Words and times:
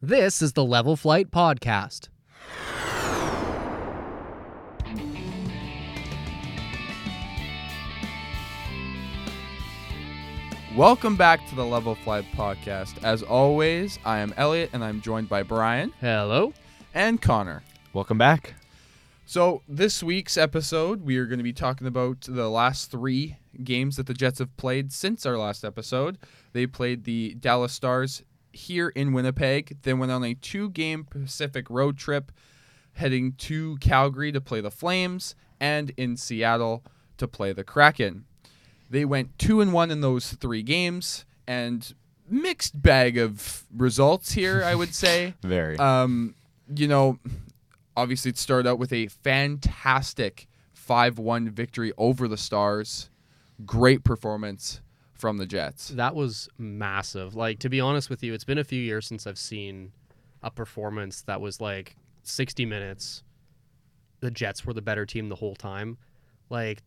This 0.00 0.42
is 0.42 0.52
the 0.52 0.64
Level 0.64 0.94
Flight 0.94 1.32
Podcast. 1.32 2.08
Welcome 10.76 11.16
back 11.16 11.46
to 11.48 11.54
the 11.56 11.64
Level 11.64 11.94
Flight 11.96 12.24
Podcast. 12.36 13.02
As 13.02 13.22
always, 13.24 13.98
I 14.04 14.18
am 14.18 14.32
Elliot 14.36 14.70
and 14.72 14.84
I'm 14.84 15.00
joined 15.00 15.28
by 15.28 15.42
Brian 15.42 15.92
Hello. 16.00 16.52
and 16.94 17.20
Connor. 17.20 17.64
Welcome 17.92 18.18
back. 18.18 18.54
So, 19.26 19.62
this 19.68 20.02
week's 20.02 20.36
episode, 20.36 21.02
we 21.02 21.18
are 21.18 21.26
going 21.26 21.38
to 21.38 21.44
be 21.44 21.52
talking 21.52 21.86
about 21.86 22.22
the 22.22 22.48
last 22.48 22.90
three 22.90 23.36
games 23.64 23.96
that 23.96 24.06
the 24.06 24.14
Jets 24.14 24.38
have 24.38 24.56
played 24.56 24.92
since 24.92 25.26
our 25.26 25.36
last 25.36 25.64
episode. 25.64 26.18
They 26.52 26.66
played 26.66 27.04
the 27.04 27.34
Dallas 27.34 27.72
Stars 27.72 28.22
here 28.52 28.88
in 28.88 29.12
Winnipeg, 29.12 29.78
then 29.82 29.98
went 29.98 30.12
on 30.12 30.24
a 30.24 30.34
two 30.34 30.70
game 30.70 31.04
Pacific 31.04 31.68
road 31.70 31.96
trip, 31.96 32.32
heading 32.94 33.32
to 33.32 33.76
Calgary 33.78 34.32
to 34.32 34.40
play 34.40 34.60
the 34.60 34.70
Flames, 34.70 35.34
and 35.60 35.92
in 35.96 36.16
Seattle 36.16 36.84
to 37.16 37.28
play 37.28 37.52
the 37.52 37.64
Kraken. 37.64 38.24
They 38.90 39.04
went 39.04 39.38
two 39.38 39.60
and 39.60 39.72
one 39.72 39.90
in 39.90 40.00
those 40.00 40.32
three 40.32 40.62
games, 40.62 41.24
and 41.46 41.92
mixed 42.28 42.80
bag 42.80 43.18
of 43.18 43.64
results 43.74 44.32
here, 44.32 44.62
I 44.64 44.74
would 44.74 44.94
say. 44.94 45.34
Very. 45.42 45.78
Um, 45.78 46.34
you 46.74 46.88
know, 46.88 47.18
obviously 47.96 48.30
it 48.30 48.38
started 48.38 48.68
out 48.68 48.78
with 48.78 48.92
a 48.92 49.08
fantastic 49.08 50.46
5-1 50.76 51.50
victory 51.50 51.92
over 51.98 52.28
the 52.28 52.36
Stars. 52.36 53.10
Great 53.64 54.04
performance 54.04 54.80
from 55.18 55.36
the 55.36 55.46
Jets. 55.46 55.88
That 55.88 56.14
was 56.14 56.48
massive. 56.56 57.34
Like, 57.34 57.58
to 57.60 57.68
be 57.68 57.80
honest 57.80 58.08
with 58.08 58.22
you, 58.22 58.32
it's 58.32 58.44
been 58.44 58.58
a 58.58 58.64
few 58.64 58.80
years 58.80 59.06
since 59.06 59.26
I've 59.26 59.38
seen 59.38 59.92
a 60.42 60.50
performance 60.50 61.22
that 61.22 61.40
was 61.40 61.60
like 61.60 61.96
60 62.22 62.64
minutes. 62.64 63.22
The 64.20 64.30
Jets 64.30 64.64
were 64.64 64.72
the 64.72 64.82
better 64.82 65.04
team 65.04 65.28
the 65.28 65.34
whole 65.34 65.56
time. 65.56 65.98
Like, 66.48 66.82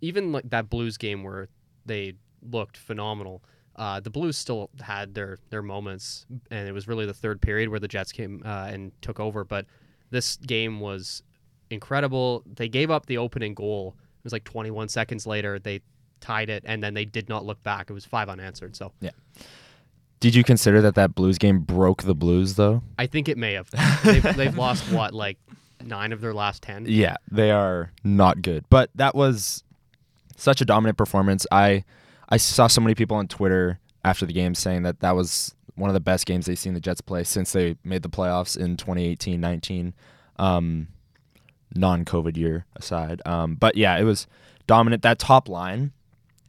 even 0.00 0.32
like 0.32 0.50
that 0.50 0.68
Blues 0.68 0.96
game 0.96 1.22
where 1.22 1.48
they 1.86 2.14
looked 2.42 2.76
phenomenal. 2.76 3.42
Uh, 3.76 4.00
the 4.00 4.10
Blues 4.10 4.36
still 4.36 4.70
had 4.80 5.14
their 5.14 5.38
their 5.50 5.62
moments, 5.62 6.26
and 6.50 6.66
it 6.66 6.72
was 6.72 6.88
really 6.88 7.06
the 7.06 7.14
third 7.14 7.40
period 7.42 7.68
where 7.68 7.80
the 7.80 7.88
Jets 7.88 8.10
came 8.10 8.42
uh, 8.44 8.68
and 8.70 8.90
took 9.02 9.20
over. 9.20 9.44
But 9.44 9.66
this 10.10 10.36
game 10.36 10.80
was 10.80 11.22
incredible. 11.70 12.42
They 12.46 12.68
gave 12.68 12.90
up 12.90 13.06
the 13.06 13.18
opening 13.18 13.54
goal. 13.54 13.94
It 13.98 14.24
was 14.24 14.32
like 14.32 14.44
21 14.44 14.88
seconds 14.88 15.26
later. 15.26 15.58
They 15.58 15.80
tied 16.20 16.50
it, 16.50 16.62
and 16.66 16.82
then 16.82 16.94
they 16.94 17.04
did 17.04 17.28
not 17.28 17.44
look 17.44 17.62
back. 17.62 17.90
It 17.90 17.92
was 17.92 18.04
five 18.04 18.28
unanswered. 18.28 18.76
So 18.76 18.92
yeah. 19.00 19.10
Did 20.18 20.34
you 20.34 20.44
consider 20.44 20.80
that 20.80 20.94
that 20.94 21.14
Blues 21.14 21.38
game 21.38 21.60
broke 21.60 22.02
the 22.04 22.14
Blues 22.14 22.54
though? 22.54 22.82
I 22.98 23.06
think 23.06 23.28
it 23.28 23.36
may 23.36 23.52
have. 23.52 23.70
they've, 24.02 24.22
they've 24.36 24.56
lost 24.56 24.90
what 24.90 25.12
like 25.12 25.38
nine 25.84 26.12
of 26.12 26.20
their 26.20 26.34
last 26.34 26.62
ten. 26.62 26.86
Yeah, 26.88 27.16
they 27.30 27.50
are 27.50 27.92
not 28.02 28.42
good. 28.42 28.64
But 28.70 28.90
that 28.94 29.14
was 29.14 29.62
such 30.36 30.60
a 30.60 30.64
dominant 30.64 30.98
performance. 30.98 31.46
I 31.52 31.84
I 32.28 32.38
saw 32.38 32.66
so 32.66 32.80
many 32.80 32.94
people 32.94 33.16
on 33.16 33.28
Twitter 33.28 33.78
after 34.04 34.26
the 34.26 34.32
game 34.32 34.54
saying 34.54 34.82
that 34.82 35.00
that 35.00 35.14
was 35.14 35.54
one 35.74 35.90
of 35.90 35.94
the 35.94 36.00
best 36.00 36.26
games 36.26 36.46
they've 36.46 36.58
seen 36.58 36.74
the 36.74 36.80
Jets 36.80 37.00
play 37.00 37.22
since 37.22 37.52
they 37.52 37.76
made 37.84 38.02
the 38.02 38.08
playoffs 38.08 38.56
in 38.56 38.76
2018-19. 38.78 39.92
Um, 40.38 40.88
non-COVID 41.74 42.36
year 42.36 42.64
aside. 42.76 43.20
Um, 43.26 43.56
but 43.56 43.76
yeah, 43.76 43.98
it 43.98 44.04
was 44.04 44.26
dominant. 44.66 45.02
That 45.02 45.18
top 45.18 45.48
line 45.48 45.92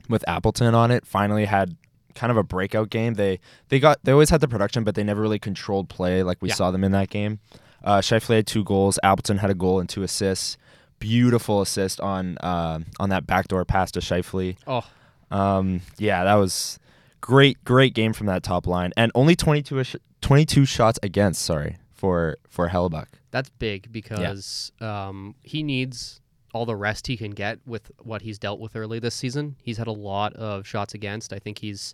with 0.10 0.28
Appleton 0.28 0.74
on 0.76 0.92
it 0.92 1.06
finally 1.06 1.46
had 1.46 1.76
kind 2.16 2.32
of 2.32 2.38
a 2.38 2.44
breakout 2.44 2.90
game. 2.90 3.14
They 3.16 3.40
they 3.70 3.80
got 3.80 4.00
they 4.04 4.12
always 4.12 4.30
had 4.30 4.42
the 4.42 4.48
production, 4.48 4.84
but 4.84 4.96
they 4.96 5.04
never 5.04 5.22
really 5.22 5.40
controlled 5.40 5.90
play 5.90 6.24
like 6.24 6.38
we 6.42 6.50
Yeah. 6.50 6.56
saw 6.56 6.72
them 6.72 6.84
in 6.84 6.92
that 6.94 7.10
game. 7.10 7.40
Uh, 7.84 8.00
Scheifele 8.00 8.38
had 8.38 8.48
two 8.48 8.64
goals. 8.64 8.98
Appleton 9.04 9.38
had 9.38 9.50
a 9.50 9.54
goal 9.56 9.80
and 9.80 9.88
two 9.88 10.04
assists. 10.04 10.58
Beautiful 11.00 11.62
assist 11.62 12.02
on 12.02 12.38
uh, 12.40 12.80
on 13.00 13.10
that 13.10 13.28
backdoor 13.28 13.66
pass 13.66 13.92
to 13.92 14.00
Scheifele. 14.00 14.58
Oh, 14.66 14.84
Um, 15.30 15.82
yeah, 16.00 16.24
that 16.24 16.36
was 16.36 16.80
great, 17.22 17.64
great 17.64 17.94
game 17.94 18.14
from 18.14 18.26
that 18.28 18.42
top 18.42 18.66
line, 18.66 18.92
and 18.98 19.12
only 19.14 19.36
22, 19.36 19.80
ish- 19.80 19.96
22 20.22 20.66
shots 20.66 20.98
against. 21.04 21.42
Sorry 21.44 21.78
for 21.94 22.38
for 22.50 22.70
Hellebuyck. 22.70 23.08
that's 23.30 23.50
big 23.50 23.92
because 23.92 24.72
um, 24.82 25.36
he 25.44 25.62
needs 25.62 26.20
all 26.58 26.66
the 26.66 26.76
rest 26.76 27.06
he 27.06 27.16
can 27.16 27.32
get 27.32 27.60
with 27.68 27.92
what 28.02 28.24
he's 28.24 28.40
dealt 28.40 28.60
with 28.60 28.76
early 28.76 28.98
this 29.00 29.14
season. 29.14 29.56
He's 29.62 29.78
had 29.78 29.88
a 29.88 29.92
lot 29.92 30.34
of 30.34 30.66
shots 30.66 30.96
against. 30.96 31.32
I 31.32 31.40
think 31.40 31.60
he's 31.60 31.94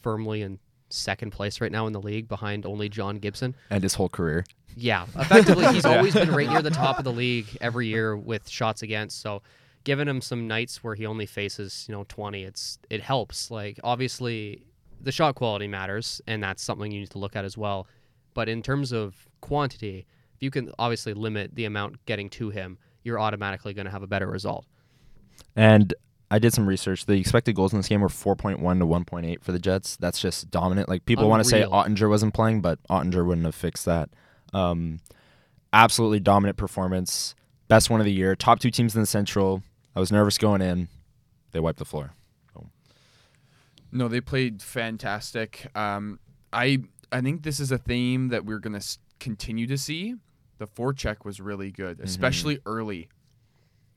firmly 0.00 0.42
in 0.42 0.58
second 0.90 1.30
place 1.30 1.60
right 1.62 1.72
now 1.72 1.86
in 1.86 1.94
the 1.94 2.00
league, 2.00 2.28
behind 2.28 2.66
only 2.66 2.90
John 2.90 3.16
Gibson. 3.16 3.54
and 3.70 3.82
his 3.82 3.94
whole 3.94 4.10
career. 4.10 4.44
Yeah, 4.76 5.06
effectively, 5.16 5.66
he's 5.68 5.84
always 5.94 6.12
been 6.14 6.30
right 6.30 6.48
near 6.48 6.60
the 6.60 6.70
top 6.70 6.98
of 6.98 7.04
the 7.04 7.12
league 7.12 7.46
every 7.60 7.86
year 7.86 8.14
with 8.16 8.48
shots 8.48 8.82
against. 8.82 9.20
So, 9.20 9.42
giving 9.84 10.06
him 10.06 10.20
some 10.20 10.46
nights 10.46 10.84
where 10.84 10.94
he 10.94 11.06
only 11.06 11.26
faces, 11.26 11.86
you 11.88 11.94
know, 11.94 12.04
20, 12.08 12.44
it's 12.44 12.78
it 12.90 13.00
helps. 13.00 13.50
Like 13.50 13.80
obviously, 13.82 14.66
the 15.00 15.12
shot 15.12 15.34
quality 15.34 15.66
matters, 15.68 16.20
and 16.26 16.42
that's 16.42 16.62
something 16.62 16.92
you 16.92 17.00
need 17.00 17.10
to 17.10 17.18
look 17.18 17.34
at 17.34 17.44
as 17.44 17.56
well. 17.56 17.86
But 18.34 18.48
in 18.48 18.62
terms 18.62 18.92
of 18.92 19.26
quantity, 19.40 20.06
if 20.34 20.42
you 20.42 20.50
can 20.50 20.70
obviously 20.78 21.14
limit 21.14 21.54
the 21.54 21.64
amount 21.64 22.04
getting 22.06 22.30
to 22.30 22.50
him, 22.50 22.78
you're 23.02 23.20
automatically 23.20 23.74
going 23.74 23.86
to 23.86 23.90
have 23.90 24.02
a 24.02 24.06
better 24.06 24.26
result. 24.26 24.66
And 25.56 25.92
I 26.30 26.38
did 26.38 26.52
some 26.52 26.66
research. 26.66 27.06
The 27.06 27.14
expected 27.14 27.54
goals 27.54 27.72
in 27.72 27.78
this 27.78 27.88
game 27.88 28.00
were 28.00 28.08
4.1 28.08 28.56
to 28.56 28.86
1.8 28.86 29.42
for 29.42 29.52
the 29.52 29.58
Jets. 29.58 29.96
That's 29.96 30.20
just 30.20 30.50
dominant. 30.50 30.88
Like 30.88 31.04
people 31.04 31.28
want 31.28 31.42
to 31.42 31.48
say 31.48 31.62
Oettinger 31.62 32.08
wasn't 32.08 32.34
playing, 32.34 32.62
but 32.62 32.78
Oettinger 32.88 33.26
wouldn't 33.26 33.44
have 33.44 33.54
fixed 33.54 33.84
that. 33.84 34.08
Um, 34.54 35.00
absolutely 35.72 36.20
dominant 36.20 36.56
performance. 36.56 37.34
Best 37.68 37.90
one 37.90 38.00
of 38.00 38.06
the 38.06 38.12
year. 38.12 38.34
Top 38.34 38.60
two 38.60 38.70
teams 38.70 38.94
in 38.94 39.00
the 39.00 39.06
Central. 39.06 39.62
I 39.94 40.00
was 40.00 40.10
nervous 40.10 40.38
going 40.38 40.62
in. 40.62 40.88
They 41.52 41.60
wiped 41.60 41.78
the 41.78 41.84
floor. 41.84 42.14
No, 43.92 44.08
they 44.08 44.22
played 44.22 44.62
fantastic. 44.62 45.66
Um, 45.76 46.18
I 46.50 46.78
I 47.12 47.20
think 47.20 47.42
this 47.42 47.60
is 47.60 47.70
a 47.70 47.78
theme 47.78 48.28
that 48.28 48.46
we're 48.46 48.58
going 48.58 48.78
to 48.78 48.98
continue 49.20 49.66
to 49.66 49.76
see. 49.76 50.14
The 50.62 50.68
forecheck 50.68 51.24
was 51.24 51.40
really 51.40 51.72
good, 51.72 51.96
mm-hmm. 51.96 52.06
especially 52.06 52.60
early. 52.66 53.08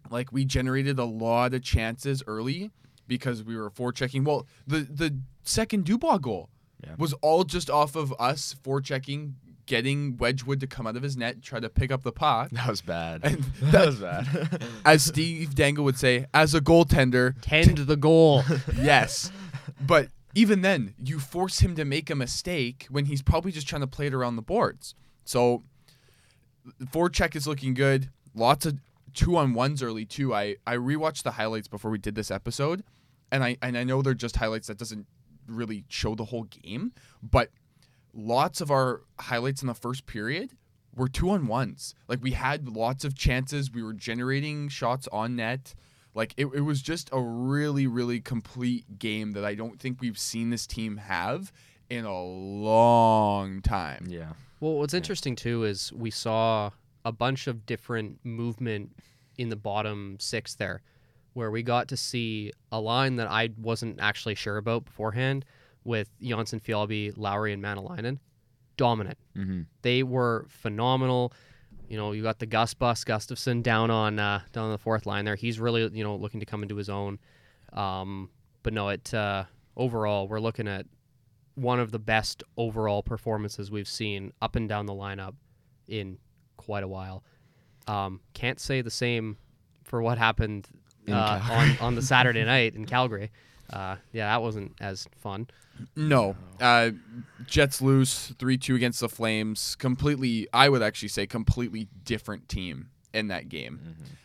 Like 0.09 0.31
we 0.31 0.45
generated 0.45 0.97
a 0.97 1.05
lot 1.05 1.53
of 1.53 1.61
chances 1.61 2.23
early 2.25 2.71
because 3.07 3.43
we 3.43 3.55
were 3.55 3.69
forechecking. 3.69 4.25
Well, 4.25 4.47
the 4.65 4.79
the 4.79 5.15
second 5.43 5.85
Dubois 5.85 6.17
goal 6.17 6.49
Yeah. 6.83 6.95
was 6.97 7.13
all 7.21 7.43
just 7.43 7.69
off 7.69 7.95
of 7.95 8.15
us 8.17 8.55
forechecking, 8.63 9.33
getting 9.67 10.17
Wedgewood 10.17 10.59
to 10.61 10.65
come 10.65 10.87
out 10.87 10.95
of 10.95 11.03
his 11.03 11.15
net, 11.15 11.43
try 11.43 11.59
to 11.59 11.69
pick 11.69 11.91
up 11.91 12.01
the 12.01 12.11
puck. 12.11 12.49
That 12.49 12.67
was 12.67 12.81
bad. 12.81 13.21
And 13.23 13.43
that 13.61 13.85
was 13.85 13.99
bad. 13.99 14.63
As 14.85 15.03
Steve 15.05 15.53
Dangle 15.53 15.83
would 15.85 15.99
say, 15.99 16.25
as 16.33 16.55
a 16.55 16.61
goaltender, 16.61 17.35
Tend 17.41 17.77
the 17.77 17.95
goal. 17.95 18.43
yes. 18.81 19.31
But 19.79 20.09
even 20.33 20.61
then, 20.61 20.95
you 20.97 21.19
force 21.19 21.59
him 21.59 21.75
to 21.75 21.85
make 21.85 22.09
a 22.09 22.15
mistake 22.15 22.87
when 22.89 23.05
he's 23.05 23.21
probably 23.21 23.51
just 23.51 23.67
trying 23.67 23.81
to 23.81 23.87
play 23.87 24.07
it 24.07 24.15
around 24.15 24.35
the 24.35 24.41
boards. 24.41 24.95
So, 25.25 25.63
forecheck 26.85 27.35
is 27.35 27.47
looking 27.47 27.73
good. 27.73 28.09
Lots 28.33 28.65
of 28.65 28.79
two 29.13 29.37
on 29.37 29.53
ones 29.53 29.81
early 29.81 30.05
too. 30.05 30.33
I 30.33 30.57
I 30.67 30.75
rewatched 30.75 31.23
the 31.23 31.31
highlights 31.31 31.67
before 31.67 31.91
we 31.91 31.97
did 31.97 32.15
this 32.15 32.31
episode, 32.31 32.83
and 33.31 33.43
I 33.43 33.57
and 33.61 33.77
I 33.77 33.83
know 33.83 34.01
they're 34.01 34.13
just 34.13 34.37
highlights 34.37 34.67
that 34.67 34.77
doesn't 34.77 35.07
really 35.47 35.85
show 35.89 36.15
the 36.15 36.25
whole 36.25 36.43
game, 36.43 36.91
but 37.21 37.49
lots 38.13 38.61
of 38.61 38.71
our 38.71 39.01
highlights 39.19 39.61
in 39.61 39.67
the 39.67 39.73
first 39.73 40.05
period 40.05 40.51
were 40.95 41.07
two 41.07 41.29
on 41.29 41.47
ones. 41.47 41.93
Like 42.07 42.21
we 42.21 42.31
had 42.31 42.67
lots 42.67 43.03
of 43.03 43.15
chances. 43.15 43.71
We 43.71 43.83
were 43.83 43.93
generating 43.93 44.69
shots 44.69 45.07
on 45.11 45.35
net. 45.35 45.75
Like 46.13 46.33
it, 46.37 46.47
it 46.53 46.61
was 46.61 46.81
just 46.81 47.09
a 47.11 47.21
really, 47.21 47.87
really 47.87 48.21
complete 48.21 48.97
game 48.97 49.33
that 49.33 49.43
I 49.43 49.53
don't 49.53 49.79
think 49.79 49.99
we've 49.99 50.17
seen 50.17 50.49
this 50.49 50.65
team 50.65 50.97
have 50.97 51.51
in 51.89 52.05
a 52.05 52.23
long 52.23 53.61
time. 53.61 54.07
yeah. 54.09 54.33
Well, 54.65 54.77
what's 54.77 54.95
interesting 54.95 55.35
too 55.35 55.63
is 55.63 55.93
we 55.93 56.09
saw 56.09 56.71
a 57.05 57.11
bunch 57.11 57.45
of 57.45 57.67
different 57.67 58.17
movement 58.23 58.97
in 59.37 59.49
the 59.49 59.55
bottom 59.55 60.17
six 60.19 60.55
there, 60.55 60.81
where 61.33 61.51
we 61.51 61.61
got 61.61 61.87
to 61.89 61.97
see 61.97 62.51
a 62.71 62.79
line 62.79 63.17
that 63.17 63.27
I 63.27 63.49
wasn't 63.61 63.99
actually 64.01 64.33
sure 64.33 64.57
about 64.57 64.85
beforehand 64.85 65.45
with 65.83 66.09
Jonsson-Fjällby, 66.19 67.13
Lowry, 67.15 67.53
and 67.53 67.61
Mäenalanen. 67.61 68.17
Dominant. 68.75 69.19
Mm-hmm. 69.37 69.61
They 69.83 70.01
were 70.01 70.47
phenomenal. 70.49 71.31
You 71.87 71.97
know, 71.97 72.13
you 72.13 72.23
got 72.23 72.39
the 72.39 72.47
Gus 72.47 72.73
Bus 72.73 73.03
Gustafsson 73.03 73.61
down 73.61 73.91
on 73.91 74.17
uh, 74.17 74.39
down 74.51 74.65
on 74.65 74.71
the 74.71 74.79
fourth 74.79 75.05
line 75.05 75.25
there. 75.25 75.35
He's 75.35 75.59
really 75.59 75.87
you 75.95 76.03
know 76.03 76.15
looking 76.15 76.39
to 76.39 76.45
come 76.47 76.63
into 76.63 76.75
his 76.75 76.89
own. 76.89 77.19
Um, 77.71 78.31
but 78.63 78.73
no, 78.73 78.89
it 78.89 79.13
uh, 79.13 79.43
overall 79.77 80.27
we're 80.27 80.39
looking 80.39 80.67
at 80.67 80.87
one 81.55 81.79
of 81.79 81.91
the 81.91 81.99
best 81.99 82.43
overall 82.57 83.01
performances 83.01 83.71
we've 83.71 83.87
seen 83.87 84.33
up 84.41 84.55
and 84.55 84.67
down 84.69 84.85
the 84.85 84.93
lineup 84.93 85.33
in 85.87 86.17
quite 86.57 86.83
a 86.83 86.87
while. 86.87 87.23
Um, 87.87 88.19
can't 88.33 88.59
say 88.59 88.81
the 88.81 88.91
same 88.91 89.37
for 89.83 90.01
what 90.01 90.17
happened 90.17 90.67
uh, 91.07 91.39
Calgary. 91.39 91.71
on 91.71 91.77
on 91.79 91.95
the 91.95 92.01
Saturday 92.01 92.43
night 92.45 92.75
in 92.75 92.85
Calgary. 92.85 93.31
Uh, 93.71 93.95
yeah, 94.11 94.27
that 94.27 94.41
wasn't 94.41 94.73
as 94.79 95.07
fun. 95.17 95.47
No. 95.95 96.35
Uh, 96.61 96.91
Jets 97.45 97.81
lose 97.81 98.33
3 98.39 98.57
2 98.57 98.75
against 98.75 98.99
the 98.99 99.09
Flames. 99.09 99.75
Completely, 99.75 100.47
I 100.53 100.69
would 100.69 100.81
actually 100.81 101.09
say, 101.09 101.25
completely 101.27 101.87
different 102.03 102.47
team 102.47 102.89
in 103.13 103.27
that 103.29 103.49
game. 103.49 103.79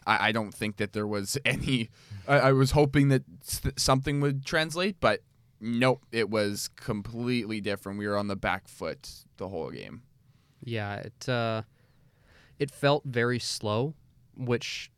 I, 0.07 0.29
I 0.29 0.33
don't 0.33 0.53
think 0.55 0.77
that 0.77 0.93
there 0.93 1.07
was 1.07 1.39
any. 1.45 1.91
I, 2.29 2.39
I 2.39 2.53
was 2.53 2.73
hoping 2.73 3.09
that 3.09 3.23
s- 3.43 3.63
something 3.77 4.21
would 4.21 4.45
translate, 4.45 4.97
but 5.01 5.23
nope. 5.61 6.05
It 6.13 6.31
was 6.31 6.69
completely 6.77 7.61
different. 7.61 7.99
We 7.99 8.07
were 8.07 8.17
on 8.17 8.29
the 8.29 8.37
back 8.37 8.69
foot 8.69 9.09
the 9.37 9.49
whole 9.49 9.71
game. 9.71 10.03
Yeah, 10.63 10.97
it 10.97 11.29
uh, 11.29 11.63
it 12.59 12.71
felt 12.71 13.05
very 13.05 13.39
slow, 13.39 13.95
which 14.37 14.91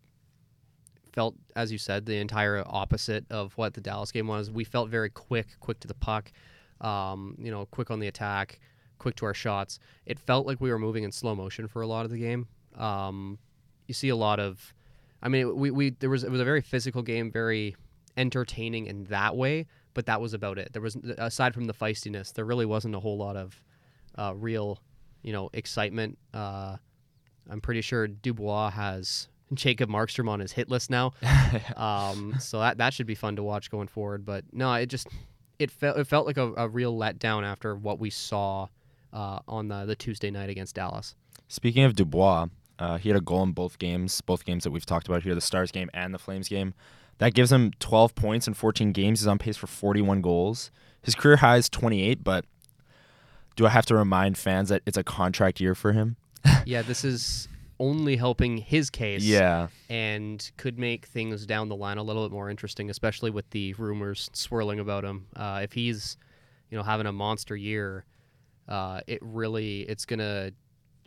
felt, 1.12 1.34
as 1.54 1.70
you 1.70 1.78
said, 1.78 2.06
the 2.06 2.18
entire 2.18 2.62
opposite 2.66 3.24
of 3.30 3.52
what 3.56 3.74
the 3.74 3.80
Dallas 3.80 4.10
game 4.10 4.26
was. 4.26 4.50
We 4.50 4.64
felt 4.64 4.88
very 4.88 5.10
quick, 5.10 5.48
quick 5.60 5.78
to 5.80 5.88
the 5.88 5.94
puck, 5.94 6.32
um, 6.80 7.36
you 7.38 7.50
know, 7.50 7.66
quick 7.66 7.90
on 7.90 8.00
the 8.00 8.08
attack, 8.08 8.58
quick 8.98 9.14
to 9.16 9.26
our 9.26 9.34
shots. 9.34 9.78
It 10.06 10.18
felt 10.18 10.46
like 10.46 10.60
we 10.60 10.70
were 10.70 10.78
moving 10.78 11.04
in 11.04 11.12
slow 11.12 11.34
motion 11.34 11.68
for 11.68 11.82
a 11.82 11.86
lot 11.86 12.04
of 12.04 12.10
the 12.10 12.18
game. 12.18 12.48
Um, 12.76 13.38
you 13.86 13.94
see 13.94 14.08
a 14.08 14.16
lot 14.16 14.40
of, 14.40 14.74
I 15.22 15.28
mean, 15.28 15.54
we, 15.56 15.70
we 15.70 15.90
there 15.90 16.10
was 16.10 16.24
it 16.24 16.30
was 16.30 16.40
a 16.40 16.44
very 16.44 16.62
physical 16.62 17.02
game, 17.02 17.30
very 17.30 17.76
entertaining 18.16 18.86
in 18.86 19.04
that 19.04 19.36
way, 19.36 19.66
but 19.94 20.06
that 20.06 20.20
was 20.20 20.34
about 20.34 20.58
it. 20.58 20.72
There 20.72 20.82
was 20.82 20.96
aside 21.18 21.54
from 21.54 21.64
the 21.64 21.74
feistiness, 21.74 22.32
there 22.32 22.44
really 22.44 22.66
wasn't 22.66 22.94
a 22.94 23.00
whole 23.00 23.16
lot 23.16 23.36
of 23.36 23.60
uh, 24.16 24.34
real, 24.36 24.78
you 25.22 25.32
know, 25.32 25.50
excitement. 25.52 26.18
Uh, 26.32 26.76
I'm 27.50 27.60
pretty 27.60 27.80
sure 27.80 28.06
Dubois 28.06 28.70
has 28.70 29.28
Jacob 29.54 29.90
Markstrom 29.90 30.28
on 30.28 30.40
his 30.40 30.52
hit 30.52 30.68
list 30.68 30.90
now, 30.90 31.12
um, 31.76 32.34
so 32.40 32.60
that 32.60 32.78
that 32.78 32.94
should 32.94 33.06
be 33.06 33.14
fun 33.14 33.36
to 33.36 33.42
watch 33.42 33.70
going 33.70 33.88
forward. 33.88 34.24
But 34.24 34.44
no, 34.52 34.72
it 34.74 34.86
just 34.86 35.08
it 35.58 35.70
felt 35.70 35.98
it 35.98 36.06
felt 36.06 36.26
like 36.26 36.36
a, 36.36 36.52
a 36.56 36.68
real 36.68 36.96
letdown 36.96 37.44
after 37.44 37.74
what 37.74 37.98
we 37.98 38.10
saw 38.10 38.68
uh, 39.12 39.40
on 39.46 39.68
the 39.68 39.84
the 39.84 39.96
Tuesday 39.96 40.30
night 40.30 40.50
against 40.50 40.74
Dallas. 40.74 41.14
Speaking 41.48 41.84
of 41.84 41.94
Dubois, 41.94 42.46
uh, 42.78 42.98
he 42.98 43.08
had 43.10 43.16
a 43.16 43.20
goal 43.20 43.42
in 43.42 43.52
both 43.52 43.78
games, 43.78 44.20
both 44.22 44.44
games 44.44 44.64
that 44.64 44.70
we've 44.70 44.86
talked 44.86 45.06
about 45.06 45.22
here, 45.22 45.34
the 45.34 45.40
Stars 45.40 45.70
game 45.70 45.90
and 45.92 46.14
the 46.14 46.18
Flames 46.18 46.48
game. 46.48 46.74
That 47.22 47.34
gives 47.34 47.52
him 47.52 47.70
12 47.78 48.16
points 48.16 48.48
in 48.48 48.54
14 48.54 48.90
games. 48.90 49.20
He's 49.20 49.28
on 49.28 49.38
pace 49.38 49.56
for 49.56 49.68
41 49.68 50.22
goals. 50.22 50.72
His 51.02 51.14
career 51.14 51.36
high 51.36 51.56
is 51.56 51.68
28, 51.68 52.24
but 52.24 52.44
do 53.54 53.64
I 53.64 53.68
have 53.68 53.86
to 53.86 53.94
remind 53.94 54.36
fans 54.36 54.70
that 54.70 54.82
it's 54.86 54.96
a 54.96 55.04
contract 55.04 55.60
year 55.60 55.76
for 55.76 55.92
him? 55.92 56.16
yeah, 56.66 56.82
this 56.82 57.04
is 57.04 57.46
only 57.78 58.16
helping 58.16 58.56
his 58.56 58.90
case. 58.90 59.22
Yeah. 59.22 59.68
and 59.88 60.50
could 60.56 60.80
make 60.80 61.06
things 61.06 61.46
down 61.46 61.68
the 61.68 61.76
line 61.76 61.96
a 61.96 62.02
little 62.02 62.28
bit 62.28 62.34
more 62.34 62.50
interesting, 62.50 62.90
especially 62.90 63.30
with 63.30 63.48
the 63.50 63.74
rumors 63.74 64.28
swirling 64.32 64.80
about 64.80 65.04
him. 65.04 65.28
Uh, 65.36 65.60
if 65.62 65.74
he's, 65.74 66.16
you 66.70 66.76
know, 66.76 66.82
having 66.82 67.06
a 67.06 67.12
monster 67.12 67.54
year, 67.54 68.04
uh, 68.68 69.00
it 69.06 69.20
really 69.22 69.82
it's 69.82 70.06
gonna 70.06 70.50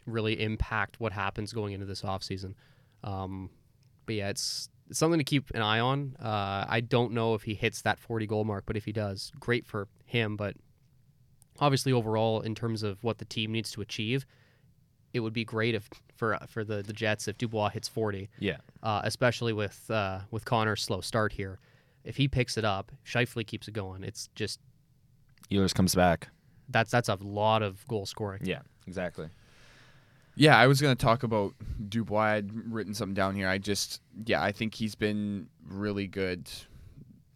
really 0.06 0.42
impact 0.42 0.98
what 0.98 1.12
happens 1.12 1.52
going 1.52 1.74
into 1.74 1.86
this 1.86 2.04
offseason. 2.04 2.54
Um, 3.04 3.50
but 4.06 4.16
yeah, 4.16 4.30
it's, 4.30 4.70
it's 4.70 4.75
something 4.92 5.18
to 5.20 5.24
keep 5.24 5.50
an 5.54 5.62
eye 5.62 5.80
on. 5.80 6.16
Uh, 6.22 6.66
I 6.68 6.82
don't 6.82 7.14
know 7.14 7.34
if 7.34 7.44
he 7.44 7.54
hits 7.54 7.82
that 7.84 8.00
40 8.00 8.28
goal 8.28 8.44
mark, 8.44 8.64
but 8.66 8.78
if 8.78 8.86
he 8.86 8.92
does, 8.92 9.32
great 9.40 9.66
for 9.66 9.88
him. 10.06 10.36
But 10.38 10.56
obviously, 11.60 11.92
overall, 11.92 12.42
in 12.42 12.56
terms 12.56 12.84
of 12.84 13.04
what 13.04 13.18
the 13.18 13.26
team 13.26 13.52
needs 13.52 13.72
to 13.72 13.82
achieve, 13.82 14.26
it 15.14 15.22
would 15.22 15.34
be 15.34 15.46
great 15.46 15.76
if 15.76 15.90
for 16.16 16.38
for 16.48 16.64
the, 16.64 16.82
the 16.84 16.94
Jets 16.94 17.28
if 17.28 17.38
Dubois 17.38 17.70
hits 17.70 17.88
40 17.88 18.30
Yeah. 18.40 18.58
uh, 18.84 19.02
especially 19.04 19.54
with 19.54 19.90
uh, 19.90 20.20
with 20.32 20.46
Connor's 20.46 20.82
slow 20.84 21.02
start 21.02 21.34
here. 21.34 21.60
If 22.04 22.18
he 22.18 22.28
picks 22.28 22.58
it 22.58 22.66
up, 22.66 22.92
Scheifele 23.06 23.46
keeps 23.48 23.68
it 23.68 23.74
going. 23.74 24.04
It's 24.04 24.30
just 24.36 24.60
Ehlers 25.50 25.74
comes 25.74 25.96
back. 25.96 26.30
that's 26.70 26.92
that's 26.92 27.10
a 27.10 27.16
lot 27.22 27.64
of 27.64 27.88
goal 27.88 28.06
scoring. 28.06 28.42
Yeah, 28.46 28.60
exactly. 28.88 29.28
Yeah, 30.36 30.58
I 30.58 30.68
was 30.68 30.82
gonna 30.82 30.96
talk 30.96 31.24
about 31.24 31.54
Dubois. 31.90 32.22
I'd 32.22 32.72
written 32.72 32.94
something 32.94 33.14
down 33.14 33.36
here. 33.36 33.48
I 33.48 33.58
just, 33.58 34.02
yeah, 34.26 34.44
I 34.44 34.52
think 34.52 34.76
he's 34.76 34.96
been 34.96 35.48
really 35.68 36.08
good, 36.08 36.50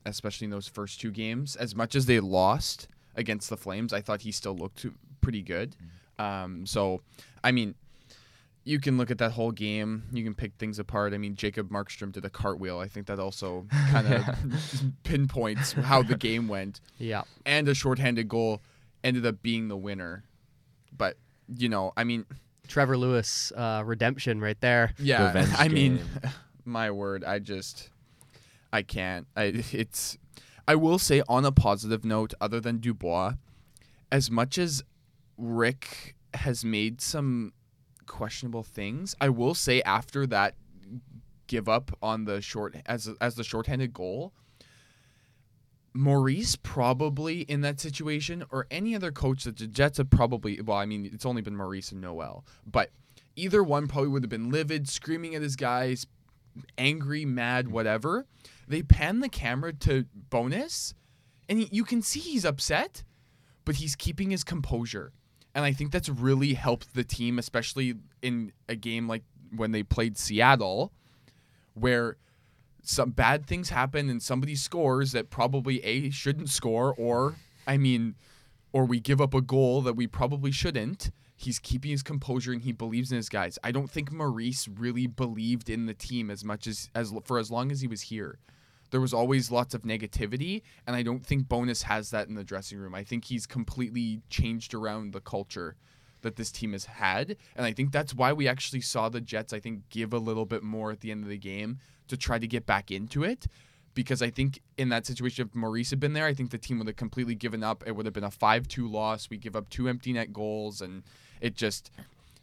especially 0.06 0.46
in 0.46 0.51
those 0.51 0.68
first 0.68 1.00
two 1.00 1.12
games. 1.12 1.56
As 1.56 1.75
much 1.75 1.96
as 1.96 2.06
they 2.06 2.19
lost 2.19 2.88
against 3.16 3.50
the 3.50 3.57
Flames, 3.57 3.94
I 3.94 4.01
thought 4.01 4.22
he 4.22 4.31
still 4.31 4.56
looked 4.56 4.86
pretty 5.22 5.42
good. 5.42 5.75
Um, 6.18 6.66
so, 6.66 7.01
I 7.44 7.51
mean, 7.51 7.75
you 8.66 8.80
can 8.80 8.98
look 8.98 9.10
at 9.10 9.18
that 9.19 9.31
whole 9.31 9.51
game. 9.51 10.04
You 10.12 10.24
can 10.24 10.36
pick 10.36 10.54
things 10.60 10.80
apart. 10.80 11.13
I 11.13 11.18
mean, 11.18 11.36
Jacob 11.36 11.69
Markstrom 11.69 12.12
did 12.12 12.25
a 12.25 12.30
cartwheel. 12.30 12.80
I 12.80 12.88
think 12.88 13.07
that 13.07 13.19
also 13.19 13.66
kind 13.92 14.13
of 14.13 14.24
pinpoints 15.04 15.72
how 15.72 16.04
the 16.04 16.16
game 16.16 16.48
went 16.48 16.81
Yeah, 16.98 17.24
and 17.46 17.68
a 17.68 17.74
shorthanded 17.74 18.28
goal 18.28 18.62
ended 19.04 19.25
up 19.25 19.42
being 19.42 19.69
the 19.69 19.78
winner. 19.78 20.24
But 20.96 21.18
you 21.48 21.69
know, 21.69 21.94
I 21.96 22.04
mean, 22.04 22.25
Trevor 22.69 22.98
Lewis 22.98 23.51
uh, 23.56 23.83
redemption 23.86 24.39
right 24.39 24.60
there. 24.62 24.94
yeah, 24.98 25.27
Revenge 25.27 25.54
I 25.57 25.68
mean, 25.68 26.00
my 26.66 26.92
word, 26.92 27.25
I 27.25 27.39
just, 27.39 27.89
I 28.71 28.83
can't. 28.83 29.27
I 29.36 29.63
it's, 29.71 30.18
I 30.68 30.75
will 30.75 31.00
say 31.00 31.21
on 31.27 31.44
a 31.44 31.51
positive 31.51 32.06
note, 32.06 32.33
other 32.39 32.62
than 32.62 32.77
Dubois, 32.77 33.33
as 34.12 34.31
much 34.31 34.57
as 34.57 34.83
Rick 35.38 36.16
has 36.33 36.63
made 36.63 37.01
some 37.01 37.54
questionable 38.06 38.63
things, 38.63 39.15
I 39.19 39.30
will 39.30 39.56
say 39.56 39.81
after 39.81 40.25
that 40.27 40.56
give 41.48 41.68
up 41.68 41.92
on 42.01 42.25
the 42.25 42.42
short 42.42 42.75
as 42.86 43.10
as 43.19 43.36
the 43.36 43.44
shorthanded 43.44 43.92
goal. 43.94 44.33
Maurice 45.94 46.56
probably 46.56 47.41
in 47.41 47.62
that 47.62 47.80
situation, 47.80 48.44
or 48.51 48.68
any 48.69 48.95
other 48.95 49.12
coach 49.12 49.44
that 49.44 49.57
the 49.57 49.68
Jets 49.68 49.97
have 49.97 50.09
probably. 50.09 50.62
Well, 50.62 50.77
I 50.77 50.86
mean, 50.86 51.09
it's 51.12 51.25
only 51.25 51.41
been 51.41 51.56
Maurice 51.56 51.91
and 51.91 52.01
Noel, 52.01 52.45
but 52.65 52.91
either 53.36 53.63
one 53.63 53.88
probably 53.88 54.09
would 54.09 54.24
have 54.24 54.30
been 54.30 54.51
livid, 54.51 54.88
screaming 54.88 55.36
at 55.36 55.41
his 55.41 55.56
guys, 55.56 56.06
angry, 56.77 57.25
mad, 57.25 57.68
mm. 57.68 57.71
whatever. 57.71 58.25
They 58.68 58.83
pan 58.83 59.19
the 59.19 59.30
camera 59.30 59.74
to 59.74 60.06
Bowness, 60.30 60.94
and 61.47 61.59
he, 61.59 61.69
you 61.71 61.83
can 61.83 62.01
see 62.01 62.19
he's 62.19 62.45
upset, 62.45 63.03
but 63.65 63.75
he's 63.75 63.95
keeping 63.95 64.30
his 64.30 64.44
composure. 64.44 65.12
And 65.56 65.65
I 65.65 65.74
think 65.74 65.91
that's 65.91 66.09
really 66.09 66.53
helped 66.53 66.94
the 66.94 67.03
team, 67.03 67.39
especially 67.39 67.95
in 68.21 68.51
a 68.68 68.75
game 68.75 69.07
like 69.07 69.24
when 69.56 69.71
they 69.71 69.81
played 69.81 70.18
Seattle, 70.18 70.94
where 71.74 72.18
some 72.83 73.11
bad 73.11 73.45
things 73.45 73.69
happen 73.69 74.09
and 74.09 74.21
somebody 74.21 74.55
scores 74.55 75.11
that 75.11 75.29
probably 75.29 75.83
A 75.83 76.09
shouldn't 76.09 76.49
score, 76.49 76.93
or 76.97 77.35
I 77.67 77.77
mean, 77.77 78.15
or 78.71 78.85
we 78.85 78.99
give 78.99 79.21
up 79.21 79.33
a 79.33 79.41
goal 79.41 79.81
that 79.81 79.93
we 79.93 80.07
probably 80.07 80.51
shouldn't. 80.51 81.11
He's 81.35 81.59
keeping 81.59 81.91
his 81.91 82.03
composure 82.03 82.51
and 82.51 82.61
he 82.61 82.71
believes 82.71 83.11
in 83.11 83.17
his 83.17 83.29
guys. 83.29 83.57
I 83.63 83.71
don't 83.71 83.89
think 83.89 84.12
Maurice 84.12 84.67
really 84.67 85.07
believed 85.07 85.69
in 85.69 85.86
the 85.86 85.93
team 85.93 86.29
as 86.29 86.43
much 86.43 86.67
as 86.67 86.89
as 86.93 87.13
for 87.24 87.39
as 87.39 87.50
long 87.50 87.71
as 87.71 87.81
he 87.81 87.88
was 87.88 88.01
here. 88.01 88.39
There 88.91 89.00
was 89.00 89.13
always 89.13 89.51
lots 89.51 89.75
of 89.75 89.83
negativity, 89.83 90.63
and 90.88 90.95
I 90.95 91.03
don't 91.03 91.24
think 91.24 91.48
Bowness 91.48 91.83
has 91.83 92.09
that 92.09 92.27
in 92.27 92.33
the 92.33 92.43
dressing 92.43 92.79
room. 92.79 92.95
I 92.95 93.03
think 93.03 93.25
he's 93.25 93.45
completely 93.45 94.21
changed 94.31 94.74
around 94.74 95.13
the 95.13 95.21
culture 95.21 95.75
that 96.21 96.36
this 96.38 96.51
team 96.51 96.71
has 96.71 96.86
had, 96.86 97.38
and 97.55 97.65
I 97.65 97.71
think 97.71 97.91
that's 97.91 98.15
why 98.15 98.33
we 98.33 98.48
actually 98.48 98.81
saw 98.81 99.07
the 99.07 99.21
Jets. 99.21 99.53
I 99.53 99.59
think 99.59 99.88
give 99.89 100.12
a 100.12 100.17
little 100.17 100.45
bit 100.45 100.63
more 100.63 100.91
at 100.91 101.01
the 101.01 101.12
end 101.12 101.24
of 101.24 101.29
the 101.29 101.38
game 101.38 101.77
to 102.10 102.18
try 102.18 102.38
to 102.38 102.48
get 102.48 102.66
back 102.66 102.92
into 102.92 103.24
it. 103.24 103.48
Because 103.96 104.22
I 104.22 104.30
think 104.30 104.62
in 104.78 104.89
that 104.89 105.06
situation, 105.06 105.48
if 105.48 105.56
Maurice 105.56 105.89
had 105.89 106.00
been 106.00 106.13
there, 106.13 106.25
I 106.25 106.34
think 106.34 106.51
the 106.51 106.58
team 106.58 106.78
would 106.78 106.88
have 106.88 106.96
completely 106.96 107.36
given 107.36 107.63
up. 107.63 107.84
It 107.88 107.96
would 107.96 108.06
have 108.06 108.13
been 108.13 108.24
a 108.24 108.32
5 108.32 108.68
2 108.68 108.88
loss. 108.88 109.30
We 109.30 109.38
give 109.38 109.56
up 109.56 109.70
two 109.70 109.89
empty 109.89 110.13
net 110.13 110.32
goals, 110.32 110.82
and 110.82 111.04
it 111.42 111.56
just, 111.56 111.92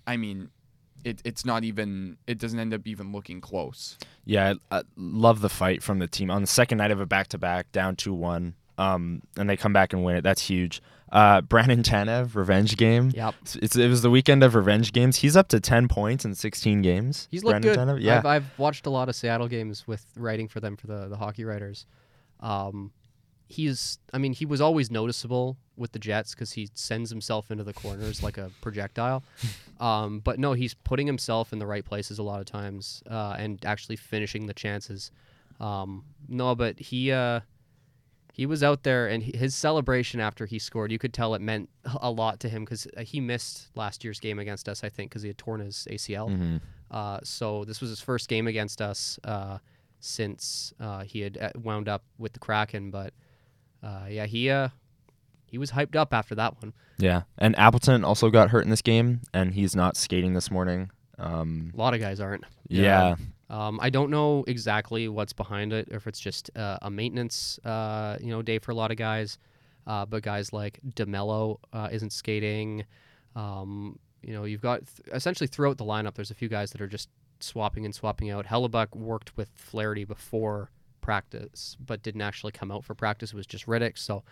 I 0.06 0.16
mean, 0.16 0.50
it, 1.04 1.22
it's 1.24 1.44
not 1.44 1.62
even, 1.62 2.18
it 2.26 2.38
doesn't 2.38 2.58
end 2.58 2.74
up 2.74 2.86
even 2.86 3.12
looking 3.12 3.40
close. 3.40 3.96
Yeah, 4.24 4.54
I, 4.70 4.78
I 4.78 4.82
love 4.96 5.40
the 5.40 5.48
fight 5.48 5.82
from 5.82 6.00
the 6.00 6.08
team 6.08 6.30
on 6.30 6.40
the 6.40 6.48
second 6.48 6.78
night 6.78 6.90
of 6.90 7.00
a 7.00 7.06
back 7.06 7.28
to 7.28 7.38
back, 7.38 7.70
down 7.70 7.94
two 7.94 8.12
one, 8.12 8.54
um, 8.78 9.22
and 9.36 9.48
they 9.48 9.56
come 9.56 9.72
back 9.72 9.92
and 9.92 10.04
win 10.04 10.16
it. 10.16 10.22
That's 10.22 10.42
huge. 10.42 10.82
Uh, 11.12 11.40
Brandon 11.40 11.82
Tanev 11.82 12.34
revenge 12.34 12.76
game. 12.76 13.12
Yep. 13.14 13.34
It's, 13.62 13.76
it 13.76 13.88
was 13.88 14.02
the 14.02 14.10
weekend 14.10 14.42
of 14.42 14.54
revenge 14.54 14.92
games. 14.92 15.16
He's 15.18 15.36
up 15.36 15.48
to 15.48 15.60
ten 15.60 15.86
points 15.88 16.24
in 16.24 16.34
sixteen 16.34 16.82
games. 16.82 17.28
He's 17.30 17.44
looked 17.44 17.62
Brandon 17.62 17.74
good. 17.74 17.96
Tanev. 17.96 18.02
Yeah, 18.02 18.18
I've, 18.18 18.26
I've 18.26 18.58
watched 18.58 18.86
a 18.86 18.90
lot 18.90 19.08
of 19.08 19.14
Seattle 19.14 19.48
games 19.48 19.86
with 19.86 20.04
writing 20.16 20.48
for 20.48 20.60
them 20.60 20.76
for 20.76 20.88
the 20.88 21.08
the 21.08 21.16
hockey 21.16 21.44
writers. 21.44 21.86
Um, 22.40 22.92
he's, 23.48 23.98
I 24.12 24.18
mean, 24.18 24.32
he 24.32 24.44
was 24.44 24.60
always 24.60 24.90
noticeable 24.90 25.56
with 25.76 25.92
the 25.92 25.98
Jets 25.98 26.34
because 26.34 26.52
he 26.52 26.68
sends 26.74 27.10
himself 27.10 27.50
into 27.50 27.64
the 27.64 27.72
corners 27.72 28.22
like 28.22 28.38
a 28.38 28.50
projectile. 28.60 29.22
Um, 29.78 30.20
but 30.20 30.38
no, 30.38 30.54
he's 30.54 30.72
putting 30.72 31.06
himself 31.06 31.52
in 31.52 31.58
the 31.58 31.66
right 31.66 31.84
places 31.84 32.18
a 32.18 32.22
lot 32.22 32.40
of 32.40 32.46
times 32.46 33.02
uh, 33.10 33.36
and 33.38 33.62
actually 33.62 33.96
finishing 33.96 34.46
the 34.46 34.54
chances. 34.54 35.10
Um, 35.60 36.06
no, 36.30 36.54
but 36.54 36.78
he 36.80 37.12
uh, 37.12 37.40
he 38.36 38.44
was 38.44 38.62
out 38.62 38.82
there 38.82 39.06
and 39.08 39.22
his 39.22 39.54
celebration 39.54 40.20
after 40.20 40.44
he 40.44 40.58
scored, 40.58 40.92
you 40.92 40.98
could 40.98 41.14
tell 41.14 41.34
it 41.34 41.40
meant 41.40 41.70
a 42.02 42.10
lot 42.10 42.38
to 42.40 42.50
him 42.50 42.64
because 42.66 42.86
he 43.00 43.18
missed 43.18 43.68
last 43.74 44.04
year's 44.04 44.20
game 44.20 44.38
against 44.38 44.68
us, 44.68 44.84
I 44.84 44.90
think, 44.90 45.10
because 45.10 45.22
he 45.22 45.28
had 45.28 45.38
torn 45.38 45.60
his 45.60 45.88
ACL. 45.90 46.28
Mhm. 46.28 46.60
Uh, 46.90 47.18
so 47.24 47.64
this 47.64 47.80
was 47.80 47.88
his 47.88 48.00
first 48.02 48.28
game 48.28 48.46
against 48.46 48.82
us 48.82 49.18
uh, 49.24 49.56
since 50.00 50.74
uh, 50.78 51.02
he 51.04 51.20
had 51.20 51.38
uh, 51.38 51.50
wound 51.56 51.88
up 51.88 52.04
with 52.18 52.34
the 52.34 52.38
Kraken. 52.38 52.90
But 52.90 53.14
uh, 53.82 54.06
yeah, 54.10 54.26
he 54.26 54.50
uh, 54.50 54.68
he 55.46 55.56
was 55.56 55.70
hyped 55.72 55.96
up 55.96 56.12
after 56.12 56.34
that 56.34 56.60
one. 56.62 56.74
Yeah, 56.98 57.22
and 57.38 57.58
Appleton 57.58 58.04
also 58.04 58.28
got 58.28 58.50
hurt 58.50 58.64
in 58.64 58.70
this 58.70 58.82
game, 58.82 59.22
and 59.32 59.54
he's 59.54 59.74
not 59.74 59.96
skating 59.96 60.34
this 60.34 60.50
morning. 60.50 60.90
Um, 61.18 61.72
A 61.74 61.76
lot 61.78 61.94
of 61.94 62.00
guys 62.00 62.20
aren't. 62.20 62.44
yeah. 62.68 63.16
Um, 63.48 63.78
I 63.80 63.90
don't 63.90 64.10
know 64.10 64.44
exactly 64.46 65.08
what's 65.08 65.32
behind 65.32 65.72
it, 65.72 65.88
or 65.92 65.96
if 65.96 66.06
it's 66.06 66.18
just 66.18 66.50
uh, 66.56 66.78
a 66.82 66.90
maintenance, 66.90 67.58
uh, 67.64 68.18
you 68.20 68.30
know, 68.30 68.42
day 68.42 68.58
for 68.58 68.72
a 68.72 68.74
lot 68.74 68.90
of 68.90 68.96
guys. 68.96 69.38
Uh, 69.86 70.04
but 70.04 70.22
guys 70.22 70.52
like 70.52 70.80
DeMelo 70.96 71.58
uh, 71.72 71.88
isn't 71.92 72.12
skating. 72.12 72.84
Um, 73.36 73.98
you 74.20 74.32
know, 74.32 74.44
you've 74.44 74.60
got 74.60 74.80
th- 74.84 75.14
essentially 75.14 75.46
throughout 75.46 75.78
the 75.78 75.84
lineup. 75.84 76.14
There's 76.14 76.32
a 76.32 76.34
few 76.34 76.48
guys 76.48 76.72
that 76.72 76.80
are 76.80 76.88
just 76.88 77.08
swapping 77.38 77.84
and 77.84 77.94
swapping 77.94 78.30
out. 78.30 78.46
Hellebuyck 78.46 78.96
worked 78.96 79.36
with 79.36 79.48
Flaherty 79.54 80.04
before 80.04 80.70
practice, 81.00 81.76
but 81.78 82.02
didn't 82.02 82.22
actually 82.22 82.50
come 82.50 82.72
out 82.72 82.84
for 82.84 82.94
practice. 82.96 83.30
It 83.30 83.36
was 83.36 83.46
just 83.46 83.66
Rittich. 83.66 83.98
So 83.98 84.24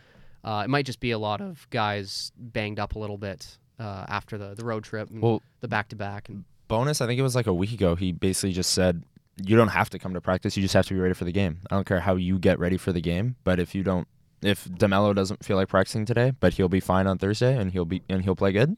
uh, 0.43 0.63
it 0.65 0.69
might 0.69 0.87
just 0.87 0.99
be 0.99 1.13
a 1.13 1.19
lot 1.19 1.41
of 1.41 1.69
guys 1.71 2.33
banged 2.37 2.81
up 2.81 2.97
a 2.97 2.99
little 2.99 3.19
bit 3.19 3.59
uh, 3.79 4.07
after 4.09 4.37
the, 4.39 4.55
the 4.55 4.65
road 4.65 4.83
trip 4.83 5.09
and 5.11 5.23
Well, 5.23 5.43
the 5.61 5.69
back 5.69 5.89
to 5.91 5.97
back. 5.97 6.29
And 6.29 6.45
Bowness, 6.69 7.01
I 7.01 7.07
think 7.07 7.19
it 7.19 7.23
was 7.23 7.35
like 7.35 7.47
a 7.47 7.55
week 7.55 7.73
ago. 7.73 7.95
He 7.95 8.13
basically 8.13 8.53
just 8.53 8.73
said, 8.73 9.03
"You 9.45 9.57
don't 9.57 9.69
have 9.69 9.91
to 9.91 9.99
come 9.99 10.15
to 10.15 10.21
practice. 10.21 10.57
You 10.57 10.63
just 10.63 10.75
have 10.75 10.87
to 10.87 10.95
be 10.95 11.01
ready 11.01 11.15
for 11.15 11.25
the 11.25 11.33
game. 11.33 11.59
I 11.71 11.75
don't 11.75 11.87
care 11.87 12.01
how 12.01 12.17
you 12.17 12.39
get 12.39 12.59
ready 12.59 12.77
for 12.77 12.93
the 12.93 13.01
game, 13.01 13.37
but 13.45 13.59
if 13.61 13.75
you 13.75 13.83
don't." 13.83 14.09
If 14.43 14.67
DeMelo 14.67 15.15
doesn't 15.15 15.43
feel 15.43 15.57
like 15.57 15.69
practicing 15.69 16.05
today, 16.05 16.33
but 16.39 16.53
he'll 16.53 16.69
be 16.69 16.81
fine 16.81 17.07
on 17.07 17.17
Thursday 17.17 17.57
and 17.57 17.71
he'll 17.73 17.87
be 17.87 18.03
and 18.11 18.23
he'll 18.23 18.37
play 18.37 18.53
good, 18.53 18.77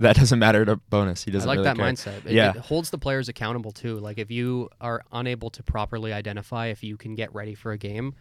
that 0.00 0.16
doesn't 0.20 0.40
matter 0.40 0.64
to 0.64 0.76
Bowness. 0.90 1.22
He 1.22 1.30
doesn't 1.30 1.46
like 1.46 1.58
really 1.58 1.68
that 1.68 1.76
care. 1.76 1.86
mindset. 1.86 2.26
It, 2.26 2.32
Yeah. 2.32 2.50
it 2.50 2.56
holds 2.56 2.90
the 2.90 2.98
players 2.98 3.28
accountable 3.28 3.70
too. 3.70 4.00
Like 4.00 4.18
if 4.18 4.32
you 4.32 4.68
are 4.80 5.04
unable 5.12 5.50
to 5.50 5.62
properly 5.62 6.12
identify 6.12 6.66
if 6.68 6.82
you 6.82 6.96
can 6.96 7.14
get 7.14 7.32
ready 7.32 7.54
for 7.54 7.70
a 7.70 7.78
game, 7.78 8.14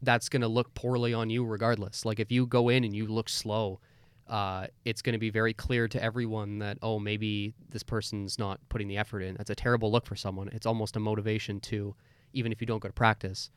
that's 0.00 0.30
going 0.30 0.40
to 0.40 0.48
look 0.48 0.72
poorly 0.72 1.12
on 1.12 1.28
you 1.28 1.44
regardless. 1.44 2.06
Like 2.06 2.18
if 2.20 2.32
you 2.32 2.46
go 2.46 2.70
in 2.70 2.84
and 2.84 2.96
you 2.96 3.06
look 3.06 3.28
slow, 3.28 3.80
uh, 4.28 4.66
it's 4.84 5.02
going 5.02 5.12
to 5.12 5.18
be 5.18 5.30
very 5.30 5.52
clear 5.52 5.86
to 5.88 6.02
everyone 6.02 6.58
that 6.60 6.78
oh 6.82 6.98
maybe 6.98 7.54
this 7.70 7.82
person's 7.82 8.38
not 8.38 8.60
putting 8.68 8.88
the 8.88 8.96
effort 8.96 9.20
in. 9.20 9.34
That's 9.36 9.50
a 9.50 9.54
terrible 9.54 9.90
look 9.92 10.06
for 10.06 10.16
someone. 10.16 10.48
It's 10.52 10.66
almost 10.66 10.96
a 10.96 11.00
motivation 11.00 11.60
to 11.60 11.94
even 12.32 12.50
if 12.52 12.60
you 12.60 12.66
don't 12.66 12.80
go 12.80 12.88
to 12.88 12.94
practice, 12.94 13.50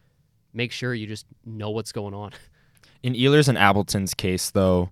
make 0.53 0.71
sure 0.71 0.93
you 0.93 1.07
just 1.07 1.25
know 1.45 1.69
what's 1.69 1.91
going 1.91 2.13
on. 2.13 2.31
In 3.03 3.13
Ehlers 3.13 3.47
and 3.47 3.57
Appleton's 3.57 4.13
case, 4.13 4.49
though, 4.49 4.89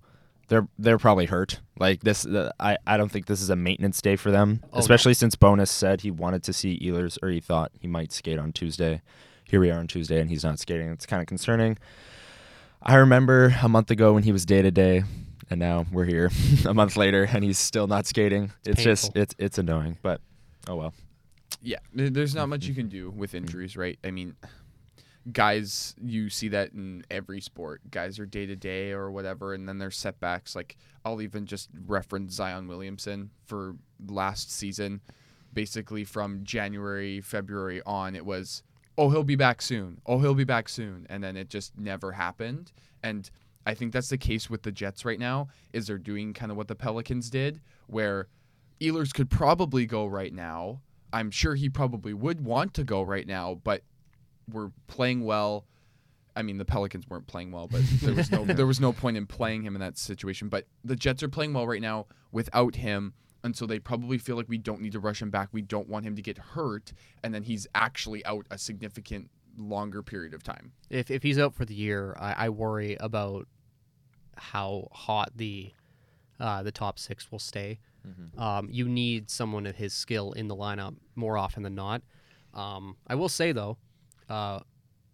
they're 0.48 0.68
they're 0.78 0.98
probably 1.00 1.26
hurt. 1.26 1.60
Like 1.80 2.02
this, 2.02 2.26
I 2.60 2.78
I 2.86 2.98
don't 2.98 3.12
think 3.12 3.26
this 3.26 3.42
is 3.42 3.50
a 3.50 3.56
maintenance 3.56 4.02
day 4.02 4.16
for 4.16 4.32
them, 4.32 4.62
Oh, 4.66 4.76
no. 4.76 4.80
especially 4.80 5.14
since 5.16 5.36
Bowness 5.36 5.72
said 5.72 6.02
he 6.02 6.12
wanted 6.12 6.44
to 6.44 6.54
see 6.54 6.80
Ehlers 6.80 7.18
or 7.22 7.30
he 7.30 7.40
thought 7.40 7.72
he 7.80 7.88
might 7.88 8.12
skate 8.12 8.38
on 8.40 8.54
Tuesday. 8.54 9.02
Here 9.44 9.60
we 9.60 9.70
are 9.72 9.80
on 9.80 9.88
Tuesday, 9.88 10.20
and 10.22 10.30
he's 10.30 10.44
not 10.44 10.60
skating. 10.60 10.90
It's 10.90 11.06
kind 11.06 11.22
of 11.22 11.28
concerning. 11.28 11.78
I 12.82 12.96
remember 12.96 13.56
a 13.62 13.68
month 13.70 13.90
ago 13.92 14.14
when 14.14 14.24
he 14.24 14.32
was 14.32 14.46
day 14.46 14.62
to 14.62 14.72
day, 14.72 15.04
and 15.50 15.60
now 15.60 15.86
we're 15.92 16.06
here 16.06 16.32
a 16.66 16.74
month 16.74 16.98
later, 16.98 17.24
and 17.32 17.44
he's 17.44 17.58
still 17.58 17.88
not 17.88 18.06
skating. 18.06 18.52
It's, 18.66 18.84
just 18.84 19.16
it's 19.16 19.36
it's 19.38 19.58
annoying, 19.58 19.98
but 20.02 20.22
oh 20.68 20.76
well. 20.76 20.94
Yeah, 21.62 21.80
there's 21.94 22.36
not 22.36 22.50
much 22.50 22.66
you 22.66 22.74
mm-hmm. 22.74 22.82
can 22.82 22.90
do 22.90 23.10
with 23.12 23.32
mm-hmm. 23.32 23.38
injuries, 23.38 23.78
right? 23.78 23.98
I 24.04 24.12
mean, 24.12 24.36
guys, 25.32 25.96
you 26.04 26.30
see 26.30 26.50
that 26.50 26.74
in 26.74 27.04
every 27.10 27.42
sport. 27.42 27.82
Guys 27.90 28.20
are 28.20 28.26
day 28.26 28.46
to 28.46 28.56
day 28.56 28.92
or 28.92 29.12
whatever, 29.12 29.54
and 29.54 29.68
then 29.68 29.78
there's 29.78 29.98
setbacks. 29.98 30.56
Like 30.56 30.78
I'll 31.04 31.22
even 31.22 31.46
just 31.46 31.70
reference 31.86 32.34
Zion 32.34 32.68
Williamson 32.68 33.32
for 33.46 33.76
last 34.08 34.52
season. 34.52 35.02
Basically, 35.54 36.04
from 36.04 36.44
January, 36.44 37.22
February 37.22 37.82
on, 37.86 38.14
it 38.14 38.26
was, 38.26 38.62
oh, 38.98 39.10
he'll 39.10 39.24
be 39.24 39.38
back 39.38 39.62
soon. 39.62 40.02
Oh, 40.06 40.20
he'll 40.20 40.34
be 40.34 40.44
back 40.44 40.68
soon, 40.68 41.08
and 41.10 41.24
then 41.24 41.38
it 41.38 41.50
just 41.50 41.78
never 41.78 42.12
happened. 42.12 42.74
And 43.02 43.30
I 43.66 43.74
think 43.74 43.94
that's 43.94 44.10
the 44.10 44.18
case 44.18 44.50
with 44.50 44.64
the 44.64 44.72
Jets 44.72 45.06
right 45.06 45.20
now. 45.20 45.48
Is 45.74 45.88
they're 45.88 45.98
doing 45.98 46.34
kind 46.34 46.52
of 46.52 46.58
what 46.58 46.68
the 46.68 46.76
Pelicans 46.76 47.30
did, 47.30 47.62
where 47.88 48.28
Ehlers 48.82 49.14
could 49.14 49.30
probably 49.30 49.86
go 49.86 50.06
right 50.06 50.34
now. 50.34 50.82
I'm 51.14 51.32
sure 51.32 51.56
he 51.56 51.70
probably 51.70 52.14
would 52.14 52.44
want 52.44 52.74
to 52.76 52.84
go 52.84 53.02
right 53.02 53.26
now, 53.26 53.60
but 53.64 53.84
we're 54.52 54.72
playing 54.88 55.24
well. 55.24 55.66
I 56.36 56.42
mean, 56.42 56.58
the 56.58 56.66
Pelicans 56.66 57.08
weren't 57.08 57.28
playing 57.28 57.52
well, 57.52 57.68
but 57.68 57.82
there 58.02 58.14
was 58.14 58.30
no 58.32 58.44
there 58.46 58.68
was 58.68 58.80
no 58.80 58.92
point 58.92 59.18
in 59.18 59.26
playing 59.26 59.64
him 59.64 59.76
in 59.76 59.82
that 59.82 59.98
situation. 59.98 60.50
But 60.50 60.68
the 60.84 60.96
Jets 60.96 61.24
are 61.24 61.30
playing 61.30 61.54
well 61.54 61.66
right 61.66 61.82
now 61.82 62.08
without 62.32 62.76
him, 62.76 63.14
and 63.44 63.56
so 63.56 63.66
they 63.66 63.80
probably 63.80 64.18
feel 64.18 64.36
like 64.36 64.50
we 64.50 64.58
don't 64.58 64.82
need 64.82 64.92
to 64.92 65.00
rush 65.00 65.22
him 65.22 65.30
back. 65.30 65.50
We 65.52 65.62
don't 65.62 65.88
want 65.88 66.06
him 66.06 66.16
to 66.16 66.22
get 66.22 66.38
hurt, 66.38 66.92
and 67.24 67.34
then 67.34 67.44
he's 67.44 67.66
actually 67.74 68.26
out 68.26 68.46
a 68.52 68.58
significant 68.58 69.30
longer 69.58 70.04
period 70.04 70.34
of 70.34 70.44
time. 70.44 70.74
if 70.90 71.10
if 71.10 71.24
he's 71.24 71.40
out 71.40 71.54
for 71.54 71.64
the 71.64 71.76
year, 71.76 72.16
I, 72.20 72.46
I 72.46 72.50
worry 72.50 72.98
about 73.00 73.48
how 74.36 74.88
hot 74.92 75.32
the 75.36 75.72
uh, 76.40 76.64
the 76.64 76.72
top 76.72 77.00
six 77.00 77.32
will 77.32 77.40
stay. 77.40 77.80
Um, 78.38 78.68
you 78.72 78.88
need 78.88 79.32
someone 79.32 79.66
of 79.66 79.76
his 79.78 79.92
skill 79.92 80.32
in 80.34 80.48
the 80.48 80.56
lineup 80.56 80.96
more 81.16 81.38
often 81.40 81.64
than 81.64 81.74
not. 81.74 82.04
Um, 82.54 82.98
I 83.08 83.16
will 83.16 83.30
say 83.30 83.52
though, 83.52 83.78
uh, 84.30 84.60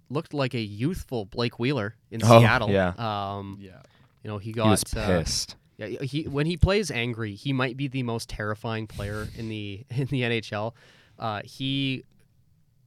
looked 0.10 0.34
like 0.34 0.54
a 0.54 0.60
youthful 0.60 1.24
Blake 1.24 1.58
Wheeler 1.58 1.96
in 2.12 2.22
Oh, 2.22 2.40
Seattle. 2.42 2.70
yeah. 2.70 2.90
Um, 2.98 3.58
Yeah. 3.62 3.82
you 4.24 4.30
know 4.30 4.40
he 4.40 4.52
He 4.52 4.60
was 4.60 4.84
got 4.84 4.98
uh, 5.04 5.08
pissed. 5.20 5.56
yeah, 5.78 5.88
he 6.02 6.24
when 6.24 6.46
he 6.48 6.58
plays 6.58 6.92
angry, 6.92 7.34
he 7.36 7.54
might 7.54 7.78
be 7.78 7.88
the 7.88 8.04
most 8.04 8.28
terrifying 8.28 8.88
player 8.88 9.26
in 9.38 9.48
the 9.48 9.86
in 9.90 10.08
the 10.08 10.22
NHL. 10.24 10.74
Uh, 11.18 11.42
he 11.46 12.04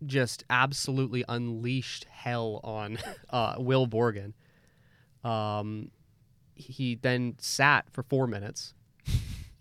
just 0.04 0.44
absolutely 0.50 1.24
unleashed 1.30 2.04
hell 2.10 2.60
on 2.62 2.98
uh, 3.30 3.54
Will 3.58 3.86
Borgen. 3.86 4.34
Um, 5.24 5.90
he 6.54 6.96
then 6.96 7.36
sat 7.38 7.86
for 7.90 8.02
four 8.02 8.26
minutes, 8.26 8.74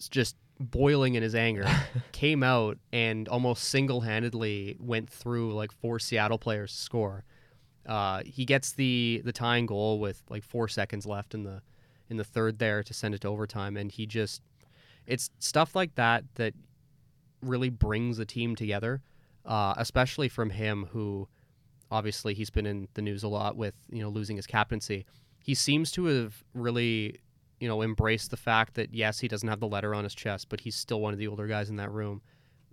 just 0.10 0.36
boiling 0.60 1.16
in 1.16 1.24
his 1.24 1.36
anger. 1.36 1.66
came 2.12 2.44
out 2.44 2.78
and 2.92 3.28
almost 3.28 3.66
single-handedly 3.66 4.78
went 4.80 5.10
through 5.10 5.54
like 5.54 5.72
four 5.72 6.00
Seattle 6.00 6.38
players 6.38 6.72
to 6.72 6.82
score. 6.82 7.24
Uh, 7.86 8.22
he 8.26 8.46
gets 8.46 8.72
the 8.74 9.22
the 9.26 9.34
tying 9.34 9.66
goal 9.66 10.00
with 10.00 10.22
like 10.30 10.44
four 10.44 10.68
seconds 10.68 11.06
left 11.06 11.34
in 11.34 11.44
the 11.44 11.62
in 12.10 12.18
the 12.18 12.24
third 12.24 12.60
there 12.60 12.82
to 12.84 12.94
send 12.94 13.14
it 13.14 13.22
to 13.22 13.28
overtime, 13.28 13.76
and 13.76 13.92
he 13.92 14.06
just 14.06 14.42
it's 15.06 15.30
stuff 15.40 15.76
like 15.76 15.94
that 15.96 16.24
that 16.36 16.54
really 17.42 17.70
brings 17.70 18.18
the 18.18 18.26
team 18.26 18.56
together, 18.56 19.02
uh, 19.46 19.74
especially 19.78 20.30
from 20.30 20.50
him 20.52 20.88
who 20.92 21.28
obviously 21.92 22.34
he's 22.34 22.50
been 22.50 22.66
in 22.66 22.88
the 22.94 23.02
news 23.02 23.24
a 23.24 23.28
lot 23.28 23.58
with 23.58 23.76
you 23.90 24.02
know 24.02 24.10
losing 24.10 24.38
his 24.38 24.48
captaincy. 24.48 25.06
He 25.44 25.54
seems 25.54 25.92
to 25.92 26.06
have 26.06 26.44
really 26.56 27.20
you 27.60 27.68
know 27.68 27.84
embraced 27.84 28.32
the 28.32 28.38
fact 28.38 28.74
that 28.74 28.96
yes 28.96 29.20
he 29.20 29.28
doesn't 29.28 29.48
have 29.48 29.60
the 29.60 29.68
letter 29.68 29.94
on 29.94 30.04
his 30.04 30.16
chest, 30.16 30.50
but 30.50 30.62
he's 30.62 30.76
still 30.76 31.02
one 31.02 31.14
of 31.14 31.20
the 31.20 31.28
older 31.28 31.46
guys 31.46 31.70
in 31.70 31.76
that 31.76 31.92
room. 31.92 32.22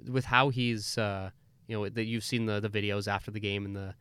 With 0.08 0.24
how 0.24 0.48
he's 0.48 0.96
uh, 0.96 1.30
you 1.66 1.76
know 1.76 1.88
that 1.88 2.04
you've 2.04 2.24
seen 2.24 2.46
the 2.46 2.60
the 2.60 2.70
videos 2.70 3.06
after 3.06 3.30
the 3.30 3.40
game 3.40 3.66
in 3.66 3.74
the 3.74 3.94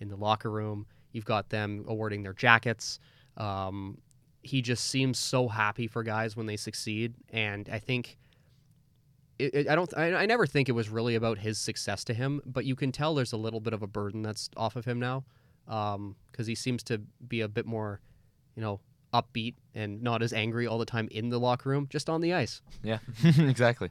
in 0.00 0.08
the 0.08 0.16
locker 0.16 0.50
room, 0.50 0.86
you've 1.12 1.24
got 1.24 1.50
them 1.50 1.84
awarding 1.86 2.22
their 2.24 2.32
jackets. 2.32 2.98
Um, 3.36 3.98
he 4.42 4.60
just 4.60 4.90
seems 4.90 5.18
so 5.18 5.48
happy 5.48 5.86
for 5.86 6.02
guys 6.02 6.36
when 6.36 6.46
they 6.46 6.56
succeed, 6.56 7.14
and 7.30 7.68
I 7.70 7.78
think 7.78 8.18
it, 9.38 9.54
it, 9.54 9.68
I 9.68 9.74
don't 9.74 9.92
I, 9.96 10.14
I 10.14 10.26
never 10.26 10.46
think 10.46 10.68
it 10.68 10.72
was 10.72 10.88
really 10.88 11.14
about 11.14 11.38
his 11.38 11.58
success 11.58 12.04
to 12.04 12.14
him, 12.14 12.40
but 12.44 12.64
you 12.64 12.74
can 12.76 12.90
tell 12.90 13.14
there's 13.14 13.32
a 13.32 13.36
little 13.36 13.60
bit 13.60 13.72
of 13.72 13.82
a 13.82 13.86
burden 13.86 14.22
that's 14.22 14.50
off 14.56 14.76
of 14.76 14.84
him 14.84 14.98
now, 14.98 15.24
because 15.66 16.46
he 16.46 16.54
seems 16.54 16.82
to 16.84 16.98
be 17.28 17.40
a 17.40 17.48
bit 17.48 17.66
more, 17.66 18.00
you 18.54 18.62
know, 18.62 18.80
upbeat 19.14 19.54
and 19.74 20.02
not 20.02 20.22
as 20.22 20.32
angry 20.32 20.66
all 20.66 20.78
the 20.78 20.84
time 20.84 21.08
in 21.12 21.28
the 21.30 21.38
locker 21.38 21.68
room, 21.68 21.86
just 21.88 22.10
on 22.10 22.20
the 22.20 22.34
ice. 22.34 22.60
Yeah, 22.82 22.98
exactly. 23.24 23.90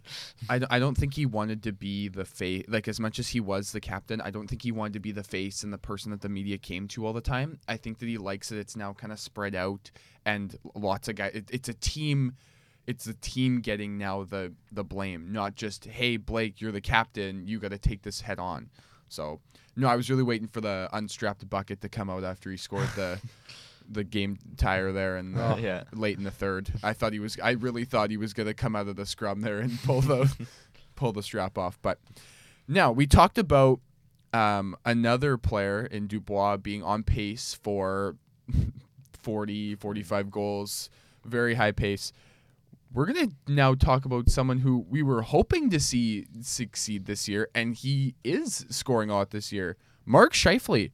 I, 0.50 0.60
I 0.70 0.80
don't 0.80 0.96
think 0.98 1.14
he 1.14 1.26
wanted 1.26 1.64
to 1.64 1.72
be 1.72 2.10
the 2.10 2.26
face 2.26 2.66
like 2.68 2.88
as 2.88 3.00
much 3.00 3.20
as 3.20 3.30
he 3.30 3.40
was 3.40 3.72
the 3.72 3.80
captain 3.80 4.22
i 4.22 4.30
don't 4.30 4.48
think 4.48 4.62
he 4.62 4.72
wanted 4.72 4.94
to 4.94 5.00
be 5.00 5.12
the 5.12 5.24
face 5.24 5.64
and 5.64 5.72
the 5.72 5.78
person 5.78 6.12
that 6.12 6.22
the 6.22 6.30
media 6.30 6.58
came 6.58 6.88
to 6.90 7.06
all 7.06 7.14
the 7.14 7.22
time 7.22 7.60
i 7.68 7.78
think 7.78 8.00
that 8.00 8.08
he 8.08 8.18
likes 8.18 8.50
that 8.50 8.58
it's 8.58 8.76
now 8.76 8.94
kind 8.94 9.12
of 9.14 9.20
spread 9.20 9.56
out 9.56 9.90
and 10.26 10.58
lots 10.76 11.08
of 11.08 11.16
guys 11.16 11.32
it, 11.34 11.46
it's 11.52 11.70
a 11.70 11.74
team 11.74 12.34
it's 12.86 13.06
the 13.06 13.14
team 13.16 13.62
getting 13.62 13.98
now 13.98 14.24
the 14.24 14.54
the 14.72 14.84
blame 14.84 15.32
not 15.32 15.56
just 15.56 15.86
hey 15.86 16.18
blake 16.18 16.60
you're 16.60 16.72
the 16.72 16.82
captain 16.82 17.48
you 17.48 17.60
got 17.60 17.72
to 17.72 17.78
take 17.78 18.02
this 18.04 18.22
head 18.22 18.40
on 18.40 18.70
so 19.08 19.40
no 19.76 19.88
i 19.88 19.96
was 19.96 20.10
really 20.10 20.24
waiting 20.24 20.48
for 20.48 20.62
the 20.62 20.90
unstrapped 20.94 21.50
bucket 21.50 21.82
to 21.82 21.90
come 21.90 22.10
out 22.10 22.24
after 22.24 22.52
he 22.52 22.58
scored 22.58 22.90
the 22.96 23.20
the 23.90 24.04
game 24.04 24.38
tire 24.58 24.92
there 24.92 25.18
and 25.18 25.38
Oh, 25.38 25.58
yeah. 25.60 25.84
late 25.94 26.18
in 26.18 26.24
the 26.24 26.32
third. 26.32 26.72
I 26.84 26.94
thought 26.94 27.14
he 27.14 27.20
was. 27.20 27.38
I 27.42 27.52
really 27.52 27.86
thought 27.86 28.10
he 28.10 28.18
was 28.18 28.34
gonna 28.34 28.54
come 28.54 28.76
out 28.76 28.88
of 28.88 28.96
the 28.96 29.06
scrum 29.06 29.42
there 29.42 29.60
and 29.60 29.80
pull 29.84 30.02
the 30.02 30.34
pull 30.96 31.12
the 31.14 31.24
strap 31.24 31.58
off. 31.58 31.80
But 31.82 32.00
now 32.68 32.92
we 32.92 33.06
talked 33.08 33.38
about 33.38 33.80
um, 34.34 34.76
another 34.86 35.38
player 35.38 35.86
in 35.86 36.08
Dubois 36.08 36.58
being 36.58 36.82
on 36.84 37.04
pace 37.04 37.54
for 37.62 38.16
40, 39.22 39.76
45 39.76 40.32
goals, 40.32 40.90
very 41.24 41.56
high 41.56 41.72
pace. 41.72 42.12
We're 42.94 43.06
gonna 43.08 43.30
now 43.48 43.74
talk 43.74 44.06
about 44.06 44.30
someone 44.30 44.60
who 44.60 44.86
we 44.88 45.02
were 45.02 45.24
hoping 45.24 45.70
to 45.72 45.80
see 45.80 46.28
succeed 46.42 47.06
this 47.06 47.28
year, 47.28 47.50
and 47.56 47.74
he 47.76 48.14
is 48.24 48.66
scoring 48.70 49.10
a 49.10 49.16
lot 49.16 49.32
this 49.32 49.52
year. 49.52 49.78
Mark 50.06 50.34
Scheifele, 50.34 50.92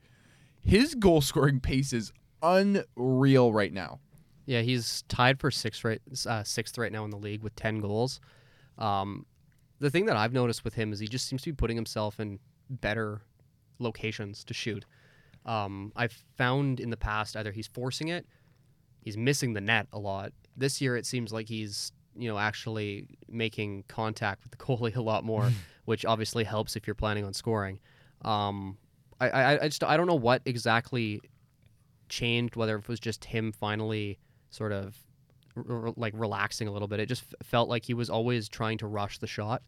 his 0.62 0.96
goal 0.96 1.20
scoring 1.20 1.60
pace 1.60 1.92
is 1.92 2.14
unreal 2.42 3.54
right 3.54 3.74
now. 3.74 4.00
Yeah, 4.46 4.62
he's 4.62 5.04
tied 5.08 5.40
for 5.40 5.52
sixth 5.52 5.84
right 5.84 6.02
uh, 6.28 6.44
sixth 6.44 6.78
right 6.78 6.92
now 6.92 7.06
in 7.06 7.12
the 7.12 7.18
league 7.18 7.44
with 7.44 7.56
ten 7.56 7.80
goals. 7.80 8.20
Um, 8.78 9.26
the 9.80 9.90
thing 9.90 10.06
that 10.08 10.18
I've 10.18 10.34
noticed 10.34 10.64
with 10.64 10.74
him 10.74 10.92
is 10.92 11.00
he 11.00 11.08
just 11.08 11.28
seems 11.28 11.42
to 11.44 11.52
be 11.52 11.56
putting 11.56 11.76
himself 11.78 12.20
in 12.20 12.40
better 12.70 13.22
locations 13.80 14.44
to 14.46 14.54
shoot. 14.54 14.86
Um, 15.46 15.92
I've 15.96 16.18
found 16.38 16.80
in 16.80 16.90
the 16.90 16.98
past 16.98 17.36
either 17.38 17.52
he's 17.52 17.68
forcing 17.68 18.10
it, 18.10 18.26
he's 19.04 19.18
missing 19.18 19.54
the 19.54 19.62
net 19.62 19.88
a 19.94 20.00
lot. 20.00 20.32
This 20.58 20.82
year 20.82 20.98
it 20.98 21.06
seems 21.06 21.32
like 21.32 21.48
he's 21.48 21.92
you 22.16 22.28
know 22.28 22.38
actually 22.38 23.08
making 23.28 23.84
contact 23.88 24.44
with 24.44 24.52
the 24.52 24.58
goalie 24.66 24.96
a 24.96 25.02
lot 25.02 25.24
more, 25.24 25.52
which 25.86 26.06
obviously 26.06 26.44
helps 26.44 26.76
if 26.76 26.88
you're 26.88 26.96
planning 26.96 27.24
on 27.24 27.34
scoring. 27.34 27.80
Um, 28.24 28.78
I, 29.22 29.30
I 29.30 29.64
I 29.64 29.68
just 29.68 29.84
I 29.84 29.96
don't 29.96 30.08
know 30.08 30.16
what 30.16 30.42
exactly 30.46 31.22
changed, 32.10 32.56
whether 32.56 32.76
it 32.78 32.88
was 32.88 33.00
just 33.00 33.26
him 33.26 33.52
finally 33.52 34.20
sort 34.50 34.72
of 34.72 34.98
r- 35.56 35.64
r- 35.88 35.94
like 35.96 36.14
relaxing 36.16 36.68
a 36.68 36.72
little 36.72 36.88
bit. 36.88 37.00
It 37.00 37.08
just 37.08 37.24
f- 37.32 37.48
felt 37.48 37.70
like 37.70 37.86
he 37.86 37.94
was 37.94 38.10
always 38.10 38.50
trying 38.50 38.78
to 38.80 38.88
rush 38.88 39.20
the 39.20 39.28
shot. 39.28 39.62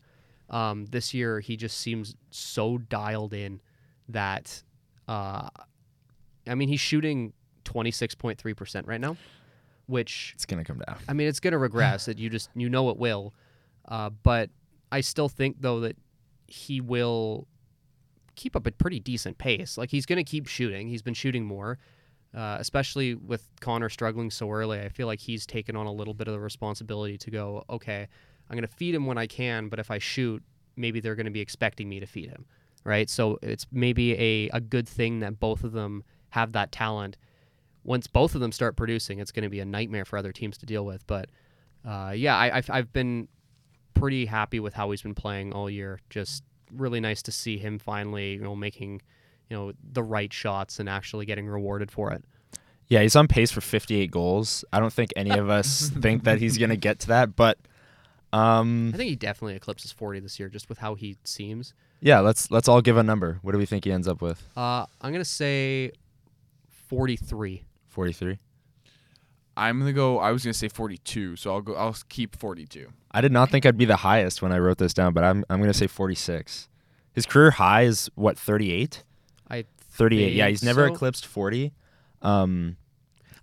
Um, 0.50 0.86
this 0.88 1.13
year, 1.13 1.39
he 1.39 1.55
just 1.55 1.77
seems 1.77 2.15
so 2.29 2.77
dialed 2.77 3.33
in 3.33 3.62
that, 4.10 4.63
uh, 5.07 5.50
I 6.48 6.55
mean, 6.55 6.67
he's 6.67 6.81
shooting 6.81 7.31
26.3% 7.63 8.88
right 8.88 9.00
now, 9.00 9.15
which, 9.86 10.31
It's 10.36 10.45
gonna 10.45 10.65
come 10.65 10.81
down. 10.86 10.98
I 11.07 11.13
mean, 11.13 11.27
it's 11.27 11.39
going 11.39 11.53
to 11.53 11.57
regress. 11.57 12.05
That 12.05 12.17
you 12.19 12.29
just, 12.29 12.50
you 12.55 12.69
know 12.69 12.89
it 12.89 12.98
will. 12.98 13.33
Uh, 13.88 14.10
but 14.10 14.50
I 14.91 15.01
still 15.01 15.29
think, 15.29 15.57
though, 15.62 15.79
that 15.81 15.95
he 16.48 16.81
will 16.81 17.48
keep 18.36 18.55
up 18.55 18.67
a 18.67 18.71
pretty 18.71 19.00
decent 19.00 19.38
pace. 19.38 19.77
Like, 19.77 19.89
he's 19.91 20.05
going 20.05 20.17
to 20.17 20.29
keep 20.29 20.48
shooting. 20.48 20.88
He's 20.89 21.01
been 21.01 21.13
shooting 21.13 21.45
more. 21.45 21.77
Uh, 22.34 22.56
especially 22.60 23.14
with 23.14 23.46
Connor 23.60 23.90
struggling 23.90 24.32
so 24.32 24.50
early, 24.50 24.80
I 24.80 24.88
feel 24.88 25.06
like 25.06 25.20
he's 25.20 25.46
taken 25.46 25.76
on 25.76 25.86
a 25.86 25.92
little 25.92 26.14
bit 26.14 26.30
of 26.30 26.34
the 26.34 26.40
responsibility 26.40 27.18
to 27.18 27.30
go, 27.30 27.66
okay, 27.70 28.08
I'm 28.50 28.56
going 28.56 28.68
to 28.68 28.74
feed 28.74 28.96
him 28.96 29.06
when 29.06 29.18
I 29.18 29.28
can, 29.28 29.68
but 29.68 29.80
if 29.80 29.92
I 29.92 29.98
shoot, 29.98 30.42
maybe 30.78 31.02
they're 31.02 31.16
going 31.16 31.26
to 31.26 31.32
be 31.32 31.42
expecting 31.42 31.90
me 31.90 32.00
to 32.00 32.06
feed 32.06 32.30
him, 32.30 32.46
right? 32.86 33.10
So 33.10 33.38
it's 33.42 33.68
maybe 33.72 34.14
a, 34.14 34.50
a 34.54 34.62
good 34.62 34.88
thing 34.88 35.20
that 35.20 35.42
both 35.42 35.66
of 35.66 35.74
them 35.74 36.06
have 36.30 36.54
that 36.54 36.72
talent. 36.72 37.18
Once 37.84 38.08
both 38.08 38.34
of 38.34 38.40
them 38.40 38.54
start 38.54 38.78
producing, 38.78 39.20
it's 39.20 39.32
going 39.32 39.44
to 39.44 39.50
be 39.50 39.60
a 39.60 39.66
nightmare 39.66 40.06
for 40.06 40.18
other 40.18 40.32
teams 40.32 40.58
to 40.60 40.66
deal 40.66 40.86
with. 40.86 41.06
But 41.08 41.30
uh, 41.86 42.14
yeah, 42.16 42.38
I, 42.38 42.58
I've, 42.58 42.70
I've 42.70 42.94
been 42.94 43.28
pretty 43.94 44.26
happy 44.26 44.60
with 44.62 44.74
how 44.74 44.92
he's 44.92 45.02
been 45.02 45.16
playing 45.16 45.52
all 45.52 45.70
year. 45.70 46.00
Just 46.10 46.44
really 46.72 47.02
nice 47.02 47.22
to 47.24 47.32
see 47.32 47.58
him 47.58 47.78
finally, 47.78 48.34
you 48.34 48.42
know, 48.42 48.56
making 48.56 49.02
you 49.51 49.58
know 49.58 49.74
the 49.91 50.01
right 50.01 50.31
shots 50.31 50.79
and 50.79 50.88
actually 50.88 51.25
getting 51.25 51.46
rewarded 51.46 51.91
for 51.91 52.13
it. 52.13 52.24
Yeah, 52.88 53.01
he's 53.01 53.15
on 53.17 53.27
pace 53.27 53.51
for 53.51 53.60
58 53.62 54.10
goals. 54.10 54.63
I 54.72 54.79
don't 54.79 54.93
think 54.93 55.12
any 55.17 55.31
of 55.31 55.50
us 55.50 55.89
think 56.01 56.24
that 56.24 56.39
he's 56.39 56.58
gonna 56.58 56.77
get 56.77 57.00
to 57.00 57.08
that, 57.10 57.36
but 57.36 57.58
um, 58.31 58.91
I 58.93 58.98
think 58.98 59.10
he 59.10 59.15
definitely 59.17 59.55
eclipses 59.55 59.91
40 59.91 60.22
this 60.22 60.39
year, 60.39 60.48
just 60.48 60.70
with 60.70 60.77
how 60.77 60.96
he 60.96 61.17
seems. 61.25 61.74
yeah, 62.00 62.22
let's 62.22 62.50
let's 62.50 62.70
all 62.70 62.81
give 62.81 62.96
a 62.96 63.03
number. 63.03 63.39
What 63.41 63.51
do 63.51 63.58
we 63.58 63.65
think 63.65 63.84
he 63.84 63.91
ends 63.91 64.08
up 64.08 64.22
with? 64.22 64.41
Uh, 64.55 64.86
I'm 65.01 65.12
gonna 65.12 65.25
say 65.25 65.91
43. 66.88 67.65
43. 67.89 68.38
I'm 69.58 69.79
gonna 69.79 69.91
go. 69.91 70.17
I 70.20 70.31
was 70.31 70.46
gonna 70.46 70.53
say 70.53 70.70
42, 70.70 71.36
so 71.36 71.53
I'll 71.53 71.62
go. 71.62 71.75
I'll 71.75 71.98
keep 72.08 72.38
42. 72.38 72.88
I 73.12 73.20
did 73.20 73.34
not 73.34 73.50
think 73.50 73.65
I'd 73.65 73.77
be 73.77 73.84
the 73.84 73.98
highest 73.98 74.41
when 74.41 74.53
I 74.53 74.60
wrote 74.60 74.77
this 74.77 74.93
down, 74.93 75.13
but 75.13 75.25
I'm 75.25 75.43
I'm 75.50 75.60
gonna 75.60 75.74
say 75.74 75.88
46. 75.88 76.70
His 77.12 77.25
career 77.25 77.51
high 77.51 77.81
is 77.81 78.10
what 78.15 78.39
38. 78.39 79.03
I 79.93 79.98
38. 79.98 80.33
Yeah, 80.33 80.48
he's 80.48 80.63
never 80.63 80.88
so. 80.88 80.93
eclipsed 80.93 81.25
40. 81.25 81.74
Um, 82.21 82.77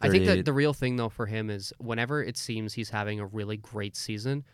I 0.00 0.08
think 0.08 0.26
that 0.26 0.44
the 0.44 0.52
real 0.52 0.72
thing 0.72 0.96
though 0.96 1.08
for 1.08 1.26
him 1.26 1.50
is 1.50 1.72
whenever 1.78 2.22
it 2.22 2.36
seems 2.36 2.72
he's 2.72 2.90
having 2.90 3.20
a 3.20 3.26
really 3.26 3.56
great 3.56 3.96
season, 3.96 4.44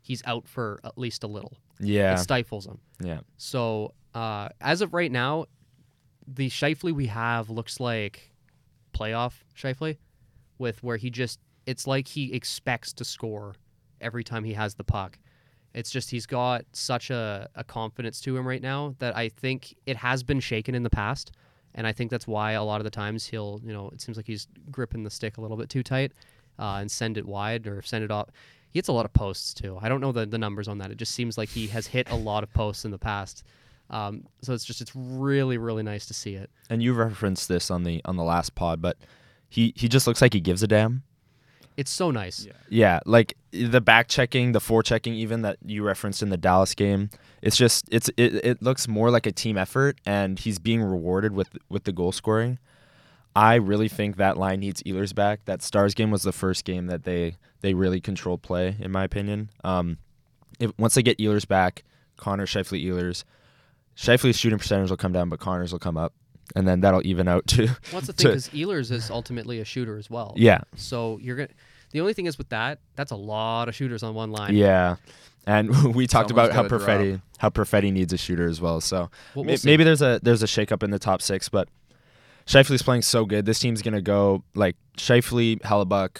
he's 0.00 0.22
out 0.26 0.46
for 0.46 0.80
at 0.84 0.96
least 0.96 1.24
a 1.24 1.26
little. 1.26 1.56
yeah, 1.80 2.14
It 2.14 2.18
stifles 2.18 2.66
him. 2.66 2.78
yeah. 3.00 3.20
So 3.36 3.94
uh, 4.14 4.50
as 4.60 4.80
of 4.80 4.94
right 4.94 5.10
now, 5.10 5.46
the 6.26 6.48
Scheifele 6.48 6.92
we 6.92 7.06
have 7.06 7.50
looks 7.50 7.80
like 7.80 8.32
playoff 8.94 9.32
Scheifele, 9.56 9.96
with 10.58 10.82
where 10.82 10.96
he 10.96 11.10
just 11.10 11.40
it's 11.66 11.86
like 11.86 12.06
he 12.08 12.32
expects 12.32 12.92
to 12.94 13.04
score 13.04 13.54
every 14.00 14.22
time 14.24 14.44
he 14.44 14.52
has 14.52 14.74
the 14.74 14.84
puck. 14.84 15.18
It's 15.74 15.90
just 15.90 16.10
he's 16.10 16.26
got 16.26 16.64
such 16.72 17.10
a, 17.10 17.48
a 17.54 17.64
confidence 17.64 18.20
to 18.22 18.36
him 18.36 18.46
right 18.46 18.60
now 18.60 18.94
that 18.98 19.16
I 19.16 19.30
think 19.30 19.74
it 19.86 19.96
has 19.96 20.22
been 20.22 20.40
shaken 20.40 20.74
in 20.74 20.82
the 20.82 20.90
past. 20.90 21.32
And 21.74 21.86
I 21.86 21.92
think 21.92 22.10
that's 22.10 22.26
why 22.26 22.52
a 22.52 22.62
lot 22.62 22.80
of 22.80 22.84
the 22.84 22.90
times 22.90 23.26
he'll, 23.26 23.60
you 23.64 23.72
know, 23.72 23.90
it 23.90 24.00
seems 24.00 24.16
like 24.16 24.26
he's 24.26 24.46
gripping 24.70 25.04
the 25.04 25.10
stick 25.10 25.38
a 25.38 25.40
little 25.40 25.56
bit 25.56 25.68
too 25.68 25.82
tight 25.82 26.12
uh, 26.58 26.78
and 26.80 26.90
send 26.90 27.16
it 27.16 27.26
wide 27.26 27.66
or 27.66 27.82
send 27.82 28.04
it 28.04 28.10
off. 28.10 28.28
He 28.70 28.78
hits 28.78 28.88
a 28.88 28.92
lot 28.92 29.04
of 29.04 29.12
posts 29.12 29.54
too. 29.54 29.78
I 29.80 29.88
don't 29.88 30.00
know 30.00 30.12
the, 30.12 30.26
the 30.26 30.38
numbers 30.38 30.68
on 30.68 30.78
that. 30.78 30.90
It 30.90 30.96
just 30.96 31.14
seems 31.14 31.36
like 31.36 31.48
he 31.48 31.66
has 31.68 31.86
hit 31.86 32.10
a 32.10 32.16
lot 32.16 32.42
of 32.42 32.52
posts 32.52 32.84
in 32.84 32.90
the 32.90 32.98
past. 32.98 33.44
Um, 33.90 34.26
so 34.40 34.54
it's 34.54 34.64
just 34.64 34.80
it's 34.80 34.94
really 34.96 35.58
really 35.58 35.82
nice 35.82 36.06
to 36.06 36.14
see 36.14 36.34
it. 36.34 36.50
And 36.70 36.82
you 36.82 36.94
referenced 36.94 37.48
this 37.48 37.70
on 37.70 37.82
the 37.82 38.00
on 38.06 38.16
the 38.16 38.22
last 38.22 38.54
pod, 38.54 38.80
but 38.80 38.96
he 39.48 39.74
he 39.76 39.88
just 39.88 40.06
looks 40.06 40.22
like 40.22 40.32
he 40.32 40.40
gives 40.40 40.62
a 40.62 40.66
damn. 40.66 41.02
It's 41.76 41.90
so 41.90 42.10
nice. 42.10 42.44
Yeah. 42.44 42.52
Yeah, 42.68 43.00
like 43.06 43.36
the 43.50 43.80
back 43.80 44.08
checking, 44.08 44.52
the 44.52 44.60
fore 44.60 44.82
checking, 44.82 45.14
even 45.14 45.42
that 45.42 45.58
you 45.64 45.82
referenced 45.82 46.22
in 46.22 46.28
the 46.28 46.36
Dallas 46.36 46.74
game. 46.74 47.10
It's 47.40 47.56
just 47.56 47.86
it's 47.90 48.08
it, 48.16 48.34
it 48.44 48.62
looks 48.62 48.86
more 48.88 49.10
like 49.10 49.26
a 49.26 49.32
team 49.32 49.56
effort, 49.56 49.98
and 50.06 50.38
he's 50.38 50.58
being 50.58 50.82
rewarded 50.82 51.32
with 51.32 51.50
with 51.68 51.84
the 51.84 51.92
goal 51.92 52.12
scoring. 52.12 52.58
I 53.34 53.54
really 53.54 53.88
think 53.88 54.16
that 54.16 54.36
line 54.36 54.60
needs 54.60 54.82
Ehlers 54.82 55.14
back. 55.14 55.46
That 55.46 55.62
Stars 55.62 55.94
game 55.94 56.10
was 56.10 56.22
the 56.22 56.32
first 56.32 56.64
game 56.64 56.86
that 56.86 57.04
they 57.04 57.36
they 57.62 57.74
really 57.74 58.00
controlled 58.00 58.42
play, 58.42 58.76
in 58.78 58.90
my 58.90 59.04
opinion. 59.04 59.50
Um, 59.64 59.98
if 60.60 60.72
once 60.78 60.94
they 60.94 61.02
get 61.02 61.18
Ehlers 61.18 61.48
back, 61.48 61.84
Connor 62.16 62.46
Scheifele 62.46 62.84
Ehlers, 62.84 63.24
Scheifele's 63.96 64.38
shooting 64.38 64.58
percentage 64.58 64.90
will 64.90 64.96
come 64.96 65.12
down, 65.12 65.28
but 65.28 65.40
Connor's 65.40 65.72
will 65.72 65.78
come 65.78 65.96
up, 65.96 66.12
and 66.56 66.66
then 66.66 66.80
that'll 66.80 67.06
even 67.06 67.28
out 67.28 67.46
too. 67.46 67.68
What's 67.90 68.06
the 68.06 68.12
thing 68.14 68.28
Because 68.28 68.48
is 68.48 68.54
Ehlers 68.54 68.90
is 68.90 69.10
ultimately 69.10 69.60
a 69.60 69.64
shooter 69.64 69.96
as 69.98 70.10
well. 70.10 70.34
yeah, 70.36 70.60
So 70.76 71.18
you're 71.22 71.36
gonna. 71.36 71.48
The 71.92 72.00
only 72.00 72.14
thing 72.14 72.24
is 72.26 72.38
with 72.38 72.48
that, 72.48 72.78
that's 72.96 73.10
a 73.12 73.16
lot 73.16 73.68
of 73.68 73.74
shooters 73.74 74.02
on 74.02 74.14
one 74.14 74.30
line. 74.32 74.54
Yeah. 74.56 74.96
And 75.46 75.68
we 75.94 76.06
talked 76.06 76.30
Someone's 76.30 76.48
about 76.48 76.52
how 76.52 76.62
gotta 76.62 76.84
drop. 76.84 76.88
Perfetti 77.00 77.20
how 77.38 77.50
Perfetti 77.50 77.92
needs 77.92 78.12
a 78.12 78.16
shooter 78.16 78.46
as 78.46 78.60
well. 78.60 78.80
So 78.80 79.10
We'll- 79.34 79.44
we'll 79.44 79.56
see. 79.56 79.68
maybe 79.68 79.84
there's 79.84 80.00
a 80.02 80.20
there's 80.22 80.42
a 80.42 80.46
shakeup 80.46 80.82
in 80.82 80.90
the 80.90 80.98
top 80.98 81.20
six, 81.20 81.48
but 81.48 81.68
Scheifele's 82.46 82.82
playing 82.82 83.02
so 83.02 83.24
good. 83.24 83.44
This 83.46 83.58
team's 83.58 83.82
gonna 83.82 84.00
go 84.02 84.42
like 84.54 84.76
Scheifele, 84.96 85.60
Hellebuyck, 85.60 86.18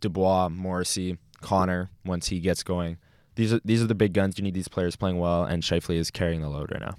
Dubois, 0.00 0.48
Morrissey, 0.48 1.18
Connor 1.40 1.90
once 2.04 2.28
he 2.28 2.38
gets 2.40 2.62
going. 2.62 2.98
These 3.36 3.52
are 3.52 3.60
these 3.64 3.82
are 3.82 3.86
the 3.86 3.94
big 3.94 4.12
guns. 4.12 4.38
You 4.38 4.44
need 4.44 4.54
these 4.54 4.68
players 4.68 4.96
playing 4.96 5.18
well, 5.18 5.44
and 5.44 5.62
Scheifele 5.62 5.96
is 5.96 6.10
carrying 6.10 6.40
the 6.40 6.48
load 6.48 6.70
right 6.72 6.80
now. 6.80 6.96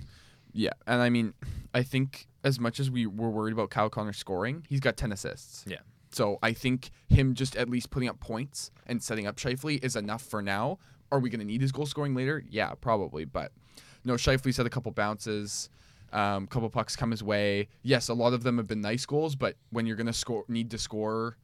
Yeah, 0.53 0.71
and 0.85 1.01
I 1.01 1.09
mean, 1.09 1.33
I 1.73 1.83
think 1.83 2.27
as 2.47 2.59
much 2.59 2.79
as 2.79 2.89
we 2.89 3.05
were 3.05 3.29
worried 3.29 3.53
about 3.53 3.69
Kyle 3.69 3.89
Connor 3.89 4.13
scoring, 4.13 4.65
he's 4.67 4.79
got 4.79 4.97
10 4.97 5.11
assists. 5.11 5.65
Yeah. 5.67 5.79
So 6.11 6.39
I 6.41 6.53
think 6.53 6.89
him 7.09 7.35
just 7.35 7.55
at 7.55 7.69
least 7.69 7.91
putting 7.91 8.09
up 8.09 8.19
points 8.19 8.71
and 8.87 9.03
setting 9.03 9.27
up 9.27 9.35
Scheifele 9.35 9.83
is 9.83 9.95
enough 9.95 10.23
for 10.23 10.41
now. 10.41 10.79
Are 11.11 11.19
we 11.19 11.29
going 11.29 11.41
to 11.41 11.45
need 11.45 11.61
his 11.61 11.71
goal 11.71 11.85
scoring 11.85 12.15
later? 12.15 12.43
Yeah, 12.49 12.73
probably. 12.79 13.25
But 13.25 13.51
no, 14.03 14.13
Scheifele's 14.13 14.57
had 14.57 14.65
a 14.65 14.69
couple 14.69 14.91
bounces, 14.93 15.69
um, 16.13 16.47
couple 16.47 16.69
pucks 16.69 16.95
come 16.95 17.11
his 17.11 17.23
way. 17.23 17.67
Yes, 17.83 18.07
a 18.07 18.13
lot 18.13 18.33
of 18.33 18.43
them 18.43 18.57
have 18.57 18.67
been 18.67 18.81
nice 18.81 19.05
goals, 19.05 19.35
but 19.35 19.55
when 19.69 19.85
you're 19.85 19.97
going 19.97 20.07
to 20.07 20.13
score, 20.13 20.45
need 20.47 20.71
to 20.71 20.77
score, 20.77 21.37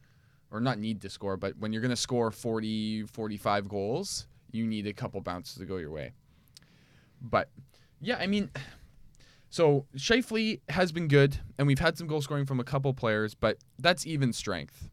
or 0.52 0.62
not 0.62 0.80
need 0.80 1.02
to 1.02 1.10
score, 1.10 1.36
but 1.36 1.58
when 1.58 1.74
you're 1.74 1.82
going 1.82 1.90
to 1.90 1.96
score 1.96 2.32
40, 2.32 3.04
45 3.04 3.68
goals, 3.68 4.28
you 4.52 4.66
need 4.66 4.88
a 4.88 4.94
couple 4.94 5.20
bounces 5.20 5.56
to 5.58 5.66
go 5.66 5.78
your 5.78 5.92
way. 5.92 6.14
But 7.22 7.50
yeah, 8.00 8.18
I 8.18 8.28
mean, 8.28 8.50
so 9.54 9.86
Scheifele 9.96 10.62
has 10.70 10.92
been 10.92 11.08
good, 11.08 11.38
and 11.60 11.68
we've 11.68 11.78
had 11.78 11.96
some 11.96 12.08
goal 12.08 12.24
scoring 12.24 12.48
from 12.48 12.60
a 12.60 12.64
couple 12.64 12.92
players, 12.96 13.36
but 13.36 13.60
that's 13.78 14.04
even 14.08 14.34
strength. 14.34 14.90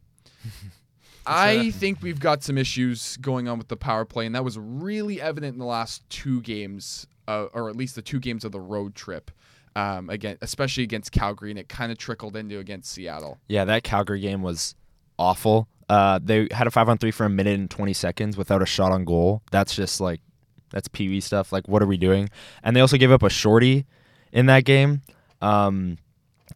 I 1.25 1.71
think 1.71 2.03
we've 2.03 2.19
got 2.19 2.43
some 2.43 2.59
issues 2.59 3.17
going 3.17 3.47
on 3.47 3.57
with 3.57 3.69
the 3.69 3.75
power 3.75 4.05
play, 4.05 4.27
and 4.27 4.35
that 4.35 4.43
was 4.43 4.59
really 4.59 5.19
evident 5.19 5.53
in 5.53 5.59
the 5.59 5.65
last 5.65 6.07
two 6.11 6.41
games, 6.41 7.07
uh, 7.27 7.45
or 7.53 7.69
at 7.69 7.75
least 7.75 7.95
the 7.95 8.03
two 8.03 8.19
games 8.19 8.45
of 8.45 8.51
the 8.51 8.59
road 8.59 8.93
trip. 8.93 9.31
Um, 9.75 10.11
again, 10.11 10.37
especially 10.43 10.83
against 10.83 11.11
Calgary, 11.11 11.49
and 11.49 11.57
it 11.57 11.67
kind 11.67 11.91
of 11.91 11.97
trickled 11.97 12.35
into 12.35 12.59
against 12.59 12.91
Seattle. 12.91 13.39
Yeah, 13.47 13.65
that 13.65 13.83
Calgary 13.83 14.19
game 14.19 14.43
was 14.43 14.75
awful. 15.17 15.69
Uh, 15.89 16.19
they 16.23 16.47
had 16.51 16.67
a 16.67 16.71
five 16.71 16.87
on 16.87 16.99
three 16.99 17.09
for 17.09 17.25
a 17.25 17.31
minute 17.31 17.59
and 17.59 17.67
twenty 17.67 17.93
seconds 17.93 18.37
without 18.37 18.61
a 18.61 18.67
shot 18.67 18.91
on 18.91 19.05
goal. 19.05 19.41
That's 19.49 19.75
just 19.75 19.99
like 19.99 20.21
that's 20.69 20.87
pee 20.87 21.09
wee 21.09 21.19
stuff. 21.19 21.51
Like, 21.51 21.67
what 21.67 21.81
are 21.81 21.87
we 21.87 21.97
doing? 21.97 22.29
And 22.61 22.75
they 22.75 22.79
also 22.79 22.97
gave 22.97 23.11
up 23.11 23.23
a 23.23 23.29
shorty 23.31 23.87
in 24.31 24.45
that 24.47 24.65
game. 24.65 25.01
Um, 25.41 25.97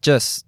just 0.00 0.46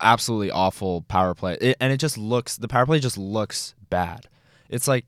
absolutely 0.00 0.50
awful 0.50 1.02
power 1.02 1.34
play, 1.34 1.56
it, 1.60 1.76
and 1.80 1.92
it 1.92 1.98
just 1.98 2.18
looks 2.18 2.56
the 2.56 2.68
power 2.68 2.86
play 2.86 2.98
just 2.98 3.18
looks 3.18 3.74
bad. 3.90 4.28
It's 4.68 4.88
like 4.88 5.06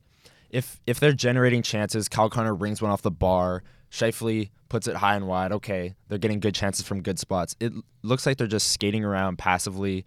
if 0.49 0.79
if 0.87 0.99
they're 0.99 1.13
generating 1.13 1.61
chances, 1.61 2.07
Kyle 2.07 2.29
Connor 2.29 2.55
rings 2.55 2.81
one 2.81 2.91
off 2.91 3.01
the 3.01 3.11
bar. 3.11 3.63
Scheifele 3.91 4.49
puts 4.69 4.87
it 4.87 4.95
high 4.95 5.15
and 5.15 5.27
wide. 5.27 5.51
Okay, 5.51 5.95
they're 6.07 6.17
getting 6.17 6.39
good 6.39 6.55
chances 6.55 6.85
from 6.85 7.01
good 7.01 7.19
spots. 7.19 7.55
It 7.59 7.73
looks 8.03 8.25
like 8.25 8.37
they're 8.37 8.47
just 8.47 8.71
skating 8.71 9.05
around 9.05 9.37
passively, 9.37 10.05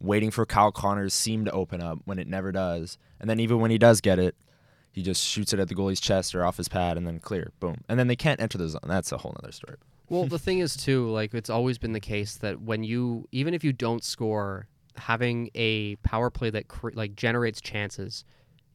waiting 0.00 0.30
for 0.30 0.46
Kyle 0.46 0.72
Connor's 0.72 1.14
seam 1.14 1.44
to 1.44 1.50
open 1.50 1.82
up 1.82 1.98
when 2.04 2.18
it 2.18 2.28
never 2.28 2.52
does. 2.52 2.98
And 3.20 3.28
then 3.28 3.40
even 3.40 3.60
when 3.60 3.70
he 3.70 3.78
does 3.78 4.00
get 4.00 4.18
it, 4.18 4.34
he 4.92 5.02
just 5.02 5.22
shoots 5.22 5.52
it 5.52 5.60
at 5.60 5.68
the 5.68 5.74
goalie's 5.74 6.00
chest 6.00 6.34
or 6.34 6.44
off 6.44 6.56
his 6.56 6.68
pad 6.68 6.96
and 6.96 7.06
then 7.06 7.18
clear. 7.18 7.52
Boom. 7.60 7.82
And 7.88 7.98
then 7.98 8.06
they 8.06 8.16
can't 8.16 8.40
enter 8.40 8.56
the 8.58 8.68
zone. 8.68 8.80
That's 8.84 9.12
a 9.12 9.18
whole 9.18 9.36
other 9.42 9.52
story. 9.52 9.76
Well, 10.08 10.24
the 10.26 10.38
thing 10.38 10.60
is 10.60 10.76
too, 10.76 11.08
like 11.10 11.34
it's 11.34 11.50
always 11.50 11.78
been 11.78 11.92
the 11.92 12.00
case 12.00 12.36
that 12.36 12.60
when 12.60 12.84
you, 12.84 13.28
even 13.32 13.54
if 13.54 13.64
you 13.64 13.72
don't 13.72 14.04
score, 14.04 14.68
having 14.96 15.50
a 15.54 15.96
power 15.96 16.30
play 16.30 16.50
that 16.50 16.68
cre- 16.68 16.90
like 16.94 17.14
generates 17.14 17.60
chances 17.60 18.24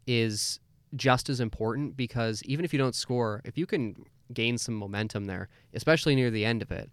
is 0.06 0.60
just 0.96 1.30
as 1.30 1.39
important 1.39 1.96
because 1.96 2.44
even 2.44 2.65
if 2.65 2.74
you 2.74 2.80
don't 2.80 2.96
score, 2.96 3.41
if 3.46 3.58
you 3.58 3.65
can 3.65 3.96
gain 4.34 4.58
some 4.58 4.76
momentum 4.76 5.26
there, 5.26 5.50
especially 5.74 6.15
near 6.15 6.30
the 6.30 6.46
end 6.46 6.62
of 6.62 6.72
it, 6.72 6.89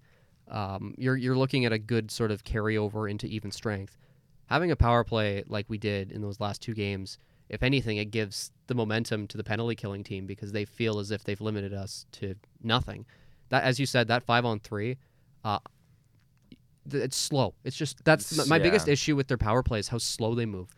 um, 0.49 0.95
you're 0.97 1.17
you're 1.17 1.37
looking 1.37 1.65
at 1.65 1.73
a 1.73 1.79
good 1.79 2.11
sort 2.11 2.31
of 2.31 2.45
carryover 2.45 3.11
into 3.11 3.27
even 3.27 3.51
strength. 3.51 3.99
Having 4.47 4.71
a 4.71 4.77
power 4.77 5.05
play 5.05 5.45
like 5.47 5.67
we 5.69 5.77
did 5.77 6.11
in 6.11 6.23
those 6.23 6.41
last 6.41 6.63
two 6.63 6.73
games, 6.73 7.19
if 7.49 7.63
anything, 7.63 7.99
it 7.99 8.11
gives 8.11 8.51
the 8.67 8.75
momentum 8.75 9.27
to 9.27 9.37
the 9.37 9.45
penalty 9.45 9.75
killing 9.75 10.03
team 10.03 10.27
because 10.27 10.53
they 10.53 10.65
feel 10.65 10.99
as 10.99 11.11
if 11.11 11.25
they've 11.25 11.41
limited 11.41 11.75
us 11.75 12.07
to 12.13 12.35
nothing. 12.63 13.05
That, 13.51 13.63
as 13.65 13.79
you 13.81 13.87
said, 13.87 14.09
that 14.09 14.23
five 14.25 14.45
on 14.45 14.61
three, 14.61 14.99
uh, 15.45 15.59
it's 16.91 17.17
slow. 17.17 17.55
It's 17.65 17.77
just 17.77 18.03
that's 18.05 18.33
It's- 18.33 18.49
my 18.49 18.59
my 18.59 18.63
biggest 18.63 18.89
issue 18.89 19.15
with 19.17 19.29
their 19.29 19.37
power 19.39 19.63
play 19.63 19.79
is 19.79 19.89
how 19.89 19.99
slow 19.99 20.35
they 20.35 20.47
move. 20.47 20.69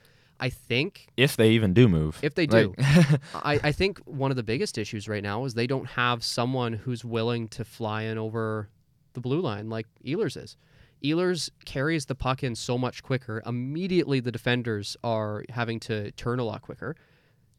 I 0.43 0.49
think 0.49 1.09
If 1.19 1.37
they 1.37 1.51
even 1.51 1.75
do 1.75 1.87
move. 1.89 2.19
if 2.23 2.35
they 2.35 2.47
Like- 2.47 2.75
do, 2.75 2.75
I, 3.35 3.61
I 3.63 3.73
think 3.73 3.99
one 4.07 4.31
of 4.31 4.37
the 4.37 4.43
biggest 4.43 4.79
issues 4.79 5.07
right 5.07 5.23
now 5.23 5.45
is 5.45 5.53
they 5.55 5.67
don't 5.67 5.85
have 5.87 6.25
someone 6.25 6.73
who's 6.73 7.05
willing 7.05 7.47
to 7.49 7.65
fly 7.65 8.03
in 8.05 8.17
over 8.19 8.71
the 9.13 9.21
blue 9.21 9.41
line 9.41 9.69
like 9.69 9.87
Ehlers 10.05 10.43
is. 10.43 10.57
Ehlers 11.05 11.51
carries 11.65 12.07
the 12.07 12.15
puck 12.15 12.43
in 12.43 12.55
so 12.55 12.77
much 12.79 13.03
quicker. 13.03 13.43
Immediately, 13.47 14.21
the 14.21 14.33
defenders 14.33 14.97
are 15.05 15.45
having 15.51 15.79
to 15.81 16.11
turn 16.13 16.39
a 16.39 16.45
lot 16.45 16.63
quicker. 16.63 16.95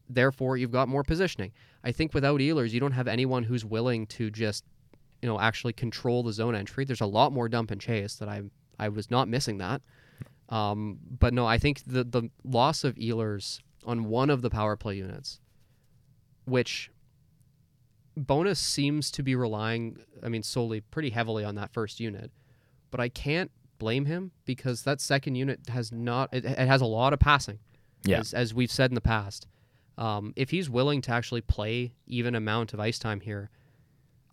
Therefore, 0.08 0.56
you've 0.56 0.70
got 0.72 0.88
more 0.88 1.02
positioning. 1.02 1.52
I 1.82 1.90
think 1.92 2.14
without 2.14 2.40
Ehlers, 2.40 2.70
you 2.70 2.80
don't 2.80 2.92
have 2.92 3.08
anyone 3.08 3.44
who's 3.44 3.64
willing 3.64 4.06
to 4.08 4.30
just, 4.30 4.64
you 5.22 5.28
know, 5.28 5.38
actually 5.40 5.72
control 5.72 6.22
the 6.22 6.32
zone 6.32 6.54
entry. 6.54 6.84
There's 6.84 7.00
a 7.00 7.06
lot 7.06 7.32
more 7.32 7.48
dump 7.48 7.70
and 7.70 7.80
chase 7.80 8.16
that 8.16 8.28
I 8.28 8.42
I 8.78 8.88
was 8.88 9.10
not 9.10 9.28
missing 9.28 9.58
that. 9.58 9.80
Um, 10.48 10.98
but 11.18 11.32
no, 11.32 11.46
I 11.46 11.58
think 11.58 11.82
the 11.86 12.04
the 12.04 12.28
loss 12.44 12.84
of 12.84 12.96
Ehlers 12.96 13.60
on 13.86 14.04
one 14.04 14.28
of 14.30 14.42
the 14.42 14.50
power 14.50 14.76
play 14.76 14.96
units, 14.96 15.40
which 16.44 16.90
Bowness 18.16 18.58
seems 18.58 19.10
to 19.12 19.22
be 19.22 19.34
relying, 19.34 19.96
I 20.22 20.28
mean, 20.28 20.42
solely 20.42 20.80
pretty 20.82 21.10
heavily 21.10 21.44
on 21.44 21.54
that 21.54 21.72
first 21.72 21.98
unit, 21.98 22.30
but 22.90 23.00
I 23.00 23.08
can't 23.08 23.50
blame 23.78 24.04
him 24.04 24.32
because 24.44 24.82
that 24.82 25.00
second 25.00 25.34
unit 25.36 25.60
has 25.68 25.90
not, 25.90 26.28
it, 26.32 26.44
it 26.44 26.58
has 26.58 26.82
a 26.82 26.86
lot 26.86 27.14
of 27.14 27.20
passing, 27.20 27.58
Yeah. 28.04 28.18
as, 28.18 28.34
as 28.34 28.52
we've 28.52 28.70
said 28.70 28.90
in 28.90 28.94
the 28.96 29.00
past. 29.00 29.46
Um, 29.96 30.34
if 30.36 30.50
he's 30.50 30.68
willing 30.68 31.00
to 31.02 31.10
actually 31.10 31.40
play 31.40 31.94
even 32.06 32.34
amount 32.34 32.74
of 32.74 32.80
ice 32.80 32.98
time 32.98 33.20
here, 33.20 33.48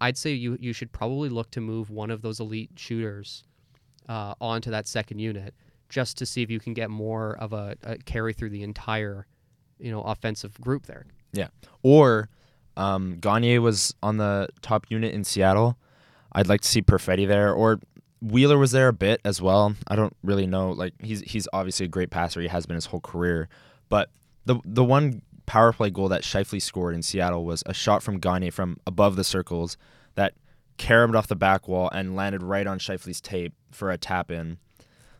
I'd 0.01 0.17
say 0.17 0.31
you 0.31 0.57
you 0.59 0.73
should 0.73 0.91
probably 0.91 1.29
look 1.29 1.51
to 1.51 1.61
move 1.61 1.89
one 1.89 2.11
of 2.11 2.21
those 2.21 2.39
elite 2.39 2.71
shooters 2.75 3.43
uh, 4.07 4.33
onto 4.39 4.71
that 4.71 4.87
second 4.87 5.19
unit 5.19 5.53
just 5.89 6.17
to 6.17 6.25
see 6.25 6.41
if 6.41 6.49
you 6.49 6.59
can 6.59 6.73
get 6.73 6.89
more 6.89 7.35
of 7.37 7.53
a, 7.53 7.75
a 7.83 7.97
carry 7.97 8.31
through 8.31 8.51
the 8.51 8.63
entire, 8.63 9.25
you 9.79 9.91
know, 9.91 10.01
offensive 10.01 10.59
group 10.61 10.85
there. 10.85 11.05
Yeah, 11.33 11.47
or 11.83 12.29
um, 12.77 13.17
Gagner 13.19 13.61
was 13.61 13.93
on 14.01 14.17
the 14.17 14.47
top 14.61 14.85
unit 14.89 15.13
in 15.13 15.23
Seattle. 15.23 15.77
I'd 16.31 16.47
like 16.47 16.61
to 16.61 16.67
see 16.67 16.81
Perfetti 16.81 17.27
there, 17.27 17.53
or 17.53 17.79
Wheeler 18.21 18.57
was 18.57 18.71
there 18.71 18.87
a 18.87 18.93
bit 18.93 19.21
as 19.25 19.41
well. 19.41 19.75
I 19.87 19.95
don't 19.95 20.15
really 20.23 20.47
know. 20.47 20.71
Like 20.71 20.93
he's 21.01 21.21
he's 21.21 21.47
obviously 21.53 21.85
a 21.85 21.89
great 21.89 22.09
passer. 22.09 22.41
He 22.41 22.47
has 22.47 22.65
been 22.65 22.75
his 22.75 22.85
whole 22.85 23.01
career. 23.01 23.49
But 23.89 24.09
the 24.45 24.59
the 24.65 24.83
one 24.83 25.21
power 25.49 25.73
play 25.73 25.89
goal 25.89 26.07
that 26.09 26.21
Scheifele 26.21 26.61
scored 26.61 26.93
in 26.95 27.01
Seattle 27.01 27.43
was 27.43 27.63
a 27.65 27.73
shot 27.73 28.03
from 28.03 28.19
Gagner 28.19 28.51
from 28.51 28.77
above 28.87 29.15
the 29.15 29.23
circles 29.23 29.75
that 30.15 30.33
caromed 30.77 31.15
off 31.15 31.27
the 31.27 31.35
back 31.35 31.67
wall 31.67 31.89
and 31.91 32.15
landed 32.15 32.41
right 32.43 32.65
on 32.67 32.79
Scheifele's 32.79 33.19
tape 33.19 33.53
for 33.71 33.89
a 33.91 33.97
tap 33.97 34.31
in. 34.31 34.57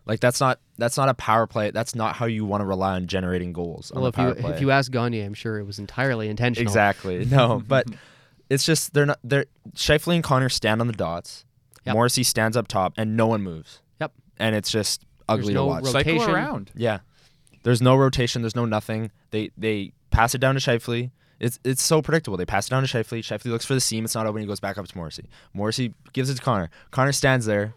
Like 0.05 0.19
that's 0.19 0.39
not 0.39 0.59
that's 0.77 0.97
not 0.97 1.09
a 1.09 1.13
power 1.13 1.45
play. 1.47 1.71
That's 1.71 1.93
not 1.95 2.15
how 2.15 2.25
you 2.25 2.45
want 2.45 2.61
to 2.61 2.65
rely 2.65 2.93
on 2.95 3.07
generating 3.07 3.53
goals 3.53 3.91
Well, 3.93 4.05
a 4.05 4.09
if 4.09 4.17
you 4.17 4.33
play. 4.35 4.51
if 4.53 4.61
you 4.61 4.71
ask 4.71 4.91
Gagner, 4.91 5.23
I'm 5.25 5.33
sure 5.33 5.59
it 5.59 5.63
was 5.65 5.79
entirely 5.79 6.29
intentional. 6.29 6.67
Exactly. 6.67 7.25
No, 7.29 7.61
but 7.67 7.85
it's 8.49 8.65
just 8.65 8.93
they're 8.93 9.05
not 9.07 9.19
they're 9.23 9.45
Scheifele 9.75 10.15
and 10.15 10.23
Connor 10.23 10.49
stand 10.49 10.81
on 10.81 10.87
the 10.87 10.93
dots. 10.93 11.45
Yep. 11.85 11.93
Morrissey 11.95 12.23
stands 12.23 12.55
up 12.57 12.67
top 12.67 12.93
and 12.97 13.15
no 13.17 13.27
one 13.27 13.41
moves. 13.41 13.81
Yep. 14.01 14.11
And 14.37 14.55
it's 14.55 14.71
just 14.71 15.05
ugly 15.27 15.53
no 15.53 15.61
to 15.63 15.67
watch. 15.67 15.83
ro- 15.85 15.91
Cycle 15.91 16.23
around. 16.23 16.71
yeah. 16.75 16.99
There's 17.63 17.81
no 17.81 17.95
rotation, 17.95 18.41
there's 18.41 18.55
no 18.55 18.65
nothing. 18.65 19.11
They 19.31 19.51
they 19.57 19.91
pass 20.11 20.33
it 20.35 20.39
down 20.39 20.55
to 20.55 20.61
Scheifele. 20.61 21.11
It's 21.39 21.57
it's 21.63 21.81
so 21.81 22.01
predictable. 22.01 22.37
They 22.37 22.45
pass 22.45 22.67
it 22.67 22.71
down 22.71 22.85
to 22.85 22.89
Scheifele. 22.89 23.19
Scheifele 23.19 23.51
looks 23.51 23.65
for 23.65 23.73
the 23.73 23.79
seam. 23.79 24.03
It's 24.05 24.15
not 24.15 24.25
open. 24.27 24.41
He 24.41 24.47
goes 24.47 24.59
back 24.59 24.77
up 24.77 24.85
to 24.87 24.97
Morrissey. 24.97 25.29
Morrissey 25.53 25.93
gives 26.13 26.29
it 26.29 26.35
to 26.35 26.41
Connor. 26.41 26.69
Connor 26.91 27.13
stands 27.13 27.45
there, 27.45 27.73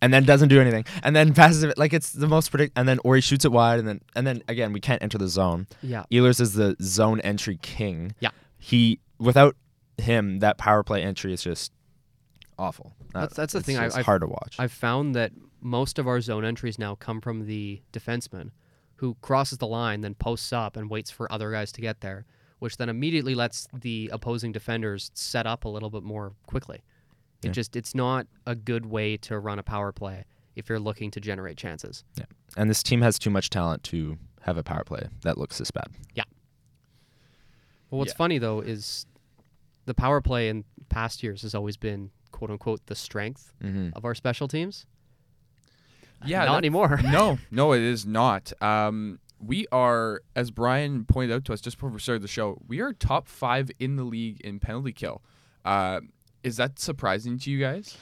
and 0.00 0.12
then 0.12 0.24
doesn't 0.24 0.48
do 0.48 0.60
anything, 0.60 0.84
and 1.02 1.14
then 1.14 1.34
passes 1.34 1.62
it 1.64 1.76
like 1.76 1.92
it's 1.92 2.12
the 2.12 2.26
most 2.28 2.50
predict. 2.50 2.72
And 2.76 2.88
then 2.88 2.98
or 3.04 3.14
he 3.14 3.20
shoots 3.20 3.44
it 3.44 3.52
wide, 3.52 3.78
and 3.78 3.86
then 3.86 4.00
and 4.16 4.26
then 4.26 4.42
again 4.48 4.72
we 4.72 4.80
can't 4.80 5.02
enter 5.02 5.18
the 5.18 5.28
zone. 5.28 5.66
Yeah. 5.82 6.04
Ehlers 6.10 6.40
is 6.40 6.54
the 6.54 6.76
zone 6.82 7.20
entry 7.20 7.58
king. 7.60 8.14
Yeah. 8.20 8.30
He 8.58 9.00
without 9.18 9.54
him, 9.98 10.38
that 10.38 10.56
power 10.56 10.82
play 10.82 11.02
entry 11.02 11.32
is 11.34 11.42
just 11.42 11.72
awful. 12.58 12.94
That's- 13.12 13.34
that's 13.34 13.52
the 13.52 13.58
it's 13.58 13.66
thing, 13.66 13.76
I- 13.76 14.02
hard 14.02 14.22
to 14.22 14.26
watch. 14.26 14.56
I've 14.58 14.72
found 14.72 15.14
that 15.14 15.32
most 15.60 15.98
of 15.98 16.08
our 16.08 16.20
zone 16.20 16.44
entries 16.44 16.78
now 16.78 16.94
come 16.94 17.20
from 17.20 17.46
the 17.46 17.82
defenseman 17.92 18.50
who 19.02 19.16
crosses 19.20 19.58
the 19.58 19.66
line, 19.66 20.00
then 20.02 20.14
posts 20.14 20.52
up 20.52 20.76
and 20.76 20.88
waits 20.88 21.10
for 21.10 21.30
other 21.32 21.50
guys 21.50 21.72
to 21.72 21.80
get 21.80 22.00
there, 22.02 22.24
which 22.60 22.76
then 22.76 22.88
immediately 22.88 23.34
lets 23.34 23.66
the 23.74 24.08
opposing 24.12 24.52
defenders 24.52 25.10
set 25.12 25.44
up 25.44 25.64
a 25.64 25.68
little 25.68 25.90
bit 25.90 26.04
more 26.04 26.34
quickly. 26.46 26.76
It 27.42 27.48
Yeah. 27.48 27.50
just 27.52 27.74
it's 27.74 27.96
not 27.96 28.28
a 28.46 28.54
good 28.54 28.86
way 28.86 29.16
to 29.16 29.40
run 29.40 29.58
a 29.58 29.64
power 29.64 29.90
play 29.90 30.24
if 30.54 30.68
you're 30.68 30.78
looking 30.78 31.10
to 31.10 31.20
generate 31.20 31.56
chances. 31.56 32.04
Yeah. 32.16 32.26
and 32.56 32.70
this 32.70 32.82
team 32.84 33.00
has 33.02 33.18
too 33.18 33.30
much 33.30 33.50
talent 33.50 33.82
to 33.84 34.18
have 34.42 34.56
a 34.56 34.62
power 34.62 34.84
play 34.84 35.08
that 35.22 35.36
looks 35.38 35.58
this 35.58 35.70
bad. 35.72 35.88
Yeah. 36.14 36.24
Well, 37.90 37.98
what's 37.98 38.12
Yeah. 38.12 38.16
funny 38.18 38.38
though 38.38 38.60
is 38.60 39.06
the 39.86 39.94
power 39.94 40.20
play 40.20 40.48
in 40.48 40.64
past 40.88 41.22
years 41.24 41.42
has 41.42 41.54
always 41.56 41.76
been 41.76 42.10
quote 42.30 42.50
unquote 42.50 42.86
the 42.86 42.94
strength 42.94 43.52
Mm-hmm. 43.62 43.90
of 43.96 44.04
our 44.04 44.14
special 44.14 44.46
teams. 44.48 44.86
Yeah, 46.24 46.44
not 46.44 46.52
that- 46.52 46.58
anymore. 46.58 47.00
no, 47.04 47.38
no, 47.50 47.72
it 47.72 47.82
is 47.82 48.06
not. 48.06 48.52
Um, 48.62 49.18
we 49.44 49.66
are, 49.72 50.22
as 50.36 50.50
Brian 50.50 51.04
pointed 51.04 51.34
out 51.34 51.44
to 51.46 51.52
us 51.52 51.60
just 51.60 51.76
before 51.76 51.90
we 51.90 51.98
started 51.98 52.22
the 52.22 52.28
show, 52.28 52.60
we 52.68 52.80
are 52.80 52.92
top 52.92 53.26
five 53.28 53.70
in 53.80 53.96
the 53.96 54.04
league 54.04 54.40
in 54.42 54.60
penalty 54.60 54.92
kill. 54.92 55.22
Uh, 55.64 56.00
is 56.42 56.56
that 56.56 56.78
surprising 56.78 57.38
to 57.38 57.50
you 57.50 57.58
guys? 57.60 57.96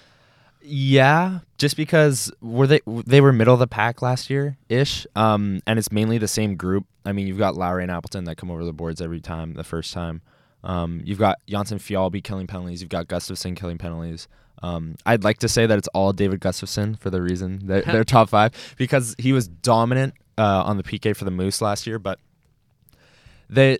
Yeah, 0.62 1.38
just 1.56 1.76
because 1.76 2.30
were 2.42 2.66
they 2.66 2.80
they 2.86 3.22
were 3.22 3.32
middle 3.32 3.54
of 3.54 3.60
the 3.60 3.66
pack 3.66 4.02
last 4.02 4.28
year 4.28 4.58
ish, 4.68 5.06
um, 5.16 5.60
and 5.66 5.78
it's 5.78 5.90
mainly 5.90 6.18
the 6.18 6.28
same 6.28 6.56
group. 6.56 6.84
I 7.06 7.12
mean, 7.12 7.26
you've 7.26 7.38
got 7.38 7.56
Lowry 7.56 7.82
and 7.82 7.90
Appleton 7.90 8.24
that 8.24 8.36
come 8.36 8.50
over 8.50 8.64
the 8.64 8.72
boards 8.74 9.00
every 9.00 9.20
time. 9.20 9.54
The 9.54 9.64
first 9.64 9.94
time, 9.94 10.20
um, 10.62 11.00
you've 11.04 11.18
got 11.18 11.38
Jonsson-Fjällby 11.48 12.22
killing 12.22 12.46
penalties. 12.46 12.82
You've 12.82 12.90
got 12.90 13.08
Gustafsson 13.08 13.56
killing 13.56 13.78
penalties. 13.78 14.28
Um, 14.62 14.96
I'd 15.06 15.24
like 15.24 15.38
to 15.38 15.48
say 15.48 15.66
that 15.66 15.78
it's 15.78 15.88
all 15.88 16.12
David 16.12 16.40
Gustafsson 16.40 16.98
for 16.98 17.10
the 17.10 17.22
reason 17.22 17.66
that 17.66 17.86
they're 17.86 18.04
top 18.04 18.28
five 18.28 18.52
because 18.76 19.14
he 19.18 19.32
was 19.32 19.48
dominant 19.48 20.14
uh, 20.36 20.62
on 20.64 20.76
the 20.76 20.82
PK 20.82 21.16
for 21.16 21.24
the 21.24 21.30
Moose 21.30 21.60
last 21.60 21.86
year, 21.86 21.98
but 21.98 22.18
they. 23.48 23.78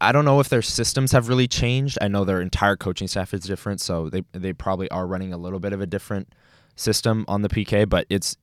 I 0.00 0.12
don't 0.12 0.24
know 0.24 0.38
if 0.38 0.50
their 0.50 0.62
systems 0.62 1.10
have 1.10 1.28
really 1.28 1.48
changed. 1.48 1.98
I 2.00 2.06
know 2.06 2.24
their 2.24 2.40
entire 2.40 2.76
coaching 2.76 3.08
staff 3.08 3.34
is 3.34 3.40
different, 3.40 3.80
so 3.80 4.08
they 4.08 4.22
they 4.30 4.52
probably 4.52 4.88
are 4.90 5.04
running 5.04 5.32
a 5.32 5.36
little 5.36 5.58
bit 5.58 5.72
of 5.72 5.80
a 5.80 5.86
different 5.86 6.32
system 6.76 7.24
on 7.26 7.42
the 7.42 7.48
PK, 7.48 7.88
but 7.88 8.06
it's 8.08 8.36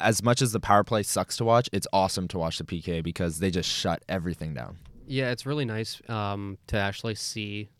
as 0.00 0.22
much 0.22 0.42
as 0.42 0.52
the 0.52 0.60
power 0.60 0.84
play 0.84 1.02
sucks 1.02 1.36
to 1.38 1.44
watch, 1.44 1.68
it's 1.72 1.86
awesome 1.92 2.28
to 2.28 2.38
watch 2.38 2.58
the 2.58 2.64
PK 2.64 3.02
because 3.02 3.38
they 3.38 3.50
just 3.50 3.68
shut 3.68 4.02
everything 4.08 4.54
down. 4.54 4.78
Yeah, 5.06 5.30
it's 5.30 5.46
really 5.46 5.64
nice 5.64 6.00
um, 6.08 6.58
to 6.66 6.78
actually 6.78 7.14
see 7.14 7.70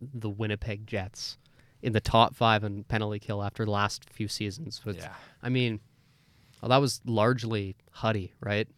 the 0.00 0.30
Winnipeg 0.30 0.86
Jets 0.86 1.36
in 1.82 1.92
the 1.92 2.00
top 2.00 2.34
five 2.34 2.64
in 2.64 2.84
penalty 2.84 3.18
kill 3.18 3.42
after 3.42 3.64
the 3.64 3.70
last 3.70 4.08
few 4.10 4.28
seasons. 4.28 4.84
With, 4.84 4.98
I 5.42 5.48
mean, 5.48 5.80
well, 6.60 6.68
that 6.68 6.80
was 6.80 7.00
largely 7.04 7.76
Huddy, 7.92 8.32
right? 8.40 8.68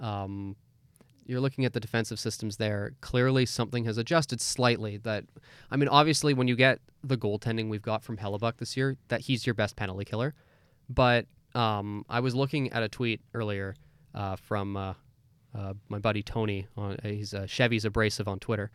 Um, 0.00 0.56
you're 1.24 1.40
looking 1.40 1.64
at 1.64 1.72
the 1.72 1.80
defensive 1.80 2.18
systems 2.18 2.56
there. 2.56 2.92
Clearly, 3.00 3.46
something 3.46 3.84
has 3.84 3.96
adjusted 3.98 4.40
slightly. 4.40 4.96
That, 4.98 5.24
I 5.70 5.76
mean, 5.76 5.88
obviously, 5.88 6.34
when 6.34 6.48
you 6.48 6.56
get 6.56 6.80
the 7.04 7.16
goaltending 7.16 7.68
we've 7.68 7.82
got 7.82 8.02
from 8.02 8.16
Hellebuyck 8.16 8.56
this 8.58 8.76
year, 8.76 8.96
that 9.08 9.22
he's 9.22 9.46
your 9.46 9.54
best 9.54 9.76
penalty 9.76 10.04
killer. 10.04 10.34
But 10.88 11.26
um, 11.54 12.04
I 12.08 12.20
was 12.20 12.34
looking 12.34 12.72
at 12.72 12.82
a 12.82 12.88
tweet 12.88 13.20
earlier 13.34 13.76
uh, 14.14 14.36
from 14.36 14.76
uh, 14.76 14.94
uh, 15.54 15.74
my 15.88 15.98
buddy 15.98 16.22
Tony. 16.22 16.66
On 16.76 16.96
he's 17.02 17.34
uh, 17.34 17.46
Chevy's 17.46 17.84
abrasive 17.84 18.26
on 18.26 18.40
Twitter. 18.40 18.70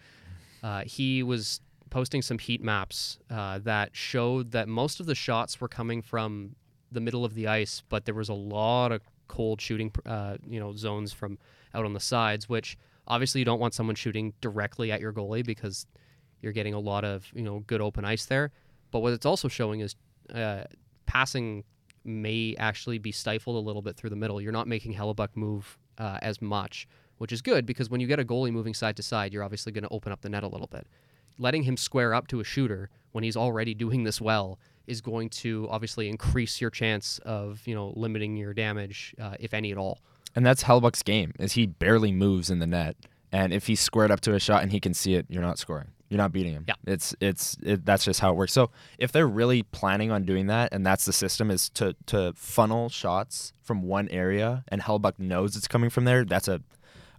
Uh, 0.64 0.84
he 0.86 1.24
was 1.24 1.62
posting 1.90 2.22
some 2.22 2.40
heat 2.40 2.64
maps 2.64 3.20
uh, 3.30 3.60
that 3.60 3.96
showed 3.96 4.52
that 4.52 4.68
most 4.68 5.00
of 5.00 5.06
the 5.06 5.16
shots 5.16 5.60
were 5.60 5.68
coming 5.68 6.02
from 6.02 6.56
the 6.92 7.02
middle 7.02 7.26
of 7.26 7.34
the 7.34 7.48
ice, 7.48 7.84
but 7.90 8.06
there 8.06 8.16
was 8.16 8.30
a 8.30 8.34
lot 8.34 8.92
of 8.92 9.02
cold 9.28 9.62
shooting, 9.62 9.92
uh, 10.06 10.38
you 10.48 10.60
know, 10.60 10.74
zones 10.74 11.14
from 11.14 11.38
out 11.74 11.86
on 11.86 11.94
the 11.94 12.00
sides, 12.00 12.48
which 12.48 12.78
obviously 13.08 13.40
you 13.40 13.46
don't 13.46 13.60
want 13.60 13.74
someone 13.74 13.96
shooting 13.96 14.34
directly 14.42 14.92
at 14.92 15.02
your 15.02 15.14
goalie 15.14 15.46
because 15.46 15.86
you're 16.42 16.54
getting 16.54 16.74
a 16.74 16.80
lot 16.80 17.04
of 17.04 17.28
you 17.34 17.42
know 17.42 17.60
good 17.68 17.82
open 17.82 18.06
ice 18.06 18.26
there. 18.26 18.52
But 18.92 19.00
what 19.00 19.14
it's 19.14 19.26
also 19.26 19.48
showing 19.48 19.82
is 19.82 19.96
uh, 20.34 20.64
passing 21.06 21.64
may 22.04 22.56
actually 22.58 23.00
be 23.00 23.12
stifled 23.12 23.58
a 23.58 23.60
little 23.60 23.82
bit 23.82 23.98
through 23.98 24.10
the 24.10 24.16
middle. 24.16 24.42
You're 24.42 24.54
not 24.54 24.68
making 24.68 24.94
Hellebuyck 24.94 25.30
move 25.36 25.78
uh, 25.98 26.20
as 26.22 26.42
much, 26.42 26.88
which 27.18 27.32
is 27.32 27.42
good 27.42 27.66
because 27.66 27.90
when 27.90 28.00
you 28.00 28.08
get 28.08 28.20
a 28.20 28.24
goalie 28.24 28.52
moving 28.52 28.74
side 28.74 28.96
to 28.98 29.04
side, 29.04 29.34
you're 29.34 29.44
obviously 29.44 29.72
going 29.72 29.84
to 29.84 29.90
open 29.90 30.12
up 30.12 30.22
the 30.22 30.30
net 30.30 30.44
a 30.44 30.48
little 30.48 30.68
bit. 30.68 30.88
Letting 31.38 31.64
him 31.64 31.78
square 31.78 32.14
up 32.14 32.28
to 32.28 32.40
a 32.40 32.44
shooter 32.44 32.90
when 33.12 33.24
he's 33.24 33.38
already 33.38 33.74
doing 33.74 34.04
this 34.04 34.22
well 34.22 34.60
is 34.86 35.02
going 35.02 35.30
to 35.30 35.68
obviously 35.70 36.08
increase 36.08 36.62
your 36.62 36.70
chance 36.70 37.20
of 37.20 37.62
you 37.66 37.76
know 37.76 37.94
limiting 37.96 38.38
your 38.38 38.54
damage, 38.54 39.14
uh, 39.22 39.36
if 39.40 39.54
any 39.54 39.72
at 39.72 39.78
all. 39.78 40.00
And 40.36 40.46
that's 40.46 40.64
Hellebuyck's 40.64 41.04
game 41.04 41.34
is 41.40 41.54
he 41.54 41.66
barely 41.66 42.12
moves 42.12 42.50
in 42.50 42.60
the 42.60 42.68
net, 42.68 42.96
and 43.32 43.54
if 43.54 43.68
he's 43.68 43.80
squared 43.80 44.12
up 44.12 44.22
to 44.22 44.34
a 44.34 44.40
shot 44.40 44.64
and 44.64 44.72
he 44.72 44.80
can 44.80 44.94
see 44.94 45.16
it, 45.16 45.26
you're 45.30 45.42
not 45.42 45.60
scoring. 45.60 45.90
You're 46.10 46.20
not 46.20 46.32
beating 46.32 46.54
him. 46.54 46.66
Yeah. 46.68 46.76
It's 46.86 47.14
it's 47.20 47.58
it, 47.62 47.86
that's 47.86 48.06
just 48.06 48.22
how 48.22 48.32
it 48.32 48.36
works. 48.36 48.54
So 48.54 48.72
if 48.98 49.12
they're 49.12 49.28
really 49.28 49.64
planning 49.64 50.10
on 50.10 50.24
doing 50.24 50.48
that, 50.48 50.70
and 50.72 50.86
that's 50.86 51.06
the 51.06 51.14
system 51.14 51.52
is 51.52 51.70
to 51.72 51.96
to 52.08 52.34
funnel 52.36 52.88
shots 52.88 53.52
from 53.62 53.82
one 53.82 54.08
area, 54.10 54.64
and 54.70 54.82
Hellebuyck 54.82 55.20
knows 55.20 55.58
it's 55.58 55.68
coming 55.68 55.90
from 55.90 56.06
there, 56.06 56.24
that's 56.24 56.48
a 56.48 56.62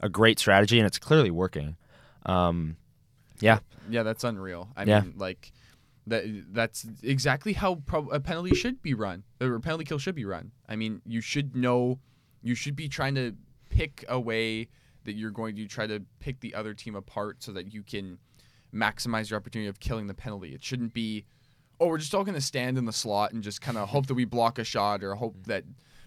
a 0.00 0.08
great 0.08 0.38
strategy, 0.38 0.78
and 0.78 0.86
it's 0.86 0.98
clearly 0.98 1.30
working. 1.30 1.76
Um, 2.24 2.76
yeah, 3.40 3.60
Yeah, 3.90 4.02
that's 4.02 4.24
unreal. 4.24 4.68
I 4.76 4.84
Yeah. 4.84 5.00
mean, 5.02 5.14
like 5.16 5.52
that 6.06 6.24
that's 6.52 6.86
exactly 7.02 7.52
how 7.52 7.76
prob- 7.76 8.08
a 8.12 8.20
penalty 8.20 8.54
should 8.54 8.80
be 8.82 8.94
run. 8.94 9.24
Or 9.40 9.54
a 9.54 9.60
penalty 9.60 9.84
kill 9.84 9.98
should 9.98 10.14
be 10.14 10.24
run. 10.24 10.52
I 10.68 10.76
mean, 10.76 11.02
you 11.06 11.20
should 11.20 11.54
know 11.54 12.00
you 12.42 12.54
should 12.54 12.76
be 12.76 12.88
trying 12.88 13.14
to 13.16 13.34
pick 13.68 14.04
a 14.08 14.18
way 14.18 14.68
that 15.04 15.14
you're 15.14 15.30
going 15.30 15.56
to 15.56 15.66
try 15.66 15.86
to 15.86 16.00
pick 16.20 16.40
the 16.40 16.54
other 16.54 16.72
team 16.74 16.94
apart 16.94 17.42
so 17.42 17.52
that 17.52 17.72
you 17.72 17.82
can 17.82 18.18
maximize 18.74 19.30
your 19.30 19.38
opportunity 19.38 19.68
of 19.68 19.80
killing 19.80 20.06
the 20.06 20.14
penalty. 20.14 20.54
It 20.54 20.62
shouldn't 20.62 20.94
be 20.94 21.24
oh, 21.80 21.86
we're 21.86 21.98
just 21.98 22.12
all 22.12 22.24
going 22.24 22.34
to 22.34 22.40
stand 22.40 22.76
in 22.76 22.86
the 22.86 22.92
slot 22.92 23.32
and 23.32 23.40
just 23.40 23.60
kind 23.60 23.78
of 23.78 23.88
hope 23.90 24.06
that 24.08 24.14
we 24.14 24.24
block 24.24 24.58
a 24.58 24.64
shot 24.64 25.04
or 25.04 25.14
hope 25.14 25.36
that 25.46 25.62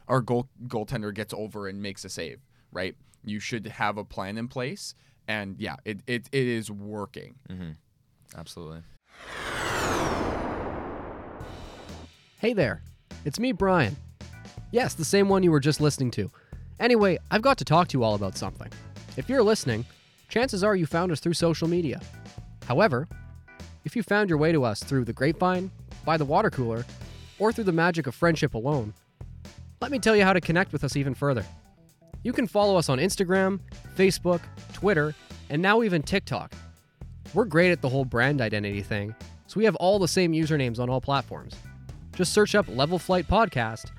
our 0.09 0.19
goal 0.19 0.49
goaltender 0.67 1.13
gets 1.13 1.33
over 1.33 1.67
and 1.67 1.81
makes 1.81 2.03
a 2.03 2.09
save, 2.09 2.41
right? 2.73 2.95
You 3.23 3.39
should 3.39 3.65
have 3.67 3.97
a 3.97 4.03
plan 4.03 4.37
in 4.37 4.47
place 4.49 4.95
and 5.31 5.55
yeah, 5.59 5.75
it 5.85 5.99
it, 6.07 6.27
it 6.31 6.47
is 6.47 6.69
working. 6.69 7.35
Mm-hmm. 7.49 7.71
absolutely. 8.37 8.81
Hey 12.39 12.53
there, 12.53 12.81
it's 13.23 13.39
me, 13.39 13.51
Brian. 13.51 13.95
Yes, 14.71 14.93
the 14.93 15.05
same 15.05 15.29
one 15.29 15.43
you 15.43 15.51
were 15.51 15.59
just 15.59 15.79
listening 15.79 16.11
to. 16.11 16.29
Anyway, 16.79 17.17
I've 17.29 17.41
got 17.41 17.57
to 17.59 17.65
talk 17.65 17.87
to 17.89 17.97
you 17.97 18.03
all 18.03 18.15
about 18.15 18.35
something. 18.37 18.69
If 19.15 19.29
you're 19.29 19.43
listening, 19.43 19.85
chances 20.27 20.63
are 20.63 20.75
you 20.75 20.85
found 20.85 21.11
us 21.11 21.19
through 21.19 21.33
social 21.33 21.67
media. 21.67 22.01
However, 22.65 23.07
if 23.85 23.95
you 23.95 24.03
found 24.03 24.29
your 24.29 24.39
way 24.39 24.51
to 24.51 24.63
us 24.63 24.83
through 24.83 25.05
the 25.05 25.13
grapevine, 25.13 25.71
by 26.03 26.17
the 26.17 26.25
water 26.25 26.49
cooler, 26.49 26.83
or 27.37 27.51
through 27.51 27.65
the 27.65 27.71
magic 27.71 28.07
of 28.07 28.15
friendship 28.15 28.53
alone, 28.55 28.93
let 29.81 29.91
me 29.91 29.99
tell 29.99 30.15
you 30.15 30.23
how 30.23 30.33
to 30.33 30.41
connect 30.41 30.73
with 30.73 30.83
us 30.83 30.95
even 30.95 31.13
further. 31.13 31.45
You 32.23 32.33
can 32.33 32.45
follow 32.45 32.77
us 32.77 32.89
on 32.89 32.99
Instagram, 32.99 33.59
Facebook, 33.97 34.41
Twitter, 34.73 35.15
and 35.49 35.61
now 35.61 35.81
even 35.81 36.03
TikTok. 36.03 36.53
We're 37.33 37.45
great 37.45 37.71
at 37.71 37.81
the 37.81 37.89
whole 37.89 38.05
brand 38.05 38.41
identity 38.41 38.81
thing, 38.81 39.15
so 39.47 39.57
we 39.57 39.65
have 39.65 39.75
all 39.77 39.97
the 39.97 40.07
same 40.07 40.31
usernames 40.31 40.79
on 40.79 40.89
all 40.89 41.01
platforms. 41.01 41.55
Just 42.15 42.33
search 42.33 42.53
up 42.53 42.67
Level 42.67 42.99
Flight 42.99 43.27
Podcast 43.27 43.91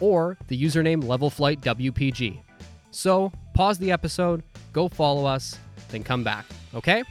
or 0.00 0.36
the 0.48 0.62
username 0.62 1.02
Level 1.02 1.30
Flight 1.30 1.60
WPG. 1.62 2.42
So, 2.90 3.32
pause 3.54 3.78
the 3.78 3.92
episode, 3.92 4.42
go 4.72 4.88
follow 4.88 5.24
us, 5.24 5.56
then 5.90 6.02
come 6.02 6.22
back, 6.22 6.44
okay? 6.74 7.02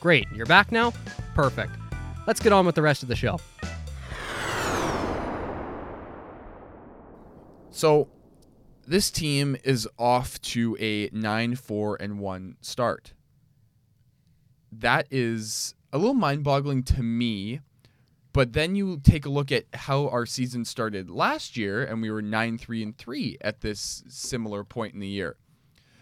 Great, 0.00 0.26
you're 0.34 0.46
back 0.46 0.72
now? 0.72 0.92
Perfect. 1.34 1.72
Let's 2.26 2.40
get 2.40 2.52
on 2.52 2.66
with 2.66 2.74
the 2.74 2.82
rest 2.82 3.02
of 3.02 3.08
the 3.08 3.16
show. 3.16 3.38
So 7.70 8.08
this 8.90 9.08
team 9.08 9.56
is 9.62 9.88
off 10.00 10.42
to 10.42 10.76
a 10.80 11.08
9-4 11.10 11.96
and 12.00 12.18
1 12.18 12.56
start. 12.60 13.12
That 14.72 15.06
is 15.12 15.76
a 15.92 15.98
little 15.98 16.12
mind-boggling 16.14 16.82
to 16.84 17.02
me. 17.04 17.60
But 18.32 18.52
then 18.52 18.74
you 18.74 18.98
take 18.98 19.26
a 19.26 19.30
look 19.30 19.52
at 19.52 19.66
how 19.72 20.08
our 20.08 20.26
season 20.26 20.64
started 20.64 21.08
last 21.08 21.56
year 21.56 21.84
and 21.84 22.02
we 22.02 22.10
were 22.10 22.20
9-3 22.20 22.82
and 22.82 22.98
3 22.98 23.38
at 23.40 23.60
this 23.60 24.02
similar 24.08 24.64
point 24.64 24.94
in 24.94 24.98
the 24.98 25.06
year. 25.06 25.36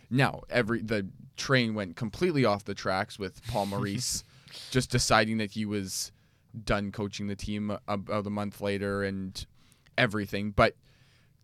Now, 0.08 0.44
every 0.48 0.80
the 0.80 1.08
train 1.36 1.74
went 1.74 1.94
completely 1.94 2.46
off 2.46 2.64
the 2.64 2.74
tracks 2.74 3.18
with 3.18 3.46
Paul 3.48 3.66
Maurice 3.66 4.24
just 4.70 4.90
deciding 4.90 5.36
that 5.38 5.50
he 5.50 5.66
was 5.66 6.10
done 6.64 6.90
coaching 6.90 7.26
the 7.26 7.36
team 7.36 7.70
about 7.86 8.26
a 8.26 8.30
month 8.30 8.62
later 8.62 9.02
and 9.02 9.44
everything. 9.98 10.52
But 10.52 10.74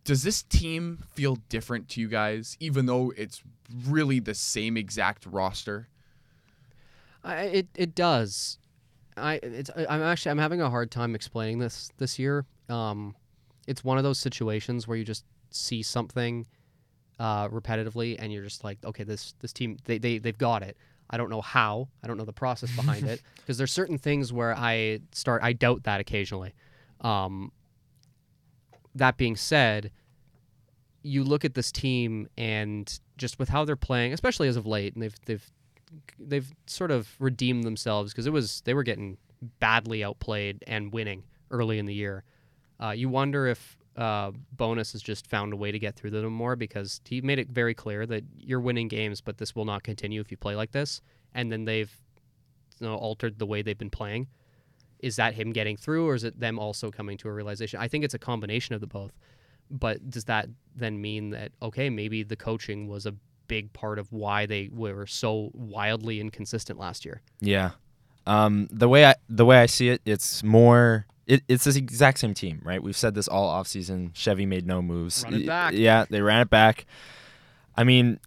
does 0.04 0.22
this 0.22 0.42
team 0.42 1.02
feel 1.14 1.36
different 1.48 1.88
to 1.90 2.00
you 2.00 2.08
guys, 2.08 2.56
even 2.60 2.86
though 2.86 3.12
it's 3.16 3.42
really 3.86 4.20
the 4.20 4.34
same 4.34 4.76
exact 4.76 5.26
roster? 5.26 5.88
I, 7.24 7.42
it 7.44 7.68
it 7.74 7.94
does. 7.94 8.58
I 9.16 9.34
it's 9.42 9.70
I'm 9.76 10.02
actually 10.02 10.30
I'm 10.30 10.38
having 10.38 10.60
a 10.60 10.68
hard 10.68 10.90
time 10.90 11.14
explaining 11.14 11.58
this 11.58 11.90
this 11.96 12.18
year. 12.18 12.44
Um, 12.68 13.16
it's 13.66 13.82
one 13.82 13.96
of 13.96 14.04
those 14.04 14.18
situations 14.18 14.86
where 14.86 14.96
you 14.96 15.04
just 15.04 15.24
see 15.50 15.82
something 15.82 16.46
uh, 17.18 17.48
repetitively 17.48 18.16
and 18.18 18.32
you're 18.32 18.44
just 18.44 18.62
like, 18.62 18.78
okay, 18.84 19.04
this 19.04 19.34
this 19.40 19.52
team 19.52 19.78
they 19.84 19.98
they 19.98 20.18
they've 20.18 20.36
got 20.36 20.62
it. 20.62 20.76
I 21.08 21.16
don't 21.16 21.30
know 21.30 21.40
how. 21.40 21.88
I 22.02 22.06
don't 22.06 22.18
know 22.18 22.24
the 22.24 22.32
process 22.32 22.74
behind 22.76 23.04
it 23.08 23.22
because 23.36 23.56
there's 23.56 23.72
certain 23.72 23.98
things 23.98 24.32
where 24.32 24.54
I 24.54 25.00
start 25.12 25.42
I 25.42 25.54
doubt 25.54 25.84
that 25.84 26.00
occasionally. 26.00 26.52
Um, 27.00 27.52
that 28.94 29.16
being 29.16 29.36
said, 29.36 29.90
you 31.02 31.24
look 31.24 31.44
at 31.44 31.54
this 31.54 31.70
team 31.70 32.28
and 32.36 32.98
just 33.16 33.38
with 33.38 33.48
how 33.48 33.64
they're 33.64 33.76
playing, 33.76 34.12
especially 34.12 34.48
as 34.48 34.56
of 34.56 34.66
late, 34.66 34.94
and 34.94 35.02
they've 35.02 35.16
they've 35.26 35.50
they've 36.18 36.52
sort 36.66 36.90
of 36.90 37.08
redeemed 37.18 37.64
themselves 37.64 38.12
because 38.12 38.26
it 38.26 38.32
was 38.32 38.62
they 38.64 38.74
were 38.74 38.82
getting 38.82 39.16
badly 39.60 40.02
outplayed 40.02 40.64
and 40.66 40.92
winning 40.92 41.22
early 41.50 41.78
in 41.78 41.86
the 41.86 41.94
year. 41.94 42.24
Uh, 42.82 42.90
you 42.90 43.08
wonder 43.08 43.46
if 43.46 43.76
uh, 43.96 44.32
Bowness 44.56 44.92
has 44.92 45.02
just 45.02 45.28
found 45.28 45.52
a 45.52 45.56
way 45.56 45.70
to 45.70 45.78
get 45.78 45.94
through 45.94 46.10
them 46.10 46.32
more 46.32 46.56
because 46.56 47.00
he 47.04 47.20
made 47.20 47.38
it 47.38 47.48
very 47.48 47.74
clear 47.74 48.06
that 48.06 48.24
you're 48.36 48.60
winning 48.60 48.88
games, 48.88 49.20
but 49.20 49.38
this 49.38 49.54
will 49.54 49.64
not 49.64 49.82
continue 49.82 50.20
if 50.20 50.30
you 50.30 50.36
play 50.36 50.56
like 50.56 50.72
this. 50.72 51.00
And 51.34 51.52
then 51.52 51.64
they've 51.64 51.92
you 52.80 52.86
know, 52.86 52.96
altered 52.96 53.38
the 53.38 53.46
way 53.46 53.62
they've 53.62 53.78
been 53.78 53.90
playing. 53.90 54.26
Is 55.04 55.16
that 55.16 55.34
him 55.34 55.52
getting 55.52 55.76
through, 55.76 56.08
or 56.08 56.14
is 56.14 56.24
it 56.24 56.40
them 56.40 56.58
also 56.58 56.90
coming 56.90 57.18
to 57.18 57.28
a 57.28 57.32
realization? 57.32 57.78
I 57.78 57.88
think 57.88 58.04
it's 58.04 58.14
a 58.14 58.18
combination 58.18 58.74
of 58.74 58.80
the 58.80 58.86
both. 58.86 59.12
But 59.70 60.08
does 60.08 60.24
that 60.24 60.48
then 60.74 61.00
mean 61.00 61.30
that 61.30 61.52
okay, 61.60 61.90
maybe 61.90 62.22
the 62.22 62.36
coaching 62.36 62.88
was 62.88 63.04
a 63.04 63.14
big 63.46 63.70
part 63.74 63.98
of 63.98 64.10
why 64.12 64.46
they 64.46 64.70
were 64.72 65.06
so 65.06 65.50
wildly 65.52 66.20
inconsistent 66.20 66.78
last 66.78 67.04
year? 67.04 67.20
Yeah. 67.40 67.72
Um, 68.26 68.66
the 68.70 68.88
way 68.88 69.04
I 69.04 69.14
the 69.28 69.44
way 69.44 69.58
I 69.58 69.66
see 69.66 69.90
it, 69.90 70.00
it's 70.06 70.42
more. 70.42 71.06
It, 71.26 71.42
it's 71.48 71.64
the 71.64 71.78
exact 71.78 72.18
same 72.18 72.34
team, 72.34 72.60
right? 72.64 72.82
We've 72.82 72.96
said 72.96 73.14
this 73.14 73.28
all 73.28 73.50
offseason. 73.50 74.14
Chevy 74.14 74.46
made 74.46 74.66
no 74.66 74.80
moves. 74.80 75.22
Run 75.24 75.34
it 75.34 75.46
back. 75.46 75.74
Yeah, 75.74 76.06
they 76.08 76.20
ran 76.22 76.40
it 76.40 76.50
back. 76.50 76.86
I 77.76 77.84
mean, 77.84 78.20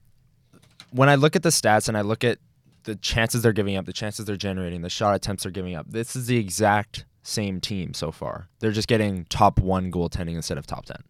when 0.92 1.10
I 1.10 1.16
look 1.16 1.36
at 1.36 1.44
the 1.44 1.50
stats 1.50 1.88
and 1.88 1.98
I 1.98 2.02
look 2.02 2.24
at 2.24 2.40
the 2.88 2.96
chances 2.96 3.42
they're 3.42 3.52
giving 3.52 3.76
up, 3.76 3.86
the 3.86 3.92
chances 3.94 4.24
they're 4.26 4.38
generating, 4.38 4.82
the 4.82 4.90
shot 4.90 5.14
attempts 5.14 5.44
they're 5.44 5.52
giving 5.52 5.76
up, 5.76 5.86
this 5.90 6.16
is 6.16 6.28
the 6.28 6.38
exact 6.38 7.06
same 7.22 7.60
team 7.60 7.94
so 7.94 8.12
far. 8.14 8.48
They're 8.60 8.72
just 8.72 8.88
getting 8.88 9.26
top 9.26 9.60
one 9.60 9.92
goaltending 9.92 10.36
instead 10.36 10.58
of 10.58 10.66
top 10.66 10.86
ten. 10.86 11.04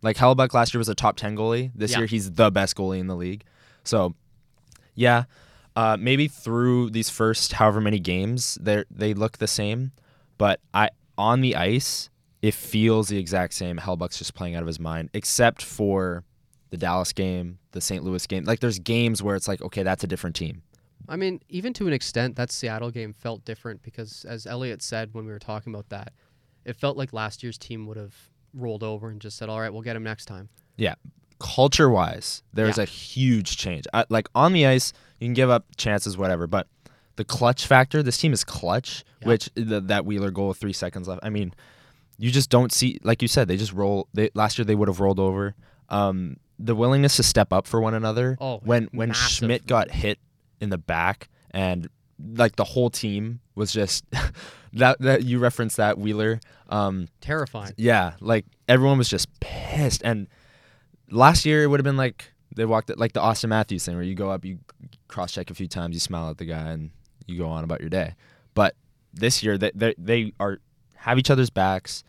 Like 0.00 0.16
Hellebuyck 0.16 0.54
last 0.54 0.72
year 0.72 0.78
was 0.78 0.88
a 0.88 0.94
top 0.94 1.16
ten 1.16 1.36
goalie. 1.36 1.70
This 1.74 1.92
Yeah. 1.92 1.98
year 1.98 2.06
he's 2.06 2.32
the 2.32 2.50
best 2.50 2.76
goalie 2.76 2.98
in 2.98 3.08
the 3.08 3.14
league. 3.14 3.44
So, 3.84 4.14
yeah, 4.94 5.24
uh, 5.76 5.98
maybe 6.00 6.28
through 6.28 6.90
these 6.90 7.10
first 7.10 7.52
however 7.52 7.80
many 7.82 8.00
games, 8.00 8.56
they 8.60 8.84
they 8.90 9.12
look 9.12 9.36
the 9.36 9.46
same, 9.46 9.92
but 10.38 10.60
I 10.72 10.88
on 11.18 11.42
the 11.42 11.54
ice 11.56 12.08
it 12.40 12.54
feels 12.54 13.08
the 13.08 13.18
exact 13.18 13.52
same. 13.52 13.76
Hellebuyck's 13.76 14.16
just 14.16 14.32
playing 14.34 14.54
out 14.54 14.62
of 14.62 14.66
his 14.68 14.80
mind, 14.80 15.10
except 15.12 15.62
for 15.62 16.24
the 16.70 16.76
Dallas 16.76 17.12
game, 17.12 17.58
the 17.72 17.80
St. 17.80 18.02
Louis 18.04 18.24
game. 18.26 18.44
Like 18.44 18.60
there's 18.60 18.78
games 18.78 19.22
where 19.22 19.34
it's 19.36 19.48
like, 19.48 19.60
okay, 19.60 19.82
that's 19.82 20.04
a 20.04 20.06
different 20.06 20.36
team. 20.36 20.62
I 21.08 21.16
mean, 21.16 21.40
even 21.48 21.72
to 21.74 21.86
an 21.86 21.92
extent, 21.92 22.36
that 22.36 22.52
Seattle 22.52 22.90
game 22.90 23.12
felt 23.12 23.44
different 23.44 23.82
because, 23.82 24.24
as 24.28 24.46
Elliot 24.46 24.82
said 24.82 25.14
when 25.14 25.24
we 25.26 25.32
were 25.32 25.38
talking 25.38 25.72
about 25.72 25.88
that, 25.88 26.12
it 26.64 26.76
felt 26.76 26.96
like 26.96 27.12
last 27.12 27.42
year's 27.42 27.56
team 27.58 27.86
would 27.86 27.96
have 27.96 28.14
rolled 28.54 28.82
over 28.82 29.08
and 29.08 29.20
just 29.20 29.36
said, 29.38 29.48
"All 29.48 29.60
right, 29.60 29.72
we'll 29.72 29.82
get 29.82 29.96
him 29.96 30.02
next 30.02 30.26
time." 30.26 30.48
Yeah, 30.76 30.94
culture 31.38 31.88
wise, 31.88 32.42
there's 32.52 32.76
Yeah. 32.76 32.82
a 32.82 32.86
huge 32.86 33.56
change. 33.56 33.84
I, 33.94 34.04
like 34.08 34.28
on 34.34 34.52
the 34.52 34.66
ice, 34.66 34.92
you 35.18 35.26
can 35.26 35.34
give 35.34 35.50
up 35.50 35.64
chances, 35.76 36.16
whatever, 36.16 36.46
but 36.46 36.66
the 37.16 37.24
clutch 37.24 37.66
factor, 37.66 38.02
this 38.02 38.18
team 38.18 38.32
is 38.32 38.44
clutch, 38.44 39.04
Yeah. 39.22 39.28
which 39.28 39.50
the, 39.54 39.80
that 39.80 40.04
Wheeler 40.04 40.30
goal 40.30 40.48
with 40.48 40.58
three 40.58 40.72
seconds 40.72 41.08
left. 41.08 41.20
I 41.24 41.30
mean, 41.30 41.52
you 42.18 42.30
just 42.30 42.50
don't 42.50 42.72
see, 42.72 42.98
like 43.02 43.22
you 43.22 43.28
said, 43.28 43.48
they 43.48 43.56
just 43.56 43.72
roll. 43.72 44.08
They 44.14 44.30
last 44.34 44.58
year 44.58 44.64
they 44.64 44.74
would 44.74 44.88
have 44.88 45.00
rolled 45.00 45.18
over. 45.20 45.54
Um, 45.88 46.36
the 46.58 46.74
willingness 46.74 47.16
to 47.16 47.22
step 47.22 47.52
up 47.52 47.66
for 47.66 47.80
one 47.80 47.94
another. 47.94 48.36
Oh, 48.40 48.58
when 48.64 48.88
when 48.92 49.08
massive. 49.10 49.46
Schmidt 49.46 49.66
got 49.66 49.90
hit 49.90 50.18
in 50.60 50.70
the 50.70 50.78
back 50.78 51.28
and 51.50 51.88
like 52.34 52.56
the 52.56 52.64
whole 52.64 52.90
team 52.90 53.40
was 53.54 53.72
just 53.72 54.04
that 54.72 54.98
that 55.00 55.24
you 55.24 55.38
referenced 55.38 55.76
that 55.76 55.98
Wheeler. 55.98 56.40
Um, 56.68 57.08
Terrifying. 57.20 57.72
yeah, 57.76 58.14
like 58.20 58.44
everyone 58.68 58.98
was 58.98 59.08
just 59.08 59.28
pissed. 59.40 60.02
And 60.04 60.26
last 61.10 61.44
year 61.44 61.62
it 61.62 61.68
would 61.68 61.80
have 61.80 61.84
been 61.84 61.96
like 61.96 62.32
they 62.54 62.64
walked 62.64 62.96
like 62.96 63.12
the 63.12 63.20
Auston 63.20 63.50
Matthews 63.50 63.84
thing 63.84 63.94
where 63.94 64.04
you 64.04 64.14
go 64.14 64.30
up, 64.30 64.44
you 64.44 64.58
cross 65.06 65.32
check 65.32 65.50
a 65.50 65.54
few 65.54 65.68
times, 65.68 65.94
you 65.94 66.00
smile 66.00 66.30
at 66.30 66.38
the 66.38 66.44
guy, 66.44 66.70
and 66.70 66.90
you 67.26 67.38
go 67.38 67.48
on 67.48 67.64
about 67.64 67.80
your 67.80 67.90
day. 67.90 68.14
But 68.54 68.74
this 69.12 69.42
year 69.42 69.56
they 69.58 69.72
they, 69.74 69.94
they 69.96 70.32
are 70.40 70.58
have 70.96 71.18
each 71.18 71.30
other's 71.30 71.50
backs, 71.50 72.02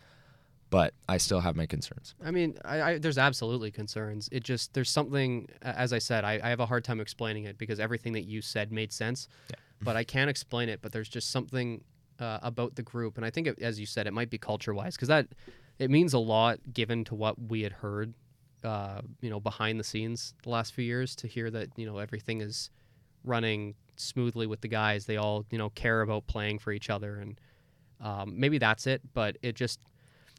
but 0.70 0.94
I 1.08 1.18
still 1.18 1.40
have 1.40 1.56
my 1.56 1.66
concerns. 1.66 2.16
I 2.24 2.32
mean, 2.32 2.58
I, 2.64 2.82
I, 2.82 2.98
there's 3.00 3.18
absolutely 3.18 3.72
concerns. 3.72 4.30
It 4.32 4.44
just 4.44 4.74
there's 4.74 4.90
something, 4.90 5.48
as 5.62 5.94
I 5.94 6.00
said, 6.00 6.24
I, 6.24 6.40
I 6.44 6.50
have 6.50 6.60
a 6.60 6.66
hard 6.66 6.84
time 6.84 7.00
explaining 7.00 7.46
it 7.46 7.58
because 7.58 7.80
everything 7.80 8.14
that 8.14 8.26
you 8.26 8.42
said 8.42 8.72
made 8.72 8.92
sense, 8.94 9.28
Yeah. 9.50 9.56
but 9.82 9.96
I 9.96 10.04
can't 10.04 10.30
explain 10.30 10.70
it. 10.70 10.82
But 10.82 10.92
there's 10.92 11.10
just 11.10 11.32
something 11.32 11.84
uh, 12.20 12.40
about 12.44 12.76
the 12.76 12.84
group, 12.84 13.18
and 13.18 13.26
I 13.26 13.30
think, 13.30 13.48
it, 13.48 13.60
as 13.62 13.80
you 13.80 13.86
said, 13.86 14.06
it 14.06 14.14
might 14.14 14.30
be 14.30 14.38
culture 14.38 14.74
wise 14.74 14.96
because 14.96 15.08
that 15.08 15.28
it 15.80 15.90
means 15.90 16.14
a 16.14 16.20
lot 16.20 16.60
given 16.74 17.04
to 17.06 17.16
what 17.16 17.42
we 17.50 17.62
had 17.62 17.72
heard, 17.72 18.14
uh, 18.64 19.02
you 19.22 19.30
know, 19.30 19.40
behind 19.40 19.80
the 19.80 19.84
scenes 19.86 20.34
the 20.44 20.50
last 20.50 20.74
few 20.74 20.84
years 20.84 21.16
to 21.16 21.28
hear 21.28 21.50
that 21.50 21.70
you 21.78 21.86
know 21.86 21.98
everything 21.98 22.42
is 22.42 22.70
running 23.24 23.74
smoothly 23.96 24.46
with 24.48 24.62
the 24.62 24.68
guys. 24.68 25.06
They 25.06 25.18
all 25.18 25.46
you 25.50 25.58
know 25.58 25.70
care 25.72 26.02
about 26.02 26.28
playing 26.28 26.60
for 26.60 26.72
each 26.74 26.90
other, 26.90 27.16
and 27.16 27.40
um, 28.02 28.40
maybe 28.40 28.58
that's 28.58 28.86
it. 28.86 29.02
But 29.14 29.38
it 29.42 29.56
just 29.56 29.80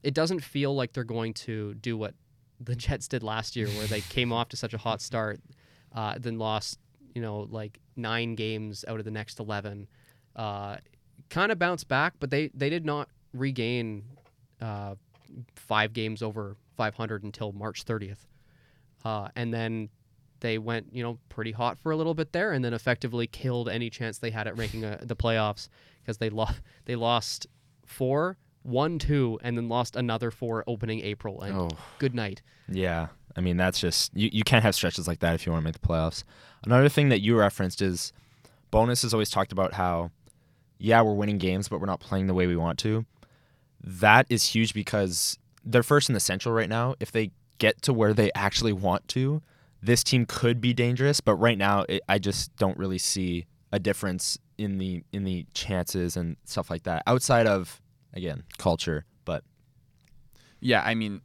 it 0.03 0.15
doesn't 0.15 0.41
feel 0.41 0.75
like 0.75 0.93
they're 0.93 1.05
going 1.05 1.35
to 1.35 1.75
do 1.75 1.97
what 1.97 2.15
the 2.61 2.77
Jets 2.77 3.09
did 3.09 3.23
last 3.23 3.57
year, 3.57 3.69
where 3.69 3.87
they 3.87 4.01
came 4.01 4.33
off 4.33 4.49
to 4.51 4.57
such 4.57 4.75
a 4.75 4.79
hot 4.79 5.01
start, 5.01 5.41
uh, 5.95 6.17
then 6.19 6.39
lost, 6.39 6.79
you 7.15 7.23
know, 7.23 7.49
like 7.51 7.79
nine 7.97 8.35
games 8.35 8.85
out 8.87 8.99
of 8.99 9.05
the 9.05 9.11
next 9.11 9.41
eleven. 9.41 9.89
Uh, 10.37 10.77
kind 11.29 11.53
of 11.53 11.59
bounced 11.59 11.89
back, 11.89 12.15
but 12.21 12.31
they 12.31 12.51
they 12.55 12.71
did 12.71 12.85
not 12.85 13.09
regain 13.33 14.05
uh, 14.61 14.95
five 15.55 15.93
games 15.93 16.23
over 16.23 16.57
500 16.77 17.23
until 17.23 17.53
March 17.53 17.85
30th, 17.85 18.27
uh, 19.05 19.29
and 19.37 19.53
then 19.53 19.89
they 20.41 20.59
went, 20.59 20.93
you 20.93 21.03
know, 21.03 21.19
pretty 21.29 21.53
hot 21.53 21.79
for 21.79 21.93
a 21.93 21.97
little 21.97 22.15
bit 22.15 22.33
there, 22.33 22.53
and 22.53 22.65
then 22.65 22.75
effectively 22.75 23.27
killed 23.27 23.69
any 23.69 23.91
chance 23.91 24.19
they 24.19 24.31
had 24.31 24.47
at 24.47 24.57
ranking 24.57 24.85
a, 24.85 24.99
the 25.03 25.17
playoffs 25.17 25.69
because 26.03 26.19
they 26.19 26.31
lost 26.31 26.61
they 26.87 26.97
lost 26.97 27.47
four, 27.87 28.37
won 28.65 28.99
two, 28.99 29.39
and 29.43 29.57
then 29.57 29.69
lost 29.69 29.97
another 29.97 30.31
four 30.31 30.65
opening 30.67 31.01
April. 31.01 31.41
And 31.43 31.55
Oh. 31.57 31.69
good 31.99 32.15
night. 32.15 32.43
Yeah, 32.69 33.09
I 33.37 33.41
mean 33.41 33.57
that's 33.57 33.81
just 33.81 34.11
you, 34.15 34.29
you 34.33 34.45
can't 34.45 34.63
have 34.63 34.75
stretches 34.75 35.09
like 35.09 35.21
that 35.21 35.35
if 35.35 35.47
you 35.47 35.53
want 35.53 35.63
to 35.63 35.65
make 35.65 35.81
the 35.81 35.87
playoffs. 35.87 36.25
Another 36.65 36.89
thing 36.89 37.09
that 37.09 37.21
you 37.21 37.37
referenced 37.39 37.81
is 37.83 38.13
Bowness 38.71 39.03
has 39.03 39.13
always 39.15 39.31
talked 39.31 39.51
about 39.53 39.75
how 39.75 40.11
yeah 40.79 41.03
we're 41.03 41.15
winning 41.15 41.39
games 41.39 41.69
but 41.69 41.81
we're 41.81 41.87
not 41.87 42.01
playing 42.01 42.27
the 42.27 42.35
way 42.35 42.47
we 42.47 42.57
want 42.57 42.79
to. 42.81 43.05
That 43.83 44.27
is 44.29 44.45
huge 44.55 44.75
because 44.75 45.39
they're 45.65 45.83
first 45.83 46.09
in 46.09 46.15
the 46.15 46.21
Central 46.21 46.55
right 46.55 46.69
now. 46.69 46.95
If 47.01 47.13
they 47.13 47.31
get 47.59 47.81
to 47.83 47.93
where 47.93 48.13
they 48.15 48.31
actually 48.35 48.73
want 48.73 49.07
to, 49.09 49.43
this 49.83 50.05
team 50.05 50.27
could 50.27 50.61
be 50.61 50.73
dangerous. 50.75 51.21
But 51.21 51.35
right 51.37 51.57
now, 51.59 51.85
it, 51.89 52.03
I 52.09 52.19
just 52.19 52.55
don't 52.57 52.77
really 52.79 52.99
see 52.99 53.47
a 53.73 53.79
difference 53.79 54.39
in 54.59 54.79
the 54.79 55.03
in 55.13 55.25
the 55.25 55.47
chances 55.55 56.17
and 56.17 56.37
stuff 56.45 56.69
like 56.71 56.83
that 56.83 57.03
outside 57.07 57.47
of 57.47 57.81
again 58.13 58.45
culture. 58.59 59.05
But 59.25 59.45
Yeah, 60.61 60.83
I 60.85 60.95
mean, 60.95 61.21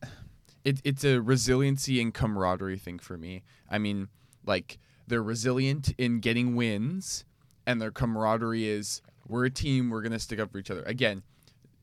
it, 0.63 0.81
it's 0.83 1.03
a 1.03 1.21
resiliency 1.21 2.01
and 2.01 2.13
camaraderie 2.13 2.77
thing 2.77 2.99
for 2.99 3.17
me. 3.17 3.43
I 3.69 3.77
mean, 3.77 4.09
like 4.45 4.79
they're 5.07 5.23
resilient 5.23 5.93
in 5.97 6.19
getting 6.19 6.55
wins, 6.55 7.25
and 7.65 7.81
their 7.81 7.91
camaraderie 7.91 8.67
is 8.67 9.01
we're 9.27 9.45
a 9.45 9.51
team. 9.51 9.89
We're 9.89 10.01
gonna 10.01 10.19
stick 10.19 10.39
up 10.39 10.51
for 10.51 10.57
each 10.57 10.71
other. 10.71 10.83
Again, 10.83 11.23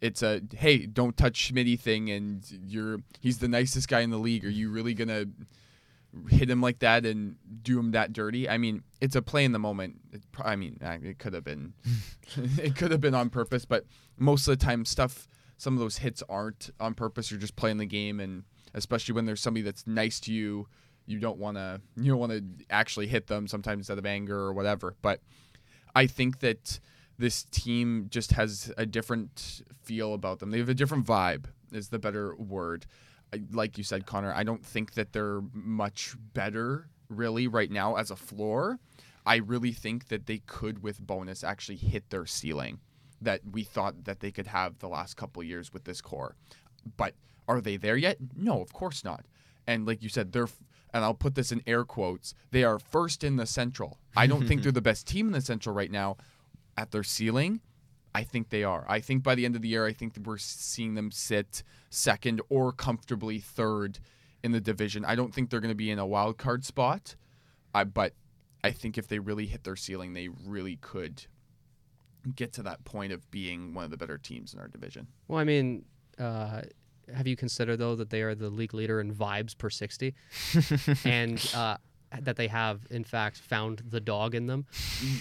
it's 0.00 0.22
a 0.22 0.42
hey, 0.56 0.86
don't 0.86 1.16
touch 1.16 1.52
Schmitty 1.52 1.78
thing, 1.78 2.10
and 2.10 2.44
you're 2.66 2.98
he's 3.20 3.38
the 3.38 3.48
nicest 3.48 3.88
guy 3.88 4.00
in 4.00 4.10
the 4.10 4.18
league. 4.18 4.44
Are 4.44 4.50
you 4.50 4.70
really 4.70 4.94
gonna 4.94 5.26
hit 6.28 6.50
him 6.50 6.60
like 6.60 6.80
that 6.80 7.06
and 7.06 7.36
do 7.62 7.78
him 7.78 7.92
that 7.92 8.12
dirty? 8.12 8.48
I 8.48 8.58
mean, 8.58 8.82
it's 9.00 9.16
a 9.16 9.22
play 9.22 9.44
in 9.44 9.52
the 9.52 9.58
moment. 9.58 10.00
It, 10.12 10.22
I 10.42 10.56
mean, 10.56 10.78
it 10.80 11.18
could 11.18 11.34
have 11.34 11.44
been, 11.44 11.74
it 12.36 12.76
could 12.76 12.90
have 12.90 13.00
been 13.00 13.14
on 13.14 13.30
purpose, 13.30 13.64
but 13.64 13.86
most 14.16 14.46
of 14.48 14.58
the 14.58 14.64
time, 14.64 14.84
stuff. 14.84 15.28
Some 15.58 15.74
of 15.74 15.80
those 15.80 15.98
hits 15.98 16.24
aren't 16.28 16.70
on 16.80 16.94
purpose. 16.94 17.30
You're 17.30 17.38
just 17.38 17.54
playing 17.54 17.76
the 17.76 17.86
game, 17.86 18.18
and 18.18 18.42
especially 18.74 19.14
when 19.14 19.26
there's 19.26 19.40
somebody 19.40 19.62
that's 19.62 19.86
nice 19.86 20.18
to 20.20 20.32
you, 20.32 20.66
you 21.06 21.20
don't 21.20 21.38
want 21.38 21.56
to 21.56 21.80
you 21.96 22.10
don't 22.10 22.18
want 22.18 22.32
to 22.32 22.42
actually 22.68 23.06
hit 23.06 23.28
them 23.28 23.46
sometimes 23.46 23.88
out 23.88 23.98
of 23.98 24.04
anger 24.04 24.36
or 24.36 24.52
whatever. 24.52 24.96
But 25.02 25.20
I 25.94 26.08
think 26.08 26.40
that 26.40 26.80
this 27.18 27.44
team 27.44 28.08
just 28.10 28.32
has 28.32 28.72
a 28.76 28.86
different 28.86 29.62
feel 29.82 30.14
about 30.14 30.40
them. 30.40 30.50
They 30.50 30.58
have 30.58 30.68
a 30.68 30.74
different 30.74 31.06
vibe, 31.06 31.44
is 31.70 31.88
the 31.88 31.98
better 31.98 32.34
word. 32.34 32.86
Like 33.50 33.78
you 33.78 33.84
said, 33.84 34.06
Connor, 34.06 34.32
I 34.34 34.42
don't 34.42 34.64
think 34.64 34.94
that 34.94 35.12
they're 35.12 35.40
much 35.52 36.14
better 36.34 36.88
really 37.08 37.46
right 37.46 37.70
now 37.70 37.96
as 37.96 38.10
a 38.10 38.16
floor. 38.16 38.78
I 39.24 39.36
really 39.36 39.72
think 39.72 40.08
that 40.08 40.26
they 40.26 40.38
could, 40.38 40.82
with 40.82 41.00
Bowness, 41.00 41.44
actually 41.44 41.76
hit 41.76 42.10
their 42.10 42.26
ceiling 42.26 42.80
that 43.20 43.40
we 43.50 43.62
thought 43.62 44.04
that 44.04 44.20
they 44.20 44.32
could 44.32 44.48
have 44.48 44.78
the 44.78 44.88
last 44.88 45.16
couple 45.16 45.42
years 45.42 45.72
with 45.72 45.84
this 45.84 46.00
core. 46.00 46.34
But 46.96 47.14
are 47.48 47.60
they 47.60 47.76
there 47.76 47.96
yet? 47.96 48.18
No, 48.36 48.60
of 48.60 48.72
course 48.72 49.04
not. 49.04 49.24
And 49.66 49.86
like 49.86 50.02
you 50.02 50.08
said, 50.08 50.32
they're, 50.32 50.48
and 50.92 51.04
I'll 51.04 51.14
put 51.14 51.36
this 51.36 51.52
in 51.52 51.62
air 51.66 51.84
quotes, 51.84 52.34
they 52.50 52.64
are 52.64 52.78
first 52.78 53.22
in 53.22 53.36
the 53.36 53.46
Central. 53.46 53.98
I 54.16 54.26
don't 54.26 54.46
think 54.46 54.62
they're 54.62 54.72
the 54.82 54.82
best 54.82 55.06
team 55.06 55.28
in 55.28 55.32
the 55.32 55.40
Central 55.40 55.74
right 55.74 55.90
now. 55.90 56.16
At 56.76 56.90
their 56.90 57.02
ceiling, 57.02 57.60
I 58.14 58.24
think 58.24 58.50
they 58.50 58.64
are. 58.64 58.84
I 58.88 59.00
think 59.00 59.22
by 59.22 59.34
the 59.34 59.44
end 59.44 59.56
of 59.56 59.62
the 59.62 59.68
year, 59.68 59.86
I 59.86 59.92
think 59.92 60.14
that 60.14 60.26
we're 60.26 60.38
seeing 60.38 60.94
them 60.94 61.10
sit 61.10 61.62
second 61.90 62.40
or 62.48 62.72
comfortably 62.72 63.38
third 63.38 63.98
in 64.42 64.52
the 64.52 64.60
division. 64.60 65.04
I 65.04 65.14
don't 65.14 65.34
think 65.34 65.50
they're 65.50 65.60
going 65.60 65.70
to 65.70 65.74
be 65.74 65.90
in 65.90 65.98
a 65.98 66.06
wild 66.06 66.36
card 66.36 66.64
spot, 66.64 67.16
I, 67.74 67.84
but 67.84 68.12
I 68.62 68.70
think 68.70 68.98
if 68.98 69.08
they 69.08 69.18
really 69.18 69.46
hit 69.46 69.64
their 69.64 69.76
ceiling, 69.76 70.12
they 70.12 70.28
really 70.28 70.76
could 70.76 71.24
get 72.36 72.52
to 72.54 72.62
that 72.62 72.84
point 72.84 73.12
of 73.12 73.28
being 73.30 73.74
one 73.74 73.84
of 73.84 73.90
the 73.90 73.96
better 73.96 74.18
teams 74.18 74.52
in 74.52 74.60
our 74.60 74.68
division. 74.68 75.08
Well, 75.28 75.40
I 75.40 75.44
mean, 75.44 75.84
uh, 76.18 76.62
have 77.12 77.26
you 77.26 77.36
considered 77.36 77.78
though 77.78 77.96
that 77.96 78.10
they 78.10 78.22
are 78.22 78.34
the 78.34 78.50
league 78.50 78.74
leader 78.74 79.00
in 79.00 79.12
vibes 79.12 79.56
per 79.56 79.70
sixty, 79.70 80.14
and 81.04 81.44
uh, 81.54 81.78
that 82.20 82.36
they 82.36 82.48
have 82.48 82.80
in 82.90 83.04
fact 83.04 83.38
found 83.38 83.82
the 83.88 84.00
dog 84.00 84.34
in 84.34 84.46
them? 84.46 84.66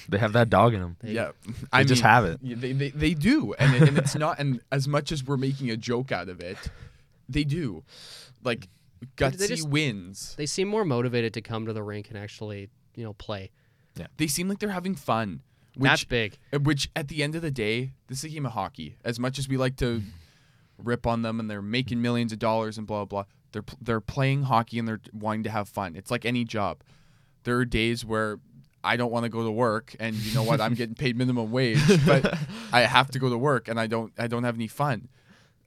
they 0.09 0.17
have 0.17 0.33
that 0.33 0.49
dog 0.49 0.73
in 0.73 0.81
them. 0.81 0.97
They- 1.01 1.13
yeah, 1.13 1.31
They 1.73 1.85
just 1.85 2.01
have 2.01 2.25
it. 2.25 2.39
They, 2.41 2.73
they, 2.73 2.89
they 2.89 3.13
do, 3.13 3.53
and 3.53 3.73
it, 3.75 3.87
and 3.87 3.97
it's 3.97 4.15
not. 4.15 4.39
And 4.39 4.61
as 4.71 4.87
much 4.87 5.11
as 5.11 5.23
we're 5.23 5.37
making 5.37 5.69
a 5.71 5.77
joke 5.77 6.11
out 6.11 6.29
of 6.29 6.39
it, 6.41 6.57
they 7.29 7.43
do. 7.43 7.83
Like 8.43 8.67
They- 8.99 9.07
gutsy 9.17 9.37
they 9.37 9.47
just- 9.47 9.69
wins. 9.69 10.35
They 10.37 10.45
seem 10.45 10.67
more 10.67 10.85
motivated 10.85 11.33
to 11.35 11.41
come 11.41 11.65
to 11.65 11.73
the 11.73 11.83
rink 11.83 12.09
and 12.09 12.17
actually, 12.17 12.69
you 12.95 13.03
know, 13.03 13.13
play. 13.13 13.51
Yeah, 13.95 14.07
they 14.17 14.27
seem 14.27 14.47
like 14.47 14.59
they're 14.59 14.69
having 14.69 14.95
fun. 14.95 15.41
That's 15.77 16.01
Which, 16.01 16.09
big. 16.09 16.37
uh, 16.53 16.59
which 16.59 16.89
at 16.97 17.07
the 17.07 17.23
end 17.23 17.33
of 17.35 17.41
the 17.41 17.51
day, 17.51 17.91
this 18.07 18.19
is 18.19 18.23
a 18.25 18.29
game 18.29 18.45
of 18.45 18.51
hockey. 18.51 18.97
As 19.05 19.19
much 19.19 19.39
as 19.39 19.47
we 19.47 19.55
like 19.57 19.77
to 19.77 20.01
rip 20.77 21.07
on 21.07 21.21
them 21.21 21.39
and 21.39 21.49
they're 21.49 21.61
making 21.61 22.01
millions 22.01 22.33
of 22.33 22.39
dollars 22.39 22.77
and 22.77 22.85
blah 22.85 23.05
blah, 23.05 23.23
blah 23.23 23.31
they're 23.51 23.63
they're 23.81 24.01
playing 24.01 24.43
hockey 24.43 24.79
and 24.79 24.87
they're 24.87 25.01
wanting 25.13 25.43
to 25.43 25.49
have 25.49 25.69
fun. 25.69 25.95
It's 25.95 26.11
like 26.11 26.25
any 26.25 26.43
job. 26.45 26.81
There 27.43 27.57
are 27.57 27.65
days 27.65 28.05
where 28.05 28.39
I 28.83 28.97
don't 28.97 29.11
want 29.11 29.23
to 29.23 29.29
go 29.29 29.43
to 29.43 29.51
work, 29.51 29.95
and 29.99 30.15
you 30.15 30.33
know 30.33 30.43
what? 30.43 30.61
I'm 30.61 30.73
getting 30.73 30.95
paid 30.95 31.15
minimum 31.17 31.51
wage, 31.51 31.79
but 32.05 32.37
I 32.73 32.81
have 32.81 33.11
to 33.11 33.19
go 33.19 33.29
to 33.29 33.37
work, 33.37 33.67
and 33.67 33.79
I 33.79 33.87
don't 33.87 34.13
I 34.17 34.27
don't 34.27 34.43
have 34.43 34.55
any 34.55 34.67
fun. 34.67 35.09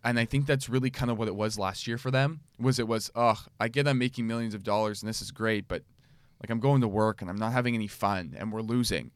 And 0.05 0.19
I 0.19 0.27
think 0.27 0.45
that's 0.45 0.69
really 0.69 0.91
kind 0.91 1.11
of 1.11 1.19
what 1.19 1.29
it 1.29 1.35
was 1.35 1.59
last 1.59 1.87
year 1.87 1.97
for 1.97 2.11
them. 2.11 2.41
Was 2.61 2.79
it 2.79 2.87
was, 2.87 3.11
ugh, 3.15 3.39
I 3.59 3.69
get 3.69 3.89
I'm 3.89 3.99
making 3.99 4.27
millions 4.27 4.55
of 4.55 4.63
dollars 4.63 5.03
and 5.03 5.09
this 5.09 5.23
is 5.23 5.31
great, 5.31 5.67
but 5.67 5.83
like 6.43 6.51
I'm 6.51 6.61
going 6.61 6.83
to 6.83 6.89
work 6.89 7.23
and 7.23 7.31
I'm 7.31 7.39
not 7.39 7.53
having 7.53 7.75
any 7.75 7.87
fun 7.87 8.35
and 8.39 8.53
we're 8.53 8.61
losing. 8.61 9.13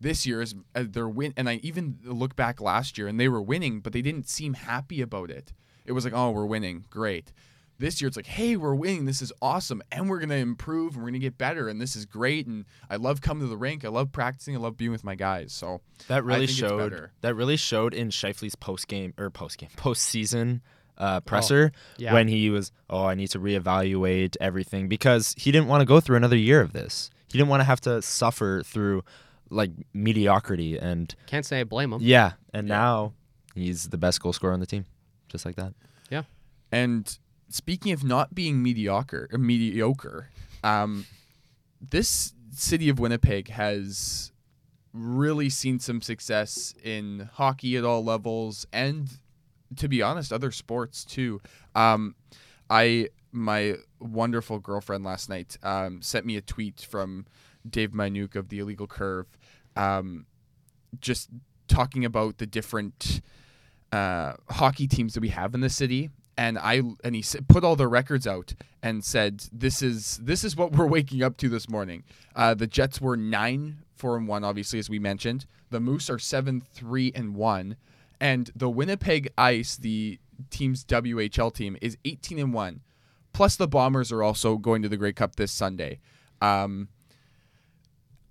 This 0.00 0.26
year 0.26 0.42
is 0.42 0.56
uh, 0.74 0.82
they're 0.88 1.08
win, 1.08 1.32
and 1.36 1.48
I 1.48 1.60
even 1.62 2.00
look 2.02 2.34
back 2.34 2.60
last 2.60 2.98
year 2.98 3.06
and 3.06 3.20
they 3.20 3.28
were 3.28 3.40
winning, 3.40 3.78
but 3.78 3.92
they 3.92 4.02
didn't 4.02 4.28
seem 4.28 4.54
happy 4.54 5.00
about 5.00 5.30
it. 5.30 5.52
It 5.84 5.92
was 5.92 6.04
like, 6.04 6.12
oh, 6.12 6.32
we're 6.32 6.44
winning, 6.44 6.86
great. 6.90 7.32
This 7.78 8.00
year 8.00 8.06
it's 8.08 8.16
like, 8.16 8.26
hey, 8.26 8.56
we're 8.56 8.74
winning, 8.74 9.06
this 9.06 9.20
is 9.22 9.32
awesome, 9.42 9.82
and 9.90 10.08
we're 10.08 10.20
gonna 10.20 10.34
improve 10.36 10.94
and 10.94 11.02
we're 11.02 11.08
gonna 11.10 11.18
get 11.18 11.36
better, 11.38 11.68
and 11.68 11.80
this 11.80 11.96
is 11.96 12.04
great. 12.06 12.46
And 12.46 12.64
I 12.88 12.96
love 12.96 13.20
coming 13.20 13.42
to 13.42 13.48
the 13.48 13.56
rink, 13.56 13.84
I 13.84 13.88
love 13.88 14.12
practicing, 14.12 14.54
I 14.54 14.58
love 14.60 14.76
being 14.76 14.92
with 14.92 15.02
my 15.04 15.14
guys. 15.16 15.52
So 15.52 15.80
That 16.08 16.24
really 16.24 16.46
showed. 16.46 17.10
That 17.22 17.34
really 17.34 17.56
showed 17.56 17.92
in 17.94 18.10
Scheifele's 18.10 18.54
post 18.54 18.86
game 18.88 19.14
or 19.18 19.30
post 19.30 19.58
game 19.58 19.70
post 19.76 20.02
season 20.02 20.62
uh, 20.98 21.20
presser 21.20 21.72
yeah. 21.96 22.12
when 22.12 22.28
he 22.28 22.50
was, 22.50 22.70
oh, 22.88 23.04
I 23.04 23.14
need 23.14 23.28
to 23.30 23.40
reevaluate 23.40 24.36
everything 24.40 24.86
because 24.88 25.34
he 25.36 25.50
didn't 25.50 25.66
want 25.66 25.80
to 25.80 25.86
go 25.86 25.98
through 25.98 26.16
another 26.16 26.36
year 26.36 26.60
of 26.60 26.72
this. 26.72 27.10
He 27.32 27.38
didn't 27.38 27.48
want 27.50 27.60
to 27.60 27.64
have 27.64 27.80
to 27.82 28.00
suffer 28.02 28.62
through 28.64 29.02
like 29.50 29.70
mediocrity 29.92 30.78
and 30.78 31.12
Can't 31.26 31.44
say 31.44 31.60
I 31.60 31.64
blame 31.64 31.92
him. 31.92 32.00
yeah, 32.02 32.32
and 32.52 32.68
Yeah. 32.68 32.74
now 32.74 33.12
he's 33.54 33.88
the 33.88 33.98
best 33.98 34.20
goal 34.22 34.32
scorer 34.32 34.52
on 34.52 34.60
the 34.60 34.66
team, 34.66 34.84
just 35.28 35.44
like 35.44 35.56
that. 35.56 35.72
Yeah, 36.10 36.22
and 36.70 37.18
speaking 37.54 37.92
of 37.92 38.02
not 38.02 38.34
being 38.34 38.62
mediocre, 38.62 39.28
or 39.32 39.38
mediocre, 39.38 40.30
um, 40.64 41.06
this 41.80 42.32
city 42.52 42.88
of 42.88 42.98
Winnipeg 42.98 43.48
has 43.48 44.32
really 44.92 45.48
seen 45.48 45.78
some 45.78 46.00
success 46.02 46.74
in 46.82 47.30
hockey 47.34 47.76
at 47.76 47.84
all 47.84 48.04
levels, 48.04 48.66
and 48.72 49.08
to 49.76 49.88
be 49.88 50.02
honest, 50.02 50.32
other 50.32 50.50
sports 50.50 51.04
too. 51.04 51.40
Um, 51.74 52.14
I 52.68 53.08
my 53.32 53.76
wonderful 53.98 54.58
girlfriend 54.58 55.04
last 55.04 55.28
night 55.30 55.56
um, 55.62 56.02
sent 56.02 56.26
me 56.26 56.36
a 56.36 56.42
tweet 56.42 56.86
from 56.88 57.26
Dave 57.68 57.92
Minuk 57.92 58.36
of 58.36 58.50
the 58.50 58.58
Illegal 58.58 58.86
Curve, 58.86 59.26
um, 59.76 60.26
just 61.00 61.30
talking 61.68 62.04
about 62.04 62.36
the 62.36 62.46
different 62.46 63.22
uh, 63.90 64.34
hockey 64.50 64.86
teams 64.86 65.14
that 65.14 65.20
we 65.20 65.28
have 65.28 65.54
in 65.54 65.60
the 65.60 65.70
city. 65.70 66.10
And 66.36 66.58
I 66.58 66.82
and 67.04 67.14
he 67.14 67.24
put 67.48 67.62
all 67.62 67.76
the 67.76 67.88
records 67.88 68.26
out 68.26 68.54
and 68.82 69.04
said, 69.04 69.44
"This 69.52 69.82
is 69.82 70.18
this 70.22 70.44
is 70.44 70.56
what 70.56 70.72
we're 70.76 70.86
waking 70.86 71.22
up 71.22 71.36
to 71.38 71.48
this 71.48 71.68
morning." 71.68 72.04
Uh, 72.34 72.54
the 72.54 72.66
Jets 72.66 73.00
were 73.00 73.16
nine 73.16 73.78
four 73.94 74.16
and 74.16 74.26
one, 74.26 74.42
obviously 74.44 74.78
as 74.78 74.88
we 74.88 74.98
mentioned. 74.98 75.46
The 75.70 75.80
Moose 75.80 76.10
are 76.10 76.18
seven 76.18 76.60
three 76.60 77.12
and 77.14 77.34
one, 77.34 77.76
and 78.20 78.50
the 78.56 78.70
Winnipeg 78.70 79.28
Ice, 79.36 79.76
the 79.76 80.18
team's 80.50 80.84
WHL 80.84 81.54
team, 81.54 81.76
is 81.80 81.96
eighteen 82.04 82.38
and 82.38 82.52
one. 82.52 82.80
Plus, 83.32 83.56
the 83.56 83.68
Bombers 83.68 84.12
are 84.12 84.22
also 84.22 84.56
going 84.56 84.82
to 84.82 84.88
the 84.88 84.96
Grey 84.96 85.12
Cup 85.12 85.36
this 85.36 85.52
Sunday. 85.52 86.00
Um, 86.42 86.88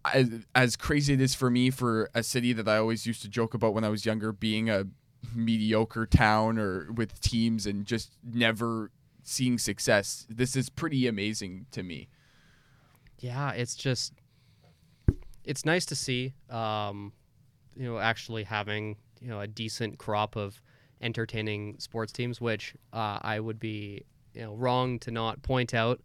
as, 0.05 0.29
as 0.55 0.75
crazy 0.75 1.13
it 1.13 1.21
is 1.21 1.35
for 1.35 1.49
me 1.49 1.69
for 1.69 2.09
a 2.13 2.23
city 2.23 2.53
that 2.53 2.67
I 2.67 2.77
always 2.77 3.05
used 3.05 3.21
to 3.21 3.29
joke 3.29 3.53
about 3.53 3.73
when 3.73 3.83
I 3.83 3.89
was 3.89 4.05
younger 4.05 4.31
being 4.31 4.69
a 4.69 4.85
mediocre 5.35 6.05
town 6.05 6.57
or 6.57 6.91
with 6.91 7.19
teams 7.21 7.65
and 7.65 7.85
just 7.85 8.11
never 8.23 8.91
seeing 9.23 9.57
success. 9.57 10.25
This 10.29 10.55
is 10.55 10.69
pretty 10.69 11.07
amazing 11.07 11.65
to 11.71 11.83
me. 11.83 12.07
Yeah, 13.19 13.51
it's 13.51 13.75
just 13.75 14.13
it's 15.43 15.65
nice 15.65 15.85
to 15.87 15.95
see 15.95 16.33
um, 16.49 17.13
you 17.75 17.85
know 17.85 17.99
actually 17.99 18.43
having 18.43 18.97
you 19.21 19.29
know 19.29 19.39
a 19.41 19.47
decent 19.47 19.97
crop 19.97 20.35
of 20.35 20.61
entertaining 21.01 21.75
sports 21.79 22.11
teams, 22.11 22.41
which 22.41 22.73
uh, 22.93 23.19
I 23.21 23.39
would 23.39 23.59
be 23.59 24.03
you 24.33 24.41
know 24.41 24.55
wrong 24.55 24.99
to 24.99 25.11
not 25.11 25.41
point 25.43 25.73
out. 25.73 26.01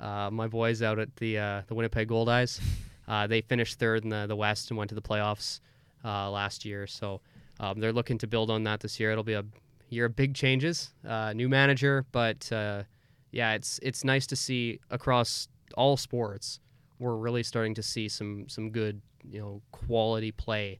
Uh, 0.00 0.30
my 0.32 0.48
boys 0.48 0.82
out 0.82 0.98
at 0.98 1.14
the 1.16 1.38
uh, 1.38 1.62
the 1.66 1.74
Winnipeg 1.74 2.08
Goldeyes, 2.08 2.60
uh, 3.08 3.26
they 3.26 3.40
finished 3.40 3.78
third 3.78 4.04
in 4.04 4.10
the, 4.10 4.26
the 4.26 4.36
West 4.36 4.70
and 4.70 4.78
went 4.78 4.88
to 4.88 4.94
the 4.94 5.02
playoffs 5.02 5.60
uh, 6.04 6.30
last 6.30 6.64
year. 6.64 6.86
So 6.86 7.20
um, 7.62 7.80
they're 7.80 7.92
looking 7.92 8.18
to 8.18 8.26
build 8.26 8.50
on 8.50 8.64
that 8.64 8.80
this 8.80 9.00
year. 9.00 9.10
It'll 9.10 9.24
be 9.24 9.32
a 9.32 9.44
year 9.88 10.04
of 10.04 10.16
big 10.16 10.34
changes, 10.34 10.92
uh, 11.08 11.32
new 11.32 11.48
manager, 11.48 12.04
but 12.12 12.52
uh, 12.52 12.82
yeah, 13.30 13.54
it's 13.54 13.80
it's 13.82 14.04
nice 14.04 14.26
to 14.26 14.36
see 14.36 14.80
across 14.90 15.48
all 15.74 15.96
sports 15.96 16.60
we're 17.02 17.16
really 17.16 17.42
starting 17.42 17.74
to 17.74 17.82
see 17.82 18.08
some 18.08 18.48
some 18.48 18.70
good 18.70 19.02
you 19.28 19.40
know 19.40 19.60
quality 19.72 20.30
play 20.30 20.78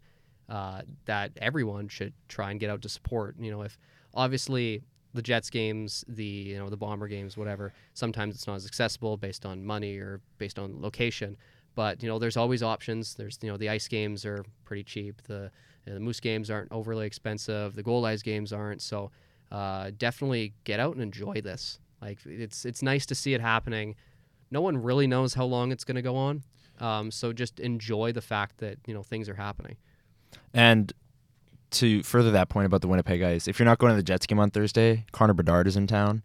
uh, 0.49 0.83
that 1.05 1.33
everyone 1.37 1.89
should 1.89 2.13
try 2.29 2.51
and 2.51 2.61
get 2.61 2.71
out 2.71 2.81
to 2.83 2.89
support. 2.89 3.37
You 3.39 3.51
know, 3.51 3.63
if 3.63 3.79
obviously 4.15 4.83
the 5.15 5.23
Jets 5.23 5.51
games, 5.51 6.05
the 6.09 6.25
you 6.25 6.59
know 6.59 6.71
the 6.71 6.77
Bomber 6.77 7.09
games, 7.09 7.37
whatever, 7.37 7.75
sometimes 7.95 8.37
it's 8.37 8.47
not 8.47 8.55
as 8.55 8.67
accessible 8.67 9.17
based 9.17 9.45
on 9.45 9.65
money 9.65 9.99
or 9.99 10.21
based 10.39 10.59
on 10.59 10.81
location. 10.81 11.37
But 11.75 12.03
you 12.03 12.09
know, 12.09 12.19
there's 12.19 12.37
always 12.37 12.63
options. 12.63 13.15
There's 13.15 13.39
you 13.43 13.51
know 13.51 13.57
the 13.57 13.69
ice 13.69 13.89
games 13.89 14.25
are 14.25 14.45
pretty 14.65 14.85
cheap. 14.85 15.23
The 15.25 15.51
you 15.87 15.93
know, 15.93 15.99
the 15.99 16.05
Moose 16.05 16.21
games 16.21 16.51
aren't 16.51 16.71
overly 16.73 17.07
expensive. 17.07 17.75
The 17.75 17.83
Goldeyes 17.83 18.23
games 18.23 18.53
aren't. 18.53 18.83
So 18.83 19.11
uh, 19.51 19.91
definitely 19.97 20.55
get 20.65 20.81
out 20.81 20.95
and 20.95 21.03
enjoy 21.03 21.41
this. 21.41 21.79
Like 22.01 22.19
it's 22.25 22.65
it's 22.65 22.83
nice 22.83 23.07
to 23.07 23.15
see 23.15 23.35
it 23.35 23.41
happening. 23.41 23.95
No 24.51 24.61
one 24.61 24.77
really 24.83 25.07
knows 25.07 25.35
how 25.35 25.45
long 25.45 25.73
it's 25.73 25.85
going 25.85 25.97
to 25.97 26.03
go 26.03 26.17
on. 26.17 26.43
Um, 26.81 27.11
so 27.11 27.33
just 27.33 27.61
enjoy 27.61 28.13
the 28.13 28.21
fact 28.21 28.59
that 28.59 28.79
you 28.87 28.95
know 28.95 29.03
things 29.03 29.29
are 29.29 29.35
happening. 29.35 29.77
And 30.53 30.93
to 31.73 32.03
further 32.03 32.31
that 32.33 32.49
point 32.49 32.67
about 32.67 32.81
the 32.81 32.89
Winnipeg 32.89 33.23
Ice, 33.23 33.49
if 33.49 33.59
you're 33.59 33.67
not 33.67 33.79
going 33.79 33.93
to 33.93 33.97
the 33.97 34.03
Jets 34.03 34.27
game 34.27 34.39
on 34.39 34.51
Thursday, 34.51 35.07
Connor 35.13 35.35
Bedard 35.35 35.67
is 35.67 35.77
in 35.77 35.87
town 35.87 36.23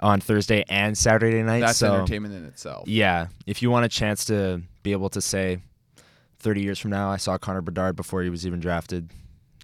on 0.00 0.20
Thursday 0.20 0.64
and 0.68 0.96
Saturday 0.96 1.42
night. 1.42 1.60
That's 1.60 1.78
so 1.78 1.94
entertainment 1.94 2.34
in 2.34 2.44
itself. 2.44 2.88
yeah, 2.88 3.28
if 3.46 3.62
you 3.62 3.70
want 3.70 3.84
a 3.84 3.88
chance 3.88 4.24
to 4.26 4.62
be 4.82 4.92
able 4.92 5.08
to 5.10 5.20
say, 5.20 5.58
30 6.38 6.62
years 6.62 6.78
from 6.78 6.90
now, 6.90 7.10
I 7.10 7.16
saw 7.16 7.36
Connor 7.38 7.60
Bedard 7.62 7.96
before 7.96 8.22
he 8.22 8.30
was 8.30 8.46
even 8.46 8.60
drafted. 8.60 9.10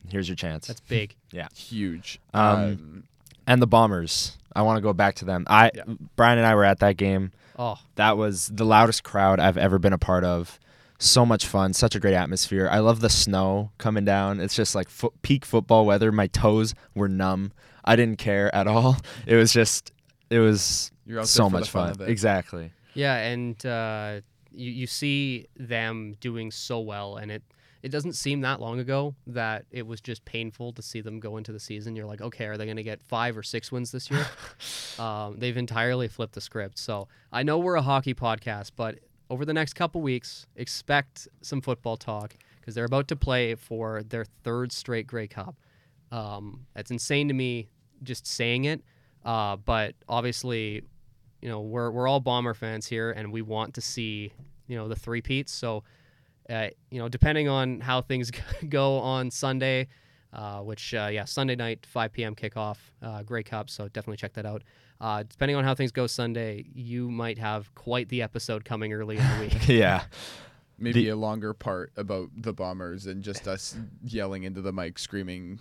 Here's 0.09 0.29
your 0.29 0.37
chance. 0.37 0.67
That's 0.67 0.81
big. 0.81 1.15
Yeah. 1.33 1.49
Huge. 1.55 2.21
Um, 2.33 2.45
Um, 2.59 3.05
and 3.47 3.61
the 3.61 3.67
Bombers. 3.67 4.37
I 4.57 4.63
want 4.63 4.77
to 4.77 4.81
go 4.83 4.93
back 4.93 5.17
to 5.17 5.25
them. 5.25 5.45
I 5.49 5.71
Yeah. 5.75 5.83
Brian 6.17 6.39
and 6.39 6.47
I 6.47 6.55
were 6.55 6.65
at 6.65 6.79
that 6.81 6.97
game. 6.97 7.33
Oh, 7.59 7.77
That 7.97 8.17
was 8.17 8.49
the 8.55 8.65
loudest 8.65 9.03
crowd 9.05 9.41
I've 9.41 9.57
ever 9.59 9.79
been 9.79 9.93
a 9.93 9.99
part 9.99 10.23
of. 10.25 10.59
So 11.01 11.27
much 11.27 11.47
fun, 11.47 11.73
such 11.73 11.95
a 11.97 12.01
great 12.01 12.15
atmosphere. 12.15 12.69
I 12.71 12.79
love 12.79 13.01
the 13.01 13.11
snow 13.11 13.73
coming 13.79 14.05
down. 14.05 14.39
It's 14.41 14.55
just 14.55 14.75
like 14.77 14.89
fo- 14.89 15.13
peak 15.23 15.45
football 15.45 15.85
weather. 15.87 16.13
My 16.13 16.29
toes 16.29 16.75
were 16.95 17.09
numb. 17.09 17.53
I 17.85 17.97
didn't 17.97 18.19
care 18.19 18.55
at 18.55 18.67
all. 18.69 18.97
It 19.27 19.35
was 19.35 19.53
just, 19.53 19.93
it 20.31 20.39
was 20.39 20.93
you're 21.05 21.25
so 21.25 21.51
much 21.51 21.69
fun 21.69 21.95
fun. 21.95 22.09
Exactly. 22.09 22.71
Yeah, 22.95 23.17
and 23.17 23.67
uh, 23.67 24.21
you 24.55 24.71
you 24.71 24.87
see 24.87 25.47
them 25.57 26.17
doing 26.21 26.51
so 26.51 26.81
well, 26.81 27.17
and 27.17 27.31
it 27.31 27.43
it 27.85 27.91
doesn't 27.91 28.15
seem 28.15 28.41
that 28.41 28.61
long 28.61 28.81
ago 28.81 29.15
that 29.27 29.67
it 29.71 29.87
was 29.87 30.01
just 30.01 30.25
painful 30.25 30.73
to 30.73 30.81
see 30.81 31.03
them 31.03 31.21
go 31.21 31.37
into 31.37 31.53
the 31.53 31.61
season. 31.61 31.95
You're 31.95 32.07
like, 32.07 32.23
okay, 32.23 32.47
are 32.47 32.57
they 32.57 32.65
going 32.65 32.79
to 32.79 32.83
get 32.83 33.03
five 33.03 33.37
or 33.37 33.43
six 33.43 33.71
wins 33.71 33.93
this 33.93 34.11
year? 34.11 34.27
um, 34.99 35.39
they've 35.39 35.57
entirely 35.57 36.09
flipped 36.09 36.33
the 36.33 36.41
script. 36.41 36.79
So 36.79 37.09
I 37.31 37.43
know 37.43 37.59
we're 37.59 37.75
a 37.75 37.83
hockey 37.83 38.15
podcast, 38.15 38.71
but 38.75 39.01
over 39.29 39.45
the 39.45 39.53
next 39.53 39.75
couple 39.75 40.01
weeks, 40.01 40.47
expect 40.57 41.29
some 41.43 41.61
football 41.61 41.99
talk 41.99 42.35
because 42.59 42.75
they're 42.75 42.87
about 42.87 43.07
to 43.09 43.17
play 43.17 43.55
for 43.55 44.03
their 44.03 44.25
third 44.45 44.73
straight 44.73 45.07
Grey 45.07 45.27
Cup. 45.27 45.55
Um, 46.11 46.67
it's 46.75 46.91
insane 46.91 47.29
to 47.29 47.35
me 47.35 47.69
just 48.03 48.27
saying 48.27 48.65
it, 48.65 48.83
uh, 49.27 49.57
but 49.57 49.95
obviously 50.09 50.85
you 51.45 51.51
know 51.51 51.61
we're 51.61 51.91
we're 51.91 52.09
all 52.09 52.21
bomber 52.21 52.55
fans 52.55 52.87
here 52.87 53.11
and 53.11 53.31
we 53.31 53.43
want 53.43 53.75
to 53.75 53.81
see 53.83 54.33
you 54.67 54.77
know 54.77 54.89
the 54.89 54.97
three 54.97 55.21
peats 55.21 55.53
so 55.53 55.85
uh, 56.49 56.69
you 56.91 56.99
know 56.99 57.09
depending 57.09 57.49
on 57.49 57.81
how 57.81 58.01
things 58.01 58.31
go 58.69 58.97
on 58.99 59.31
sunday 59.31 59.87
uh, 60.33 60.61
which 60.61 60.95
uh, 60.95 61.09
yeah 61.13 61.25
sunday 61.27 61.55
night 61.55 61.85
5 61.87 62.13
p.m 62.15 62.35
kickoff 62.35 62.79
uh, 63.03 63.23
Grey 63.23 63.43
cup 63.43 63.69
so 63.69 63.89
definitely 63.89 64.17
check 64.17 64.33
that 64.33 64.47
out 64.47 64.63
uh, 65.03 65.23
depending 65.29 65.55
on 65.57 65.65
how 65.65 65.75
things 65.75 65.93
go 65.93 66.07
sunday 66.07 66.65
you 66.75 67.11
might 67.11 67.37
have 67.37 67.73
quite 67.75 68.09
the 68.09 68.23
episode 68.23 68.65
coming 68.65 68.95
early 68.95 69.19
in 69.19 69.23
the 69.23 69.41
week 69.41 69.69
yeah. 69.69 70.05
Maybe 70.79 71.05
The- 71.05 71.11
a 71.11 71.17
longer 71.17 71.53
part 71.55 71.93
about 71.97 72.31
the 72.37 72.53
bombers 72.55 73.05
and 73.07 73.23
just 73.23 73.47
us 73.47 73.77
yelling 74.03 74.43
into 74.43 74.61
the 74.61 74.73
mic, 74.73 74.99
screaming. 74.99 75.61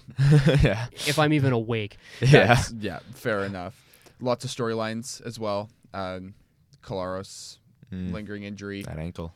yeah. 0.64 0.88
if 0.92 1.20
i'm 1.20 1.34
even 1.34 1.52
awake 1.54 1.98
Yeah. 2.22 2.30
That's- 2.32 2.74
yeah, 2.80 3.00
fair 3.14 3.44
enough. 3.44 3.76
Lots 4.20 4.46
of 4.46 4.52
storylines 4.52 5.22
as 5.26 5.40
well. 5.40 5.70
Um, 5.94 6.34
Collaros 6.82 7.58
Mm, 7.92 8.12
lingering 8.12 8.42
injury. 8.44 8.82
that 8.84 8.98
ankle. 8.98 9.34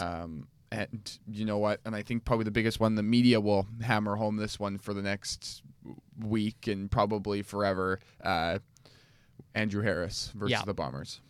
Um, 0.00 0.48
and 0.72 1.18
you 1.28 1.44
know 1.44 1.58
what? 1.58 1.80
And 1.84 1.94
I 1.94 2.02
think 2.02 2.24
probably 2.24 2.44
the 2.44 2.50
biggest 2.50 2.80
one, 2.80 2.96
the 2.96 3.02
media 3.04 3.40
will 3.40 3.66
hammer 3.82 4.16
home 4.16 4.36
this 4.36 4.58
one 4.58 4.78
for 4.78 4.92
the 4.94 5.02
next 5.02 5.62
week 6.18 6.66
and 6.66 6.90
probably 6.90 7.42
forever. 7.42 8.00
Uh, 8.22 8.58
Andrew 9.54 9.82
Harris 9.82 10.32
versus 10.34 10.50
Yeah. 10.52 10.62
the 10.64 10.74
Bombers. 10.74 11.20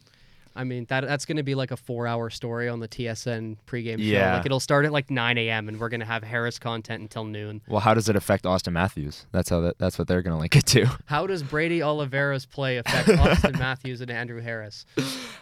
I 0.57 0.64
mean 0.64 0.84
that 0.88 1.03
that's 1.07 1.24
going 1.26 1.36
to 1.36 1.42
be 1.42 1.55
like 1.55 1.70
a 1.70 1.76
four 1.76 2.07
hour 2.07 2.28
story 2.30 2.68
on 2.68 2.80
the 2.80 2.88
tsn 2.88 3.57
pregame 3.66 3.98
show 3.98 4.05
Yeah. 4.05 4.36
like 4.36 4.46
it'll 4.46 4.59
start 4.61 4.84
at 4.84 4.92
like 4.92 5.09
9 5.11 5.38
a.m 5.38 5.68
and 5.68 5.78
we're 5.78 5.88
going 5.88 6.01
to 6.01 6.07
have 6.07 6.24
harris 6.24 6.59
content 6.59 7.03
until 7.03 7.24
noon 7.24 7.61
Well, 7.68 7.80
how 7.80 7.94
does 7.94 8.09
it 8.09 8.16
affect 8.16 8.44
Auston 8.44 8.72
Matthews? 8.72 9.26
That's 9.32 9.48
how 9.48 9.61
that, 9.61 9.78
that's 9.78 9.98
what 9.98 10.09
they're 10.09 10.22
going 10.22 10.34
to 10.34 10.40
link 10.40 10.57
it 10.57 10.66
to. 10.66 10.86
How 11.07 11.26
does 11.26 11.42
Brady 11.42 11.82
Oliveira's 11.82 12.46
play 12.46 12.78
affect 12.78 13.09
Auston 13.22 13.59
Matthews 13.59 14.01
and 14.01 14.11
Andrew 14.11 14.40
Harris? 14.40 14.86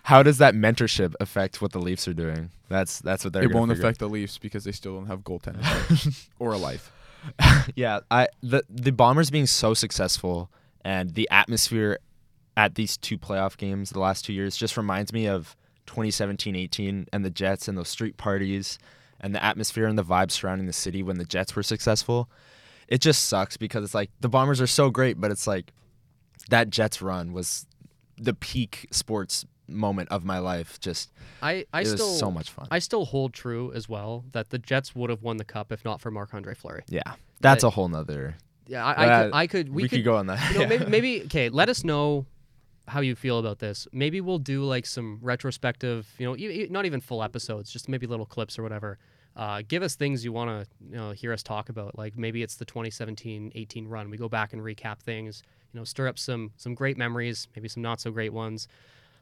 How 0.02 0.22
does 0.22 0.38
that 0.38 0.54
mentorship 0.54 1.14
affect 1.20 1.62
what 1.62 1.72
the 1.72 1.78
Leafs 1.80 2.06
are 2.08 2.14
doing? 2.14 2.50
That's 2.68 3.00
that's 3.00 3.24
what 3.24 3.32
they're 3.32 3.44
It 3.44 3.52
won't 3.54 3.70
figure 3.70 3.82
affect 3.82 3.98
the 4.00 4.08
Leafs 4.08 4.36
because 4.38 4.64
they 4.64 4.72
still 4.72 4.94
don't 4.94 5.06
have 5.06 5.20
goaltending 5.20 6.28
or 6.38 6.52
a 6.52 6.58
life. 6.58 6.92
yeah, 7.74 8.00
I 8.10 8.28
the 8.42 8.62
the 8.68 8.90
Bombers 8.92 9.30
being 9.30 9.46
so 9.46 9.74
successful 9.74 10.50
and 10.84 11.14
the 11.14 11.28
atmosphere 11.30 11.98
at 12.58 12.74
these 12.74 12.96
two 12.96 13.16
playoff 13.16 13.56
games 13.56 13.90
the 13.90 14.00
last 14.00 14.24
two 14.24 14.32
years 14.32 14.56
just 14.56 14.76
reminds 14.76 15.12
me 15.12 15.28
of 15.28 15.54
2017-18 15.86 17.06
and 17.12 17.24
the 17.24 17.30
Jets 17.30 17.68
and 17.68 17.78
those 17.78 17.88
street 17.88 18.16
parties 18.16 18.80
and 19.20 19.32
the 19.32 19.42
atmosphere 19.42 19.86
and 19.86 19.96
the 19.96 20.02
vibe 20.02 20.32
surrounding 20.32 20.66
the 20.66 20.72
city 20.72 21.00
when 21.00 21.18
the 21.18 21.24
Jets 21.24 21.54
were 21.54 21.62
successful. 21.62 22.28
It 22.88 23.00
just 23.00 23.26
sucks 23.26 23.56
because 23.56 23.84
it's 23.84 23.94
like 23.94 24.10
the 24.20 24.28
Bombers 24.28 24.60
are 24.60 24.66
so 24.66 24.90
great, 24.90 25.20
but 25.20 25.30
it's 25.30 25.46
like 25.46 25.72
that 26.50 26.68
Jets 26.68 27.00
run 27.00 27.32
was 27.32 27.64
the 28.16 28.34
peak 28.34 28.88
sports 28.90 29.46
moment 29.68 30.08
of 30.10 30.24
my 30.24 30.40
life. 30.40 30.80
Just 30.80 31.12
I, 31.40 31.64
I 31.72 31.82
it 31.82 31.84
was 31.84 31.92
still 31.92 32.08
so 32.08 32.30
much 32.32 32.50
fun. 32.50 32.66
I 32.72 32.80
still 32.80 33.04
hold 33.04 33.34
true 33.34 33.70
as 33.72 33.88
well 33.88 34.24
that 34.32 34.50
the 34.50 34.58
Jets 34.58 34.96
would 34.96 35.10
have 35.10 35.22
won 35.22 35.36
the 35.36 35.44
cup 35.44 35.70
if 35.70 35.84
not 35.84 36.00
for 36.00 36.10
Marc 36.10 36.34
Andre 36.34 36.54
Fleury. 36.54 36.82
yeah, 36.88 37.02
that's 37.40 37.62
But- 37.62 37.68
a 37.68 37.70
whole 37.70 37.88
nother. 37.88 38.36
Yeah, 38.66 38.84
I, 38.84 38.90
I, 38.90 39.22
could, 39.22 39.34
I 39.34 39.46
could 39.46 39.68
We, 39.70 39.82
we, 39.84 39.88
could, 39.88 40.04
go 40.04 40.16
on 40.16 40.26
that. 40.26 40.46
you 40.52 40.56
know, 40.56 40.60
yeah. 40.64 40.68
maybe, 40.68 40.84
maybe 40.90 41.22
okay. 41.22 41.48
Let 41.48 41.70
us 41.70 41.84
know 41.84 42.26
how 42.88 43.00
you 43.00 43.14
feel 43.14 43.38
about 43.38 43.58
this. 43.58 43.86
Maybe 43.92 44.20
we'll 44.20 44.38
do 44.38 44.64
like 44.64 44.86
some 44.86 45.18
retrospective, 45.22 46.08
you 46.18 46.26
know, 46.26 46.36
e- 46.36 46.64
e- 46.64 46.68
not 46.70 46.86
even 46.86 47.00
full 47.00 47.22
episodes, 47.22 47.70
just 47.70 47.88
maybe 47.88 48.06
little 48.06 48.26
clips 48.26 48.58
or 48.58 48.62
whatever. 48.62 48.98
Uh, 49.36 49.62
give 49.68 49.82
us 49.82 49.94
things 49.94 50.24
you 50.24 50.32
want 50.32 50.50
to 50.50 50.66
you 50.90 50.96
know, 50.96 51.10
hear 51.12 51.32
us 51.32 51.42
talk 51.42 51.68
about. 51.68 51.96
Like 51.96 52.16
maybe 52.16 52.42
it's 52.42 52.56
the 52.56 52.66
2017-18 52.66 53.84
run. 53.88 54.10
We 54.10 54.16
go 54.16 54.28
back 54.28 54.52
and 54.52 54.62
recap 54.62 54.98
things. 55.00 55.42
You 55.72 55.78
know, 55.80 55.84
stir 55.84 56.08
up 56.08 56.18
some 56.18 56.50
some 56.56 56.74
great 56.74 56.96
memories, 56.96 57.46
maybe 57.54 57.68
some 57.68 57.82
not 57.82 58.00
so 58.00 58.10
great 58.10 58.32
ones. 58.32 58.66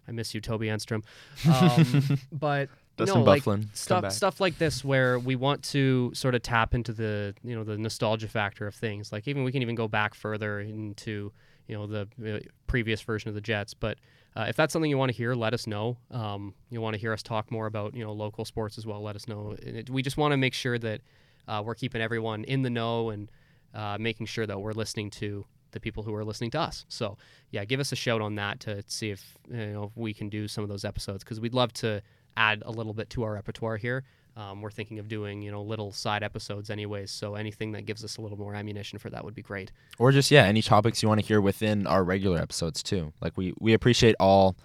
I 0.09 0.13
miss 0.13 0.35
you, 0.35 0.41
Toby 0.41 0.69
Enstrom. 0.69 1.03
Um, 1.49 2.19
but 2.33 2.69
Dustin 2.97 3.25
no, 3.25 3.27
Byfuglien, 3.27 3.45
come 3.45 3.71
stuff 3.75 4.13
stuff 4.13 4.41
like 4.41 4.59
this 4.59 4.85
where 4.85 5.19
we 5.19 5.37
want 5.37 5.63
to 5.65 6.13
sort 6.15 6.35
of 6.35 6.43
tap 6.43 6.73
into 6.75 6.93
the 6.93 7.35
you 7.43 7.55
know 7.55 7.65
the 7.65 7.77
nostalgia 7.77 8.29
factor 8.29 8.67
of 8.67 8.75
things. 8.75 9.13
Like 9.13 9.29
even 9.29 9.45
we 9.45 9.53
can 9.53 9.63
even 9.63 9.75
go 9.75 9.89
back 9.89 10.15
further 10.15 10.61
into 10.61 11.33
you 11.69 11.77
know 11.77 11.87
the 11.87 12.09
uh, 12.37 12.39
previous 12.67 13.01
version 13.03 13.29
of 13.29 13.35
the 13.35 13.41
Jets. 13.41 13.75
But 13.75 13.99
uh, 14.37 14.47
if 14.49 14.57
that's 14.57 14.73
something 14.73 14.91
you 14.91 14.99
want 14.99 15.11
to 15.11 15.17
hear, 15.17 15.35
let 15.35 15.55
us 15.55 15.67
know. 15.67 15.97
Um, 16.11 16.55
you 16.71 16.81
want 16.81 16.95
to 16.95 17.01
hear 17.01 17.13
us 17.13 17.23
talk 17.23 17.51
more 17.51 17.67
about 17.67 17.95
you 17.95 18.05
know 18.05 18.13
local 18.13 18.45
sports 18.45 18.79
as 18.79 18.87
well. 18.87 19.03
Let 19.03 19.17
us 19.17 19.29
know. 19.29 19.57
It, 19.59 19.91
we 19.91 20.03
just 20.03 20.17
want 20.17 20.33
to 20.33 20.37
make 20.37 20.55
sure 20.55 20.79
that 20.79 21.01
uh, 21.49 21.63
we're 21.65 21.75
keeping 21.75 22.01
everyone 22.01 22.45
in 22.45 22.63
the 22.63 22.71
know 22.71 23.11
and 23.11 23.31
uh, 23.75 23.97
making 23.99 24.27
sure 24.27 24.47
that 24.47 24.61
we're 24.61 24.73
listening 24.73 25.11
to 25.11 25.45
the 25.73 25.81
people 25.81 26.03
who 26.03 26.15
are 26.15 26.25
listening 26.25 26.51
to 26.51 26.61
us. 26.61 26.85
So 26.89 27.19
yeah, 27.51 27.65
give 27.65 27.81
us 27.81 27.93
a 27.93 27.97
shout 27.97 28.21
on 28.21 28.35
that 28.37 28.61
to 28.61 28.83
see 28.87 29.11
if 29.11 29.37
you 29.51 29.67
know 29.67 29.85
if 29.85 29.97
we 29.97 30.15
can 30.15 30.29
do 30.29 30.49
some 30.49 30.65
of 30.65 30.69
those 30.69 30.85
episodes 30.85 31.25
because 31.25 31.41
we'd 31.41 31.55
love 31.55 31.73
to 31.75 32.03
add 32.37 32.63
a 32.67 32.71
little 32.71 32.95
bit 32.95 33.11
to 33.11 33.23
our 33.23 33.35
repertoire 33.35 33.77
here. 33.77 34.05
Um, 34.37 34.61
we're 34.61 34.71
thinking 34.71 34.99
of 34.99 35.09
doing 35.09 35.41
you 35.43 35.51
know 35.51 35.63
little 35.63 35.93
side 35.93 36.23
episodes 36.23 36.69
anyways. 36.71 37.11
So 37.11 37.35
anything 37.37 37.73
that 37.73 37.87
gives 37.87 38.05
us 38.05 38.19
a 38.19 38.21
little 38.21 38.37
more 38.39 38.55
ammunition 38.55 38.99
for 38.99 39.09
that 39.11 39.25
would 39.25 39.35
be 39.35 39.43
great. 39.43 39.73
or 39.99 40.13
just 40.13 40.31
yeah 40.31 40.45
any 40.45 40.61
topics 40.63 41.03
you 41.03 41.09
want 41.09 41.21
to 41.21 41.27
hear 41.27 41.41
within 41.41 41.87
our 41.87 42.05
regular 42.05 42.39
episodes 42.39 42.83
too 42.83 43.13
like 43.23 43.37
we 43.37 43.55
we 43.59 43.73
appreciate 43.73 44.15
all 44.21 44.57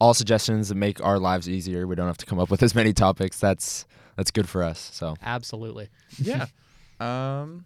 all 0.00 0.14
suggestions 0.14 0.68
that 0.68 0.76
make 0.76 1.04
our 1.04 1.18
lives 1.18 1.48
easier 1.48 1.86
we 1.86 1.96
don't 1.96 2.06
have 2.06 2.16
to 2.18 2.26
come 2.26 2.38
up 2.38 2.48
with 2.50 2.62
as 2.62 2.74
many 2.74 2.92
topics 2.92 3.40
that's 3.40 3.84
that's 4.16 4.30
good 4.30 4.48
for 4.48 4.62
us 4.62 4.78
so 4.92 5.16
Absolutely. 5.22 5.88
yeah. 6.22 6.46
Um. 7.00 7.64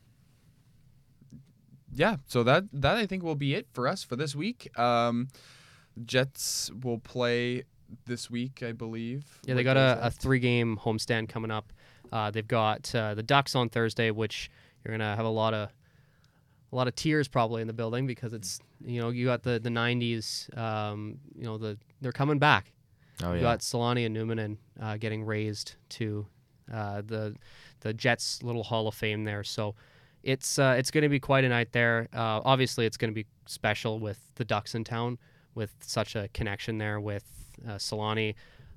Yeah. 1.95 2.17
So 2.27 2.43
that 2.45 2.65
that 2.73 2.97
I 2.97 3.07
think 3.07 3.23
will 3.23 3.35
be 3.35 3.55
it 3.55 3.67
for 3.73 3.87
us 3.89 4.03
for 4.03 4.17
this 4.17 4.35
week. 4.35 4.71
Um, 4.79 5.29
Jets 6.05 6.71
will 6.83 6.99
play 6.99 7.65
this 8.07 8.31
week, 8.31 8.63
I 8.63 8.73
believe. 8.73 9.25
Yeah, 9.45 9.55
they 9.55 9.63
got 9.63 9.77
a, 9.77 9.99
a 10.03 10.11
three 10.11 10.39
game 10.39 10.79
homestand 10.83 11.29
coming 11.29 11.51
up. 11.51 11.73
Uh, 12.13 12.31
they've 12.31 12.47
got 12.47 12.95
uh, 12.95 13.15
the 13.15 13.23
Ducks 13.23 13.55
on 13.55 13.69
Thursday, 13.69 14.11
which 14.11 14.51
you're 14.85 14.93
gonna 14.97 15.17
have 15.17 15.25
a 15.25 15.31
lot 15.31 15.55
of 15.55 15.71
a 16.73 16.77
lot 16.77 16.89
of 16.89 16.95
tears 16.95 17.29
probably 17.29 17.61
in 17.61 17.67
the 17.67 17.73
building 17.73 18.07
because 18.07 18.33
it's 18.33 18.61
you 18.85 19.01
know 19.01 19.11
you 19.11 19.27
got 19.27 19.43
the 19.43 19.59
the 19.59 19.71
90s. 19.71 20.57
Um, 20.57 21.19
you 21.37 21.45
know 21.45 21.59
the 21.59 21.79
they're 22.01 22.13
coming 22.13 22.39
back. 22.39 22.73
oh 23.23 23.31
You 23.31 23.37
yeah 23.37 23.43
got 23.43 23.61
Selanne 23.61 24.05
and 24.07 24.17
Numminen 24.17 24.57
uh, 24.81 24.97
getting 24.97 25.25
raised 25.25 25.75
to 25.91 26.27
uh, 26.73 27.03
the 27.05 27.35
the 27.81 27.93
Jets 27.93 28.43
little 28.43 28.63
Hall 28.63 28.89
of 28.89 28.95
Fame 28.95 29.25
there. 29.25 29.45
So 29.45 29.75
it's 30.23 30.59
uh, 30.59 30.75
it's 30.79 30.91
going 30.91 31.03
to 31.03 31.09
be 31.09 31.21
quite 31.21 31.45
a 31.45 31.49
night 31.49 31.73
there. 31.73 32.09
Uh, 32.13 32.41
obviously, 32.45 32.87
it's 32.87 32.97
going 32.97 33.11
to 33.11 33.15
be 33.15 33.27
special 33.47 33.99
with 33.99 34.19
the 34.37 34.45
Ducks 34.45 34.75
in 34.75 34.85
town, 34.85 35.19
with 35.55 35.75
such 35.81 36.15
a 36.17 36.29
connection 36.33 36.79
there 36.79 37.01
with 37.01 37.42
uh, 37.67 37.73
Selanne. 37.73 38.35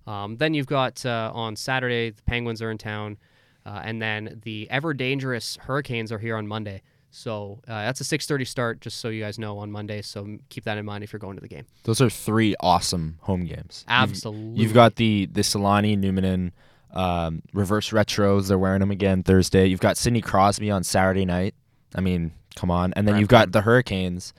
Um, 0.08 0.38
then 0.38 0.54
you've 0.54 0.68
got 0.68 1.06
uh, 1.06 1.32
on 1.34 1.56
Saturday 1.56 2.12
the 2.12 2.22
Penguins 2.24 2.62
are 2.62 2.70
in 2.72 2.78
town, 2.78 3.18
uh, 3.66 3.82
and 3.84 4.02
then 4.02 4.40
the 4.44 4.70
ever 4.70 4.94
dangerous 4.94 5.58
Hurricanes 5.62 6.12
are 6.12 6.20
here 6.20 6.36
on 6.36 6.48
Monday. 6.48 6.82
So 7.12 7.62
uh, 7.68 7.74
that's 7.86 8.02
a 8.02 8.04
6:30 8.04 8.46
start, 8.48 8.82
just 8.82 9.00
so 9.00 9.08
you 9.10 9.24
guys 9.24 9.40
know 9.40 9.58
on 9.60 9.72
Monday. 9.72 10.02
So 10.02 10.38
keep 10.50 10.66
that 10.66 10.78
in 10.78 10.86
mind 10.86 11.04
if 11.04 11.14
you're 11.14 11.20
going 11.20 11.36
to 11.38 11.42
the 11.42 11.48
game. 11.48 11.66
those 11.84 12.02
are 12.02 12.10
three 12.10 12.56
awesome 12.60 13.18
home 13.22 13.46
games 13.46 13.86
You've- 13.88 13.94
Absolutely. 14.12 14.62
You've 14.62 14.74
got 14.74 14.96
the 14.96 15.26
the 15.32 15.42
Selanne, 15.42 15.98
Numminen, 15.98 16.52
um, 16.92 17.42
reverse 17.54 17.90
retros. 17.92 18.48
They're 18.50 18.58
wearing 18.60 18.82
them 18.82 18.92
again 18.92 19.24
Thursday. 19.24 19.66
You've 19.68 19.80
got 19.80 19.98
Sidney 19.98 20.22
Crosby 20.22 20.70
on 20.70 20.84
Saturday 20.84 21.26
night. 21.26 21.56
I 21.96 22.02
mean, 22.02 22.32
come 22.56 22.70
on. 22.70 22.92
And 22.94 23.08
then 23.08 23.18
you've 23.18 23.30
got 23.30 23.52
the 23.54 23.62
Hurricanes. 23.62 24.34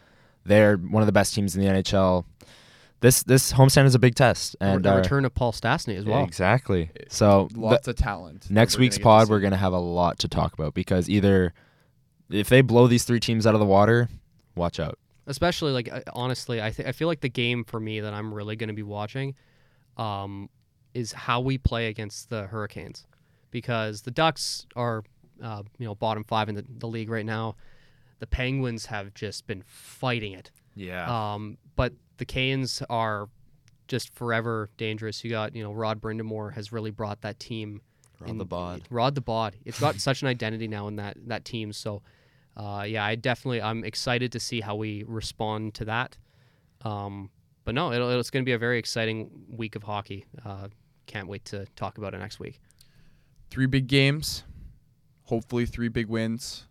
They're 0.45 0.77
one 0.77 1.03
of 1.03 1.07
the 1.07 1.13
best 1.13 1.35
teams 1.35 1.57
in 1.57 1.63
the 1.63 1.69
NHL. 1.69 2.25
This 3.01 3.23
this 3.23 3.53
homestand 3.53 3.85
is 3.85 3.95
a 3.95 3.99
big 3.99 4.15
test, 4.15 4.57
and 4.61 4.77
and 4.77 4.85
the 4.85 4.93
uh, 4.95 4.97
return 4.97 5.25
of 5.25 5.35
Paul 5.35 5.53
Stastny 5.53 5.97
as 5.97 6.05
well. 6.05 6.25
exactly. 6.25 6.91
So 7.09 7.49
the- 7.53 7.61
lots 7.61 7.89
of 7.89 7.97
talent. 7.97 8.51
next 8.51 8.79
week's 8.79 8.97
gonna 8.97 9.05
pod, 9.05 9.29
we're 9.29 9.41
gonna 9.41 9.57
have 9.57 9.73
a 9.75 9.79
lot 9.79 10.19
to 10.21 10.29
talk 10.29 10.55
about 10.55 10.73
because 10.75 11.09
either 11.09 11.53
if 12.31 12.49
they 12.49 12.63
blow 12.63 12.87
these 12.87 13.05
three 13.05 13.21
teams 13.21 13.47
out 13.47 13.55
of 13.55 13.61
the 13.61 13.67
water, 13.67 14.09
watch 14.55 14.81
out. 14.81 14.99
Especially 15.27 15.73
like 15.73 15.91
honestly, 16.15 16.63
I 16.63 16.71
th- 16.71 16.89
I 16.89 16.93
feel 16.93 17.07
like 17.09 17.21
the 17.21 17.29
game 17.29 17.65
for 17.65 17.79
me 17.81 18.01
that 18.01 18.15
I'm 18.15 18.33
really 18.33 18.57
going 18.57 18.69
to 18.69 18.75
be 18.75 18.83
watching, 18.83 19.35
um, 19.97 20.49
is 20.95 21.13
how 21.13 21.41
we 21.41 21.59
play 21.59 21.89
against 21.89 22.31
the 22.31 22.47
Hurricanes, 22.47 23.07
because 23.51 24.03
the 24.03 24.11
Ducks 24.11 24.67
are, 24.75 25.03
uh, 25.43 25.63
you 25.79 25.85
know, 25.87 25.95
bottom 25.95 26.25
five 26.25 26.49
in 26.49 26.55
the, 26.55 26.65
the 26.79 26.89
league 26.89 27.11
right 27.11 27.27
now. 27.27 27.57
The 28.21 28.27
Penguins 28.27 28.87
have 28.87 29.13
just 29.15 29.47
been 29.47 29.63
fighting 29.67 30.33
it. 30.33 30.51
Yeah. 30.75 31.35
Um, 31.35 31.59
but 31.75 31.93
the 32.19 32.25
Canes 32.25 32.83
are 32.89 33.29
just 33.89 34.15
forever 34.15 34.69
dangerous. 34.77 35.23
You 35.25 35.31
got 35.31 35.55
you 35.55 35.63
know 35.63 35.73
Rod 35.73 36.01
Brind'Amour 36.01 36.55
has 36.55 36.73
really 36.73 36.91
brought 36.91 37.23
that 37.23 37.39
team. 37.39 37.81
On 38.27 38.39
the 38.39 38.47
bod. 38.47 38.83
Rod 38.89 39.15
the 39.15 39.21
bod. 39.21 39.57
It's 39.67 39.79
got 39.79 39.97
such 40.01 40.23
an 40.23 40.29
identity 40.29 40.69
now 40.69 40.89
in 40.89 40.97
that 40.97 41.17
that 41.27 41.45
team. 41.45 41.73
So, 41.73 42.03
uh, 42.57 42.85
yeah, 42.89 43.05
I 43.05 43.15
definitely 43.15 43.61
I'm 43.61 43.85
excited 43.85 44.33
to 44.33 44.41
see 44.41 44.61
how 44.63 44.75
we 44.75 45.05
respond 45.07 45.75
to 45.75 45.85
that. 45.85 46.17
Um, 46.83 47.31
but 47.67 47.75
no, 47.75 47.93
it'll, 47.93 48.19
it's 48.19 48.31
going 48.31 48.43
to 48.43 48.49
be 48.49 48.53
a 48.55 48.59
very 48.59 48.79
exciting 48.79 49.31
week 49.51 49.77
of 49.77 49.83
hockey. 49.83 50.25
Uh, 50.45 50.69
can't 51.07 51.29
wait 51.29 51.45
to 51.47 51.67
talk 51.77 51.99
about 51.99 52.15
it 52.15 52.19
next 52.19 52.41
week. 52.41 52.61
three 53.51 53.67
big 53.67 53.87
games, 53.87 54.45
hopefully 55.25 55.67
three 55.67 55.89
big 55.89 56.09
wins, 56.09 56.67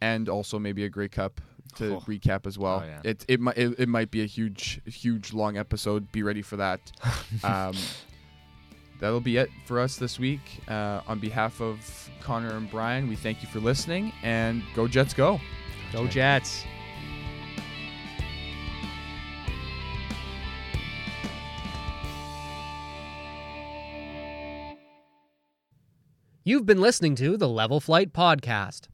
and 0.00 0.28
also 0.28 0.58
maybe 0.58 0.84
a 0.84 0.88
Grey 0.88 1.08
Cup 1.08 1.40
to 1.76 1.96
Oh. 1.96 2.00
recap 2.06 2.46
as 2.46 2.58
well. 2.58 2.82
Oh, 2.84 2.86
yeah. 2.86 3.00
It 3.04 3.24
it 3.28 3.40
might 3.40 3.56
it, 3.58 3.74
it 3.78 3.88
might 3.88 4.10
be 4.10 4.22
a 4.22 4.26
huge 4.26 4.80
huge 4.86 5.32
long 5.32 5.56
episode. 5.56 6.10
Be 6.12 6.22
ready 6.22 6.42
for 6.42 6.56
that. 6.56 6.80
um, 7.44 7.74
that'll 9.00 9.20
be 9.20 9.36
it 9.38 9.50
for 9.66 9.80
us 9.80 9.96
this 9.96 10.18
week. 10.18 10.40
Uh, 10.68 11.00
on 11.06 11.18
behalf 11.18 11.60
of 11.60 12.10
Connor 12.20 12.56
and 12.56 12.70
Brian, 12.70 13.08
we 13.08 13.16
thank 13.16 13.42
you 13.42 13.48
for 13.48 13.60
listening 13.60 14.12
and 14.22 14.62
go 14.74 14.86
Jets 14.86 15.14
go. 15.14 15.40
Go 15.92 16.06
Jets! 16.06 16.64
You've 26.44 26.66
been 26.66 26.80
listening 26.80 27.14
to 27.16 27.36
the 27.36 27.48
Level 27.48 27.80
Flight 27.80 28.12
Podcast. 28.12 28.88